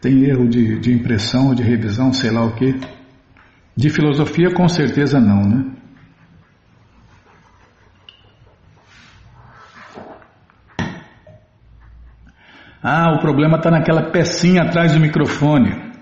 tem 0.00 0.24
erro 0.24 0.48
de, 0.48 0.78
de 0.80 0.92
impressão, 0.92 1.54
de 1.54 1.62
revisão, 1.62 2.12
sei 2.12 2.30
lá 2.30 2.44
o 2.44 2.54
que. 2.54 2.74
De 3.76 3.88
filosofia, 3.88 4.52
com 4.52 4.68
certeza 4.68 5.20
não, 5.20 5.42
né? 5.42 5.64
Ah, 12.82 13.12
o 13.14 13.20
problema 13.20 13.58
está 13.58 13.70
naquela 13.70 14.10
pecinha 14.10 14.62
atrás 14.62 14.92
do 14.92 15.00
microfone. 15.00 15.92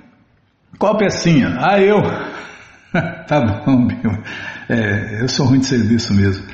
Qual 0.79 0.97
pecinha? 0.97 1.57
Ah, 1.59 1.81
eu. 1.81 2.01
tá 3.27 3.41
bom, 3.41 3.87
Bima. 3.87 4.23
É, 4.69 5.23
eu 5.23 5.29
sou 5.29 5.47
ruim 5.47 5.59
de 5.59 5.67
serviço 5.67 6.15
mesmo. 6.15 6.47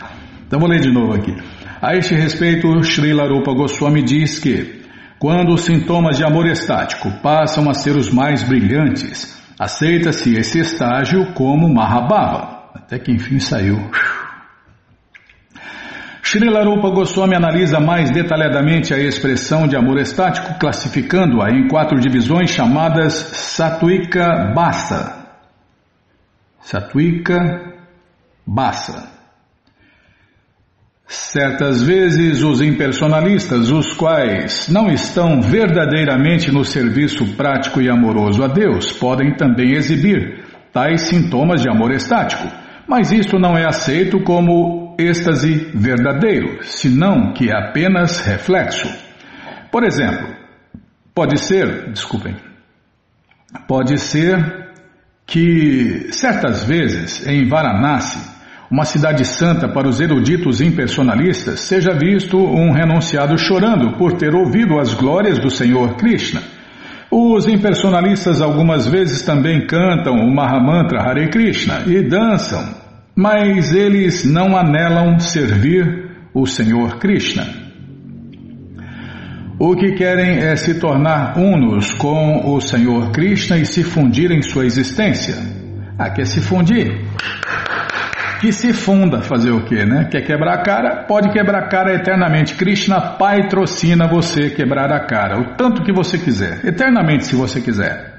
Então 0.46 0.58
vou 0.58 0.68
ler 0.68 0.80
de 0.80 0.90
novo 0.90 1.12
aqui. 1.12 1.36
A 1.82 1.94
este 1.94 2.14
respeito, 2.14 2.82
Srila 2.82 3.28
Rupa 3.28 3.52
Goswami 3.52 4.02
diz 4.02 4.38
que, 4.38 4.83
quando 5.24 5.54
os 5.54 5.62
sintomas 5.62 6.18
de 6.18 6.22
amor 6.22 6.46
estático 6.46 7.10
passam 7.22 7.70
a 7.70 7.72
ser 7.72 7.96
os 7.96 8.10
mais 8.12 8.42
brilhantes, 8.42 9.42
aceita-se 9.58 10.36
esse 10.36 10.58
estágio 10.58 11.32
como 11.32 11.66
Mahabhava. 11.66 12.68
Até 12.74 12.98
que 12.98 13.10
enfim 13.10 13.40
saiu. 13.40 13.90
Srila 16.22 16.62
Rupa 16.62 16.90
Goswami 16.90 17.36
analisa 17.36 17.80
mais 17.80 18.10
detalhadamente 18.10 18.92
a 18.92 18.98
expressão 18.98 19.66
de 19.66 19.74
amor 19.74 19.98
estático, 19.98 20.58
classificando-a 20.58 21.50
em 21.50 21.68
quatro 21.68 21.98
divisões 21.98 22.50
chamadas 22.50 23.14
Satwika 23.14 24.52
Basa. 24.54 25.24
Satwika 26.60 27.72
Basa. 28.46 29.13
Certas 31.06 31.82
vezes, 31.82 32.42
os 32.42 32.62
impersonalistas, 32.62 33.70
os 33.70 33.92
quais 33.92 34.68
não 34.68 34.88
estão 34.88 35.40
verdadeiramente 35.42 36.50
no 36.50 36.64
serviço 36.64 37.36
prático 37.36 37.80
e 37.80 37.90
amoroso 37.90 38.42
a 38.42 38.48
Deus, 38.48 38.90
podem 38.92 39.34
também 39.36 39.72
exibir 39.72 40.44
tais 40.72 41.02
sintomas 41.02 41.60
de 41.60 41.68
amor 41.68 41.92
estático, 41.92 42.48
mas 42.88 43.12
isto 43.12 43.38
não 43.38 43.56
é 43.56 43.66
aceito 43.66 44.20
como 44.20 44.96
êxtase 44.98 45.70
verdadeiro, 45.74 46.58
senão 46.62 47.32
que 47.32 47.50
é 47.50 47.56
apenas 47.56 48.20
reflexo. 48.20 48.88
Por 49.70 49.84
exemplo, 49.84 50.34
pode 51.14 51.38
ser, 51.38 51.90
desculpem, 51.92 52.34
pode 53.68 53.98
ser 53.98 54.72
que 55.26 56.08
certas 56.12 56.64
vezes 56.64 57.26
em 57.26 57.48
Varanasi 57.48 58.33
uma 58.74 58.84
cidade 58.84 59.24
santa 59.24 59.68
para 59.68 59.88
os 59.88 60.00
eruditos 60.00 60.60
impersonalistas, 60.60 61.60
seja 61.60 61.96
visto 61.96 62.36
um 62.36 62.72
renunciado 62.72 63.38
chorando 63.38 63.96
por 63.96 64.14
ter 64.14 64.34
ouvido 64.34 64.80
as 64.80 64.92
glórias 64.92 65.38
do 65.38 65.48
Senhor 65.48 65.94
Krishna. 65.94 66.42
Os 67.08 67.46
impersonalistas 67.46 68.42
algumas 68.42 68.88
vezes 68.88 69.22
também 69.22 69.64
cantam 69.64 70.14
o 70.14 70.34
Mahamantra 70.34 71.00
Hare 71.00 71.28
Krishna 71.28 71.84
e 71.86 72.02
dançam, 72.02 72.64
mas 73.14 73.72
eles 73.72 74.24
não 74.24 74.56
anelam 74.56 75.20
servir 75.20 76.10
o 76.34 76.44
Senhor 76.44 76.98
Krishna. 76.98 77.46
O 79.56 79.76
que 79.76 79.92
querem 79.92 80.38
é 80.38 80.56
se 80.56 80.80
tornar 80.80 81.38
unos 81.38 81.94
com 81.94 82.52
o 82.52 82.60
Senhor 82.60 83.12
Krishna 83.12 83.56
e 83.56 83.64
se 83.64 83.84
fundir 83.84 84.32
em 84.32 84.42
sua 84.42 84.66
existência. 84.66 85.36
Ah, 85.96 86.10
quer 86.10 86.26
se 86.26 86.40
fundir? 86.40 87.04
Que 88.44 88.52
se 88.52 88.74
funda 88.74 89.22
fazer 89.22 89.52
o 89.52 89.64
quê, 89.64 89.86
né? 89.86 90.06
Quer 90.10 90.20
quebrar 90.20 90.56
a 90.56 90.62
cara? 90.62 91.04
Pode 91.06 91.32
quebrar 91.32 91.60
a 91.60 91.66
cara 91.66 91.94
eternamente. 91.94 92.54
Krishna 92.54 93.00
patrocina 93.00 94.06
você 94.06 94.50
quebrar 94.50 94.92
a 94.92 95.00
cara, 95.06 95.40
o 95.40 95.56
tanto 95.56 95.82
que 95.82 95.90
você 95.90 96.18
quiser, 96.18 96.60
eternamente 96.62 97.24
se 97.24 97.34
você 97.34 97.58
quiser. 97.62 98.12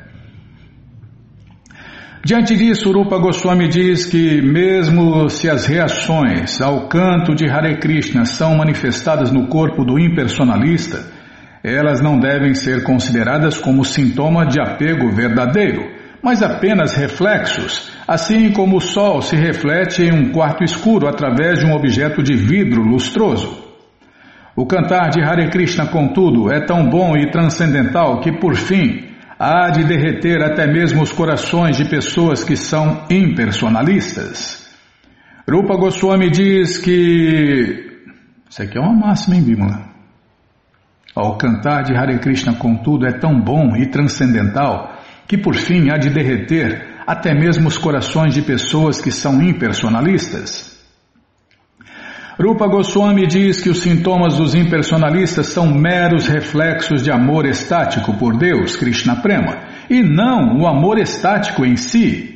Diante 2.25 2.57
disso, 2.57 2.91
Rupa 2.91 3.19
Goswami 3.19 3.67
diz 3.67 4.07
que, 4.07 4.41
mesmo 4.41 5.29
se 5.29 5.47
as 5.47 5.67
reações 5.67 6.59
ao 6.59 6.87
canto 6.87 7.35
de 7.35 7.47
Hare 7.47 7.77
Krishna 7.77 8.25
são 8.25 8.57
manifestadas 8.57 9.31
no 9.31 9.45
corpo 9.45 9.85
do 9.85 9.99
impersonalista, 9.99 11.05
elas 11.63 12.01
não 12.01 12.17
devem 12.17 12.55
ser 12.55 12.83
consideradas 12.83 13.59
como 13.59 13.85
sintoma 13.85 14.43
de 14.43 14.59
apego 14.59 15.11
verdadeiro 15.11 15.94
mas 16.25 16.41
apenas 16.41 16.95
reflexos, 16.95 17.91
assim 18.07 18.51
como 18.51 18.77
o 18.77 18.81
sol 18.81 19.21
se 19.21 19.35
reflete 19.35 20.01
em 20.01 20.11
um 20.11 20.31
quarto 20.31 20.63
escuro 20.63 21.07
através 21.07 21.59
de 21.59 21.67
um 21.67 21.75
objeto 21.75 22.23
de 22.23 22.35
vidro 22.35 22.81
lustroso. 22.81 23.63
O 24.55 24.65
cantar 24.65 25.11
de 25.11 25.21
Hare 25.21 25.51
Krishna, 25.51 25.85
contudo, 25.85 26.51
é 26.51 26.65
tão 26.65 26.89
bom 26.89 27.15
e 27.15 27.29
transcendental 27.29 28.21
que, 28.21 28.31
por 28.39 28.55
fim, 28.55 29.03
há 29.37 29.69
de 29.69 29.83
derreter 29.83 30.41
até 30.41 30.65
mesmo 30.65 31.03
os 31.03 31.11
corações 31.11 31.77
de 31.77 31.85
pessoas 31.85 32.43
que 32.43 32.55
são 32.55 33.03
impersonalistas. 33.07 34.67
Rupa 35.47 35.77
Goswami 35.77 36.31
diz 36.31 36.79
que. 36.79 38.01
Isso 38.49 38.63
aqui 38.63 38.79
é 38.79 38.81
uma 38.81 38.93
máxima, 38.93 39.35
hein, 39.35 39.43
Bimala? 39.43 39.89
Ao 41.15 41.37
cantar 41.37 41.83
de 41.83 41.95
Hare 41.95 42.17
Krishna, 42.17 42.55
contudo, 42.55 43.05
é 43.05 43.11
tão 43.11 43.39
bom 43.39 43.75
e 43.75 43.85
transcendental 43.85 44.94
que 45.27 45.37
por 45.37 45.55
fim 45.55 45.89
há 45.89 45.97
de 45.97 46.09
derreter 46.09 46.95
até 47.05 47.33
mesmo 47.33 47.67
os 47.67 47.77
corações 47.77 48.33
de 48.33 48.41
pessoas 48.41 48.99
que 48.99 49.11
são 49.11 49.41
impersonalistas. 49.41 50.75
Rupa 52.39 52.67
Goswami 52.67 53.25
diz 53.27 53.61
que 53.61 53.69
os 53.69 53.81
sintomas 53.81 54.37
dos 54.37 54.53
impersonalistas 54.55 55.47
são 55.47 55.73
meros 55.73 56.27
reflexos 56.27 57.01
de 57.01 57.09
amor 57.09 57.45
estático 57.45 58.17
por 58.17 58.37
Deus, 58.37 58.75
Krishna 58.75 59.15
Prema, 59.21 59.59
e 59.89 60.01
não 60.01 60.59
o 60.59 60.67
amor 60.67 60.97
estático 60.97 61.65
em 61.65 61.77
si. 61.77 62.33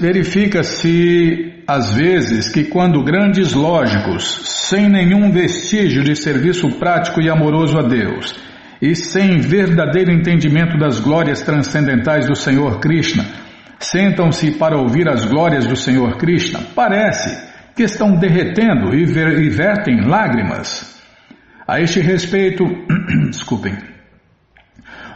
Verifica-se, 0.00 1.62
às 1.66 1.92
vezes, 1.92 2.48
que 2.48 2.64
quando 2.64 3.04
grandes 3.04 3.52
lógicos, 3.52 4.40
sem 4.44 4.88
nenhum 4.88 5.30
vestígio 5.30 6.02
de 6.02 6.16
serviço 6.16 6.70
prático 6.78 7.20
e 7.20 7.28
amoroso 7.28 7.78
a 7.78 7.82
Deus, 7.82 8.34
e 8.82 8.96
sem 8.96 9.38
verdadeiro 9.38 10.10
entendimento 10.10 10.76
das 10.76 10.98
glórias 10.98 11.40
transcendentais 11.40 12.26
do 12.26 12.34
Senhor 12.34 12.80
Krishna, 12.80 13.24
sentam-se 13.78 14.58
para 14.58 14.76
ouvir 14.76 15.08
as 15.08 15.24
glórias 15.24 15.64
do 15.68 15.76
Senhor 15.76 16.16
Krishna, 16.16 16.58
parece 16.74 17.52
que 17.76 17.84
estão 17.84 18.16
derretendo 18.16 18.92
e, 18.92 19.04
ver, 19.04 19.38
e 19.38 19.48
vertem 19.48 20.04
lágrimas. 20.04 21.00
A 21.66 21.80
este 21.80 22.00
respeito, 22.00 22.64
desculpem, 23.30 23.78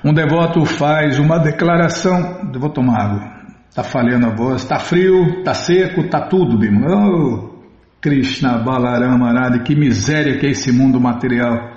um 0.04 0.14
devoto 0.14 0.64
faz 0.64 1.18
uma 1.18 1.38
declaração. 1.38 2.52
Vou 2.54 2.70
tomar 2.70 3.00
água. 3.00 3.36
Está 3.68 3.82
falhando 3.82 4.26
a 4.26 4.34
voz. 4.34 4.62
Está 4.62 4.78
frio, 4.78 5.38
está 5.38 5.52
seco, 5.52 6.02
está 6.02 6.28
tudo, 6.28 6.56
Bima. 6.56 6.86
Oh, 6.88 7.62
Krishna 8.00 8.58
Balarama 8.58 9.28
Arada, 9.28 9.58
que 9.64 9.74
miséria 9.74 10.38
que 10.38 10.46
é 10.46 10.50
esse 10.50 10.70
mundo 10.70 11.00
material. 11.00 11.75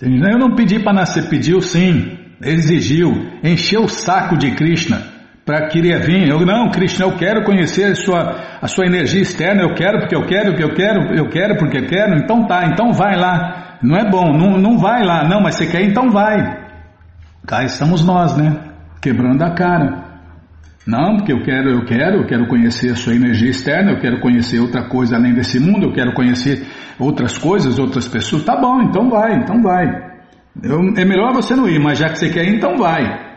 Eu 0.00 0.38
não 0.38 0.54
pedi 0.54 0.78
para 0.78 0.92
nascer, 0.92 1.28
pediu 1.28 1.60
sim 1.60 2.18
exigiu, 2.42 3.12
encheu 3.44 3.82
o 3.82 3.88
saco 3.88 4.36
de 4.36 4.52
Krishna 4.52 5.02
para 5.44 5.68
querer 5.68 6.00
vir. 6.00 6.28
Eu 6.28 6.40
não, 6.46 6.70
Krishna, 6.70 7.06
eu 7.06 7.16
quero 7.16 7.44
conhecer 7.44 7.92
a 7.92 7.94
sua, 7.94 8.36
a 8.60 8.66
sua 8.66 8.86
energia 8.86 9.20
externa, 9.20 9.62
eu 9.62 9.74
quero 9.74 10.00
porque 10.00 10.16
eu 10.16 10.26
quero, 10.26 10.56
que 10.56 10.62
eu 10.62 10.74
quero, 10.74 11.14
eu 11.14 11.28
quero 11.28 11.56
porque 11.56 11.78
eu 11.78 11.86
quero. 11.86 12.16
Então 12.16 12.46
tá, 12.46 12.66
então 12.66 12.92
vai 12.92 13.16
lá. 13.16 13.78
Não 13.82 13.96
é 13.96 14.08
bom, 14.08 14.32
não, 14.32 14.58
não 14.58 14.78
vai 14.78 15.02
lá, 15.02 15.26
não, 15.28 15.40
mas 15.40 15.56
você 15.56 15.66
quer, 15.66 15.82
então 15.82 16.10
vai. 16.10 16.58
Cá 17.46 17.64
estamos 17.64 18.04
nós, 18.04 18.36
né? 18.36 18.56
Quebrando 19.00 19.42
a 19.42 19.54
cara. 19.54 20.09
Não, 20.86 21.18
porque 21.18 21.32
eu 21.32 21.42
quero, 21.42 21.70
eu 21.70 21.84
quero, 21.84 22.22
eu 22.22 22.26
quero 22.26 22.46
conhecer 22.48 22.90
a 22.90 22.96
sua 22.96 23.14
energia 23.14 23.50
externa, 23.50 23.92
eu 23.92 24.00
quero 24.00 24.18
conhecer 24.20 24.58
outra 24.60 24.88
coisa 24.88 25.16
além 25.16 25.34
desse 25.34 25.60
mundo, 25.60 25.86
eu 25.86 25.92
quero 25.92 26.14
conhecer 26.14 26.66
outras 26.98 27.36
coisas, 27.36 27.78
outras 27.78 28.08
pessoas. 28.08 28.44
Tá 28.44 28.56
bom, 28.56 28.82
então 28.82 29.10
vai, 29.10 29.34
então 29.34 29.62
vai. 29.62 29.86
Eu, 30.62 30.80
é 30.96 31.04
melhor 31.04 31.34
você 31.34 31.54
não 31.54 31.68
ir, 31.68 31.78
mas 31.78 31.98
já 31.98 32.08
que 32.08 32.18
você 32.18 32.30
quer 32.30 32.44
ir, 32.44 32.56
então 32.56 32.78
vai. 32.78 33.30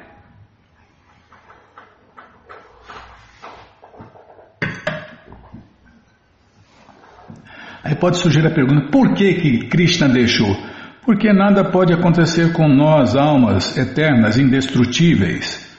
Aí 7.83 7.95
pode 7.95 8.17
surgir 8.17 8.45
a 8.47 8.51
pergunta: 8.51 8.89
por 8.89 9.13
que 9.13 9.33
que 9.33 9.67
Krishna 9.67 10.07
deixou? 10.07 10.55
Porque 11.05 11.33
nada 11.33 11.69
pode 11.69 11.93
acontecer 11.93 12.53
com 12.53 12.69
nós, 12.69 13.17
almas 13.17 13.75
eternas, 13.77 14.37
indestrutíveis. 14.37 15.72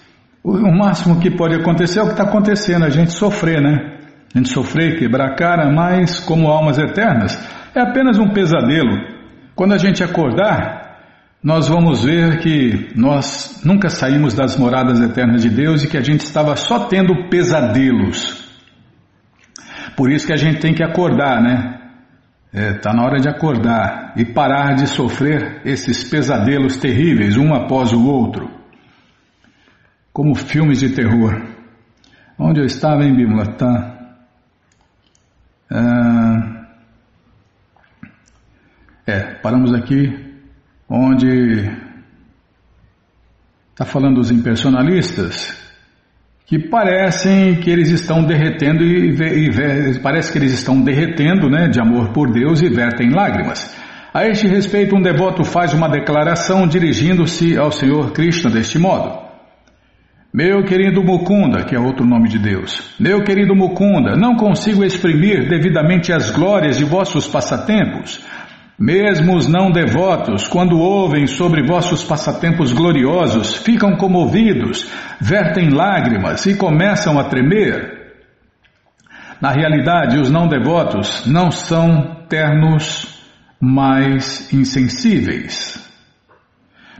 O, 0.44 0.76
máximo 0.76 1.18
que 1.18 1.30
pode 1.30 1.54
acontecer 1.54 2.00
é 2.00 2.02
o 2.02 2.06
que 2.06 2.12
está 2.12 2.24
acontecendo, 2.24 2.84
a 2.84 2.90
gente 2.90 3.12
sofrer, 3.12 3.62
né? 3.62 3.96
A 4.34 4.38
gente 4.38 4.50
sofrer, 4.50 4.98
quebrar 4.98 5.30
a 5.30 5.34
cara, 5.34 5.72
mas 5.72 6.20
como 6.20 6.48
almas 6.48 6.76
eternas, 6.76 7.34
é 7.74 7.80
apenas 7.80 8.18
um 8.18 8.28
pesadelo. 8.28 8.94
Quando 9.54 9.72
a 9.72 9.78
gente 9.78 10.04
acordar, 10.04 10.98
nós 11.42 11.66
vamos 11.66 12.04
ver 12.04 12.40
que 12.40 12.90
nós 12.94 13.62
nunca 13.64 13.88
saímos 13.88 14.34
das 14.34 14.58
moradas 14.58 15.00
eternas 15.00 15.40
de 15.40 15.48
Deus 15.48 15.82
e 15.82 15.88
que 15.88 15.96
a 15.96 16.02
gente 16.02 16.20
estava 16.20 16.54
só 16.56 16.80
tendo 16.80 17.30
pesadelos. 17.30 18.44
Por 19.96 20.12
isso 20.12 20.26
que 20.26 20.32
a 20.34 20.38
gente 20.38 20.60
tem 20.60 20.74
que 20.74 20.84
acordar, 20.84 21.40
né? 21.40 21.80
Está 22.52 22.60
é, 22.60 22.72
tá 22.74 22.92
na 22.92 23.02
hora 23.02 23.18
de 23.18 23.30
acordar 23.30 24.12
e 24.14 24.26
parar 24.26 24.74
de 24.74 24.86
sofrer 24.88 25.62
esses 25.64 26.04
pesadelos 26.04 26.76
terríveis, 26.76 27.38
um 27.38 27.54
após 27.54 27.94
o 27.94 28.06
outro. 28.06 28.63
Como 30.14 30.36
filmes 30.36 30.78
de 30.78 30.90
terror. 30.90 31.42
Onde 32.38 32.60
eu 32.60 32.64
estava 32.64 33.04
em 33.04 33.14
Bíblia? 33.14 33.46
Tá. 33.56 34.16
Ah, 35.68 36.68
é, 39.04 39.34
paramos 39.42 39.74
aqui 39.74 40.16
onde 40.88 41.68
está 43.72 43.84
falando 43.84 44.16
dos 44.16 44.30
impersonalistas, 44.30 45.60
que 46.46 46.60
parecem 46.60 47.56
que 47.56 47.68
eles 47.68 47.90
estão 47.90 48.24
derretendo 48.24 48.84
e, 48.84 49.16
e, 49.16 49.96
e, 49.96 49.98
parece 49.98 50.30
que 50.30 50.38
eles 50.38 50.52
estão 50.52 50.80
derretendo, 50.80 51.50
né, 51.50 51.66
de 51.66 51.80
amor 51.80 52.12
por 52.12 52.30
Deus 52.30 52.62
e 52.62 52.68
vertem 52.68 53.10
lágrimas. 53.10 53.74
A 54.12 54.28
este 54.28 54.46
respeito, 54.46 54.94
um 54.94 55.02
devoto 55.02 55.42
faz 55.42 55.74
uma 55.74 55.88
declaração 55.88 56.68
dirigindo-se 56.68 57.58
ao 57.58 57.72
Senhor 57.72 58.12
Krishna 58.12 58.48
deste 58.48 58.78
modo: 58.78 59.23
Meu 60.36 60.64
querido 60.64 61.00
Mukunda, 61.00 61.62
que 61.62 61.76
é 61.76 61.78
outro 61.78 62.04
nome 62.04 62.28
de 62.28 62.40
Deus, 62.40 62.92
meu 62.98 63.22
querido 63.22 63.54
Mukunda, 63.54 64.16
não 64.16 64.34
consigo 64.34 64.82
exprimir 64.82 65.48
devidamente 65.48 66.12
as 66.12 66.32
glórias 66.32 66.76
de 66.76 66.84
vossos 66.84 67.28
passatempos. 67.28 68.20
Mesmo 68.76 69.36
os 69.36 69.46
não 69.46 69.70
devotos, 69.70 70.48
quando 70.48 70.76
ouvem 70.76 71.28
sobre 71.28 71.64
vossos 71.64 72.02
passatempos 72.02 72.72
gloriosos, 72.72 73.58
ficam 73.58 73.96
comovidos, 73.96 74.90
vertem 75.20 75.70
lágrimas 75.70 76.44
e 76.46 76.56
começam 76.56 77.16
a 77.16 77.28
tremer. 77.28 78.16
Na 79.40 79.52
realidade, 79.52 80.18
os 80.18 80.32
não 80.32 80.48
devotos 80.48 81.24
não 81.26 81.52
são 81.52 82.26
ternos, 82.28 83.22
mas 83.60 84.52
insensíveis. 84.52 85.93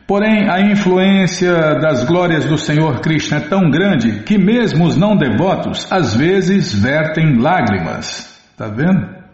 Porém, 0.07 0.51
a 0.51 0.61
influência 0.61 1.77
das 1.81 2.05
glórias 2.05 2.45
do 2.45 2.59
Senhor 2.59 3.01
Krishna 3.01 3.39
é 3.39 3.49
tão 3.49 3.71
grande 3.71 4.23
que 4.25 4.37
mesmo 4.37 4.85
os 4.85 4.97
não 4.97 5.17
devotos 5.17 5.91
às 5.91 6.15
vezes 6.15 6.75
vertem 6.75 7.39
lágrimas. 7.39 8.39
Está 8.53 8.69
vendo? 8.69 9.25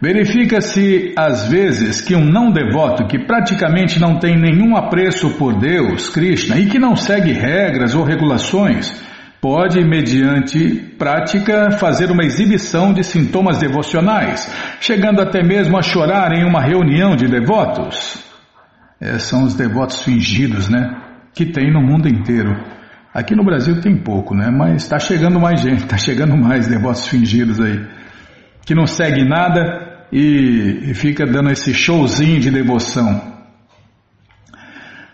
Verifica-se 0.00 1.12
às 1.16 1.46
vezes 1.46 2.00
que 2.00 2.16
um 2.16 2.24
não 2.24 2.50
devoto 2.50 3.06
que 3.06 3.18
praticamente 3.18 4.00
não 4.00 4.18
tem 4.18 4.36
nenhum 4.36 4.74
apreço 4.74 5.30
por 5.36 5.60
Deus, 5.60 6.08
Krishna, 6.08 6.58
e 6.58 6.66
que 6.66 6.78
não 6.78 6.96
segue 6.96 7.30
regras 7.30 7.94
ou 7.94 8.02
regulações, 8.02 8.90
pode, 9.40 9.84
mediante 9.84 10.74
prática, 10.98 11.70
fazer 11.72 12.10
uma 12.10 12.24
exibição 12.24 12.92
de 12.92 13.04
sintomas 13.04 13.58
devocionais, 13.58 14.50
chegando 14.80 15.20
até 15.20 15.42
mesmo 15.42 15.78
a 15.78 15.82
chorar 15.82 16.32
em 16.32 16.44
uma 16.44 16.62
reunião 16.62 17.14
de 17.14 17.28
devotos. 17.28 18.31
É, 19.02 19.18
são 19.18 19.42
os 19.42 19.54
devotos 19.54 20.02
fingidos, 20.02 20.68
né? 20.68 21.02
Que 21.34 21.44
tem 21.44 21.72
no 21.72 21.82
mundo 21.82 22.08
inteiro. 22.08 22.54
Aqui 23.12 23.34
no 23.34 23.44
Brasil 23.44 23.80
tem 23.80 23.96
pouco, 23.96 24.32
né? 24.32 24.48
Mas 24.48 24.84
está 24.84 24.98
chegando 24.98 25.40
mais 25.40 25.60
gente, 25.60 25.82
está 25.82 25.98
chegando 25.98 26.36
mais 26.36 26.68
devotos 26.68 27.08
fingidos 27.08 27.60
aí. 27.60 27.84
Que 28.64 28.76
não 28.76 28.86
segue 28.86 29.24
nada, 29.24 29.92
e, 30.12 30.90
e 30.90 30.94
fica 30.94 31.26
dando 31.26 31.50
esse 31.50 31.72
showzinho 31.72 32.38
de 32.38 32.50
devoção. 32.50 33.32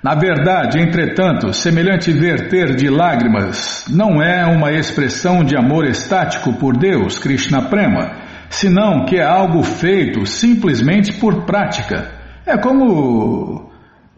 Na 0.03 0.15
verdade, 0.15 0.81
entretanto, 0.81 1.53
semelhante 1.53 2.13
verter 2.13 2.75
de 2.75 2.89
lágrimas 2.89 3.87
não 3.89 4.23
é 4.23 4.45
uma 4.45 4.73
expressão 4.73 5.45
de 5.45 5.57
amor 5.57 5.87
estático 5.87 6.53
por 6.55 6.77
Deus, 6.77 7.19
Krishna 7.19 7.63
Prema, 7.69 8.17
senão 8.51 9.05
que 9.07 9.17
é 9.17 9.25
algo 9.25 9.63
feito 9.63 10.27
simplesmente 10.27 11.13
por 11.15 11.45
prática. 11.45 12.13
É 12.47 12.57
como 12.59 13.68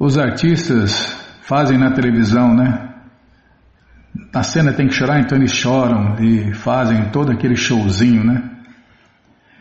os 0.00 0.16
artistas 0.16 1.14
fazem 1.42 1.76
na 1.76 1.90
televisão, 1.90 2.54
né? 2.54 2.88
Na 4.32 4.42
cena 4.42 4.72
tem 4.72 4.88
que 4.88 4.94
chorar, 4.94 5.20
então 5.20 5.36
eles 5.36 5.52
choram 5.52 6.16
e 6.18 6.54
fazem 6.54 7.10
todo 7.10 7.30
aquele 7.30 7.54
showzinho, 7.54 8.24
né? 8.24 8.42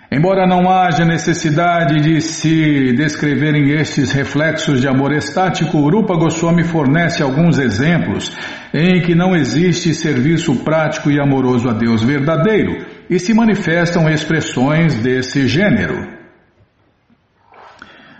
Embora 0.09 0.47
não 0.47 0.71
haja 0.71 1.03
necessidade 1.03 2.01
de 2.01 2.21
se 2.21 2.93
descreverem 2.93 3.71
estes 3.73 4.11
reflexos 4.11 4.79
de 4.79 4.87
amor 4.87 5.11
estático, 5.11 5.77
Rupa 5.77 6.15
Goswami 6.15 6.63
fornece 6.63 7.21
alguns 7.21 7.59
exemplos 7.59 8.35
em 8.73 9.01
que 9.01 9.13
não 9.13 9.35
existe 9.35 9.93
serviço 9.93 10.63
prático 10.63 11.11
e 11.11 11.19
amoroso 11.19 11.69
a 11.69 11.73
Deus 11.73 12.01
verdadeiro 12.01 12.87
e 13.09 13.19
se 13.19 13.33
manifestam 13.33 14.09
expressões 14.09 14.97
desse 14.99 15.47
gênero. 15.47 16.18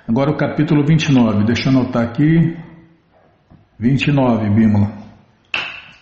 Agora 0.10 0.32
o 0.32 0.36
capítulo 0.36 0.84
29, 0.84 1.44
deixa 1.44 1.70
eu 1.70 1.78
anotar 1.78 2.02
aqui. 2.02 2.58
29, 3.78 4.50
Bímola. 4.50 4.92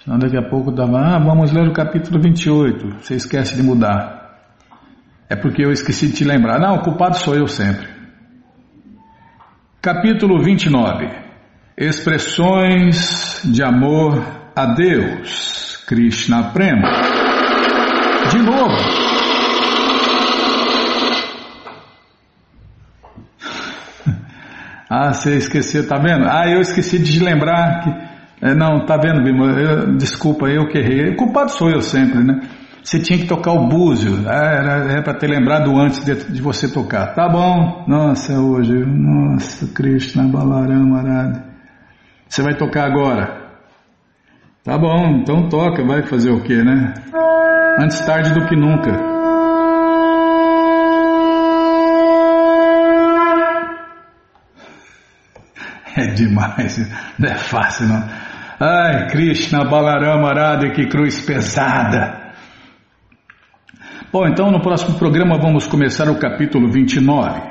Senão 0.02 0.18
daqui 0.18 0.38
a 0.38 0.50
pouco 0.50 0.72
dava, 0.72 0.98
ah, 0.98 1.20
vamos 1.20 1.52
ler 1.52 1.68
o 1.68 1.74
capítulo 1.74 2.18
28. 2.22 3.02
Você 3.02 3.16
esquece 3.16 3.58
de 3.58 3.62
mudar. 3.62 4.46
É 5.30 5.36
porque 5.36 5.62
eu 5.62 5.74
esqueci 5.74 6.08
de 6.08 6.14
te 6.14 6.24
lembrar. 6.24 6.58
Não, 6.58 6.76
o 6.76 6.84
culpado 6.84 7.18
sou 7.18 7.36
eu 7.36 7.48
sempre. 7.48 7.86
Capítulo 9.82 10.42
29 10.42 11.10
Expressões 11.78 13.42
de 13.44 13.62
amor 13.62 14.24
a 14.56 14.68
Deus. 14.68 15.84
Krishna 15.86 16.54
Prema. 16.54 16.88
De 18.32 18.42
novo. 18.42 19.07
Ah, 24.90 25.14
você 25.14 25.36
esqueceu, 25.36 25.88
tá 25.88 25.98
vendo? 25.98 26.26
Ah, 26.28 26.50
eu 26.50 26.62
esqueci 26.62 26.98
de 26.98 27.20
lembrar 27.20 27.82
que. 27.82 27.90
É, 28.42 28.54
não, 28.54 28.86
tá 28.86 28.98
vendo, 28.98 29.24
Bima? 29.24 29.52
Eu, 29.60 29.98
desculpa, 29.98 30.48
eu 30.48 30.68
que 30.68 30.78
errei. 30.78 31.10
O 31.10 31.16
culpado 31.16 31.52
sou 31.52 31.70
eu 31.70 31.82
sempre, 31.82 32.24
né? 32.24 32.40
Você 32.84 33.02
tinha 33.02 33.20
que 33.20 33.28
tocar 33.28 33.52
o 33.52 33.68
búzio, 33.68 34.24
ah, 34.26 34.46
era, 34.46 34.92
era 34.92 35.04
para 35.04 35.18
ter 35.18 35.28
lembrado 35.28 35.76
antes 35.78 36.06
de, 36.06 36.16
de, 36.32 36.42
você 36.42 36.72
tocar. 36.72 37.14
Tá 37.14 37.28
bom, 37.28 37.84
nossa, 37.86 38.40
hoje, 38.40 38.74
nossa, 38.86 39.68
Krishna 39.74 40.24
Balarama 40.24 41.00
Arada. 41.00 41.44
Você 42.30 42.42
vai 42.42 42.56
tocar 42.56 42.86
agora. 42.86 43.46
Tá 44.64 44.78
bom, 44.78 45.18
então 45.20 45.50
toca, 45.50 45.84
vai 45.84 46.04
fazer 46.04 46.32
o 46.32 46.42
que, 46.42 46.56
né? 46.64 46.94
Antes 47.78 48.00
tarde 48.06 48.34
do 48.34 48.46
que 48.46 48.56
nunca. 48.56 49.17
É 55.98 56.06
demais, 56.06 56.78
não 57.18 57.28
é 57.28 57.36
fácil 57.36 57.88
não. 57.88 58.08
Ai, 58.60 59.08
Krishna 59.08 59.66
Balarama 59.66 60.30
Arada, 60.30 60.70
que 60.70 60.86
cruz 60.86 61.26
pesada. 61.26 62.34
Bom, 64.12 64.28
então 64.28 64.52
no 64.52 64.62
próximo 64.62 65.00
programa 65.00 65.40
vamos 65.40 65.66
começar 65.66 66.08
o 66.08 66.20
capítulo 66.20 66.72
29. 66.72 67.42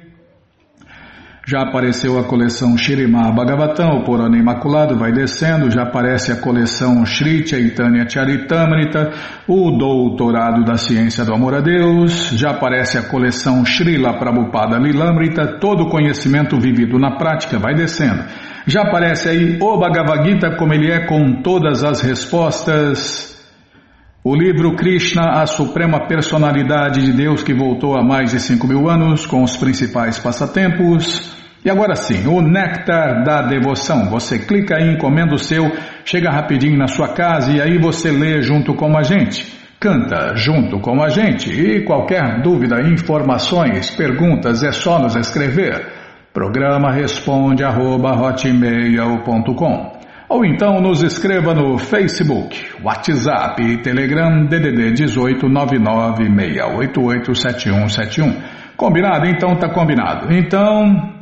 já 1.47 1.61
apareceu 1.61 2.19
a 2.19 2.25
coleção 2.25 2.77
Shirimá 2.77 3.31
Bhagavatam, 3.31 3.99
o 3.99 4.05
Purana 4.05 4.39
Imaculado, 4.39 4.97
vai 4.97 5.13
descendo, 5.13 5.71
já 5.71 5.83
aparece 5.83 6.33
a 6.33 6.37
coleção 6.41 7.05
Sri 7.05 7.47
Chaitanya 7.47 8.09
Charitamrita, 8.09 9.13
o 9.47 9.71
Doutorado 9.73 10.65
da 10.65 10.77
Ciência 10.77 11.25
do 11.25 11.35
Amor 11.35 11.55
a 11.55 11.61
Deus, 11.61 12.31
já 12.31 12.51
aparece 12.51 12.97
a 12.97 13.03
coleção 13.03 13.65
Srila 13.65 14.19
Prabhupada 14.19 14.79
Lilamrita, 14.79 15.59
todo 15.61 15.91
conhecimento 15.91 16.59
vivido 16.59 16.99
na 16.99 17.17
prática, 17.17 17.59
vai 17.59 17.75
descendo. 17.75 18.25
Já 18.67 18.81
aparece 18.83 19.29
aí 19.29 19.59
o 19.61 19.77
Bhagavad 19.77 20.27
Gita 20.27 20.57
como 20.57 20.73
ele 20.73 20.91
é 20.91 21.07
com 21.07 21.43
todas 21.43 21.85
as 21.85 22.01
respostas. 22.01 23.34
O 24.27 24.35
livro 24.35 24.75
Krishna, 24.75 25.43
a 25.43 25.47
Suprema 25.47 26.09
Personalidade 26.09 27.05
de 27.05 27.13
Deus 27.13 27.43
que 27.43 27.53
voltou 27.53 27.95
há 27.95 28.03
mais 28.03 28.31
de 28.31 28.41
5 28.41 28.67
mil 28.67 28.89
anos, 28.89 29.27
com 29.27 29.43
os 29.43 29.55
principais 29.55 30.19
passatempos. 30.19 31.37
E 31.63 31.69
agora 31.69 31.95
sim, 31.95 32.27
o 32.27 32.41
Néctar 32.41 33.23
da 33.23 33.43
Devoção. 33.43 34.09
Você 34.09 34.39
clica 34.39 34.77
aí, 34.79 34.95
encomenda 34.95 35.35
o 35.35 35.39
seu, 35.39 35.71
chega 36.07 36.31
rapidinho 36.31 36.79
na 36.79 36.87
sua 36.87 37.09
casa 37.09 37.53
e 37.53 37.61
aí 37.61 37.77
você 37.77 38.11
lê 38.11 38.41
junto 38.41 38.73
com 38.73 38.97
a 38.97 39.03
gente. 39.03 39.47
Canta 39.79 40.35
junto 40.35 40.81
com 40.81 41.03
a 41.03 41.11
gente. 41.11 41.51
E 41.51 41.85
qualquer 41.85 42.41
dúvida, 42.41 42.81
informações, 42.81 43.91
perguntas, 43.91 44.63
é 44.63 44.73
só 44.73 44.99
nos 44.99 45.15
escrever. 45.17 45.87
Programa 46.33 46.91
responde 46.91 47.63
arroba 47.63 48.13
hotmail.com 48.19 49.94
ou 50.29 50.45
então 50.45 50.81
nos 50.81 51.03
escreva 51.03 51.55
no 51.55 51.79
Facebook, 51.79 52.83
WhatsApp 52.83 53.63
e 53.63 53.81
Telegram 53.83 54.45
DDD 54.47 54.93
18 54.93 55.47
996887171. 55.47 58.43
Combinado? 58.77 59.27
Então 59.27 59.57
tá 59.57 59.69
combinado. 59.69 60.33
Então, 60.33 61.13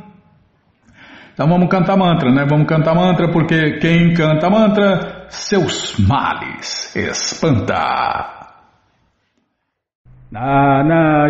então 1.33 1.47
vamos 1.47 1.69
cantar 1.69 1.97
mantra, 1.97 2.31
né? 2.31 2.45
Vamos 2.49 2.67
cantar 2.67 2.95
mantra 2.95 3.29
porque 3.31 3.77
quem 3.79 4.13
canta 4.13 4.49
mantra, 4.49 5.25
seus 5.29 5.97
males 5.99 6.95
espanta. 6.95 8.41
Nana 10.31 11.29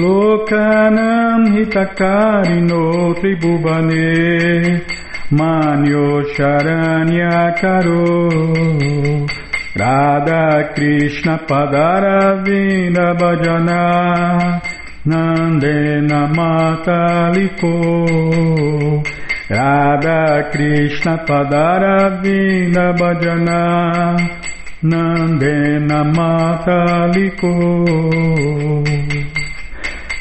Lokanam 0.00 1.42
Hitakarino 1.54 3.12
Tribhuvane 3.18 4.80
Manyo 5.30 6.24
manyo 6.34 7.52
karo 7.60 8.30
Radha 9.76 10.72
Krishna 10.74 11.36
padara 11.48 12.42
vinda 12.44 13.14
bhajana 13.20 14.60
Nandena 15.06 16.20
mataliko 16.36 17.74
Radha 19.50 20.50
Krishna 20.52 21.14
padara 21.28 22.22
vinda 22.22 22.86
bhajana 22.98 23.60
Nandena 24.82 26.00
mataliko 26.16 27.52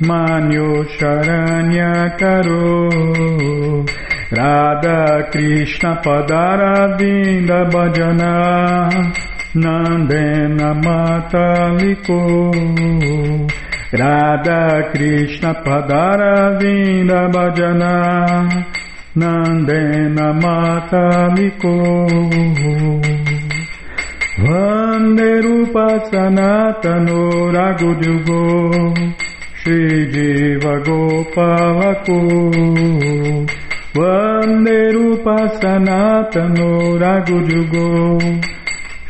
Manyo 0.00 0.82
Sharanya 0.96 2.16
Karo 2.16 2.88
Radha 4.32 5.28
Krishna 5.30 6.00
Padaravinda 6.02 7.68
Bhajana 7.70 8.88
Nandena 9.54 10.72
Mata 10.82 11.76
Mataliko 11.76 12.18
Radha 13.92 14.90
Krishna 14.90 15.52
Padaravinda 15.62 17.28
Bhajana 17.30 18.48
Nandena 19.14 20.32
Mata 20.32 21.28
Mataliko 21.28 21.76
Vande 24.38 25.42
Rupa 25.42 26.08
Sanatano 26.10 27.52
Ragudyugo 27.52 29.29
श्रीजीवगोपावको 29.62 30.84
वन्दे 33.96 34.76
रूपसनातनो 34.92 36.68
रघुजुगो 37.02 37.84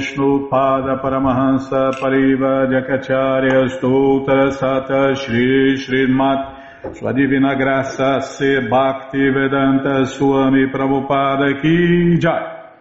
Om 0.00 0.06
Vishnu 0.06 0.48
Pada 0.48 0.96
Paramahansa 1.02 1.90
Pariva 2.00 2.66
Jakacharya 2.72 3.68
Stoutra 3.68 4.50
Sata 4.50 5.14
Shri 5.14 5.76
Srimat 5.76 6.96
Sua 6.96 7.12
Divina 7.12 7.54
Graça 7.54 8.20
Se 8.22 8.60
Bhakti 8.66 9.18
Vedanta 9.18 10.06
Swami 10.06 10.68
Prabhupada 10.72 11.60
Ki 11.60 12.18
Jai. 12.18 12.72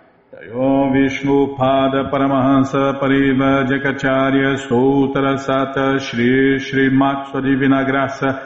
Om 0.53 0.93
Vishnu 0.93 1.57
Pada 1.57 2.09
Paramahansa 2.09 2.97
Pariva 3.01 3.65
Jakacharya 3.67 4.55
Stoutra 4.55 5.37
Sata 5.37 5.99
Shri 5.99 6.57
Srimat 6.59 7.31
Sua 7.31 7.41
Divina 7.41 7.83
Graça 7.83 8.39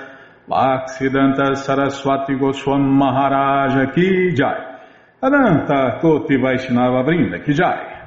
Bhaksidanta 0.50 1.56
Saraswati 1.56 2.34
Goswam 2.34 2.82
Maharaja 2.82 3.92
Ki 3.94 4.34
Jai. 4.34 4.80
Ananta 5.22 6.00
Koti 6.02 6.38
Vaishnava 6.38 7.04
Brinda 7.04 7.40
Ki 7.46 7.54
Jai 7.54 7.93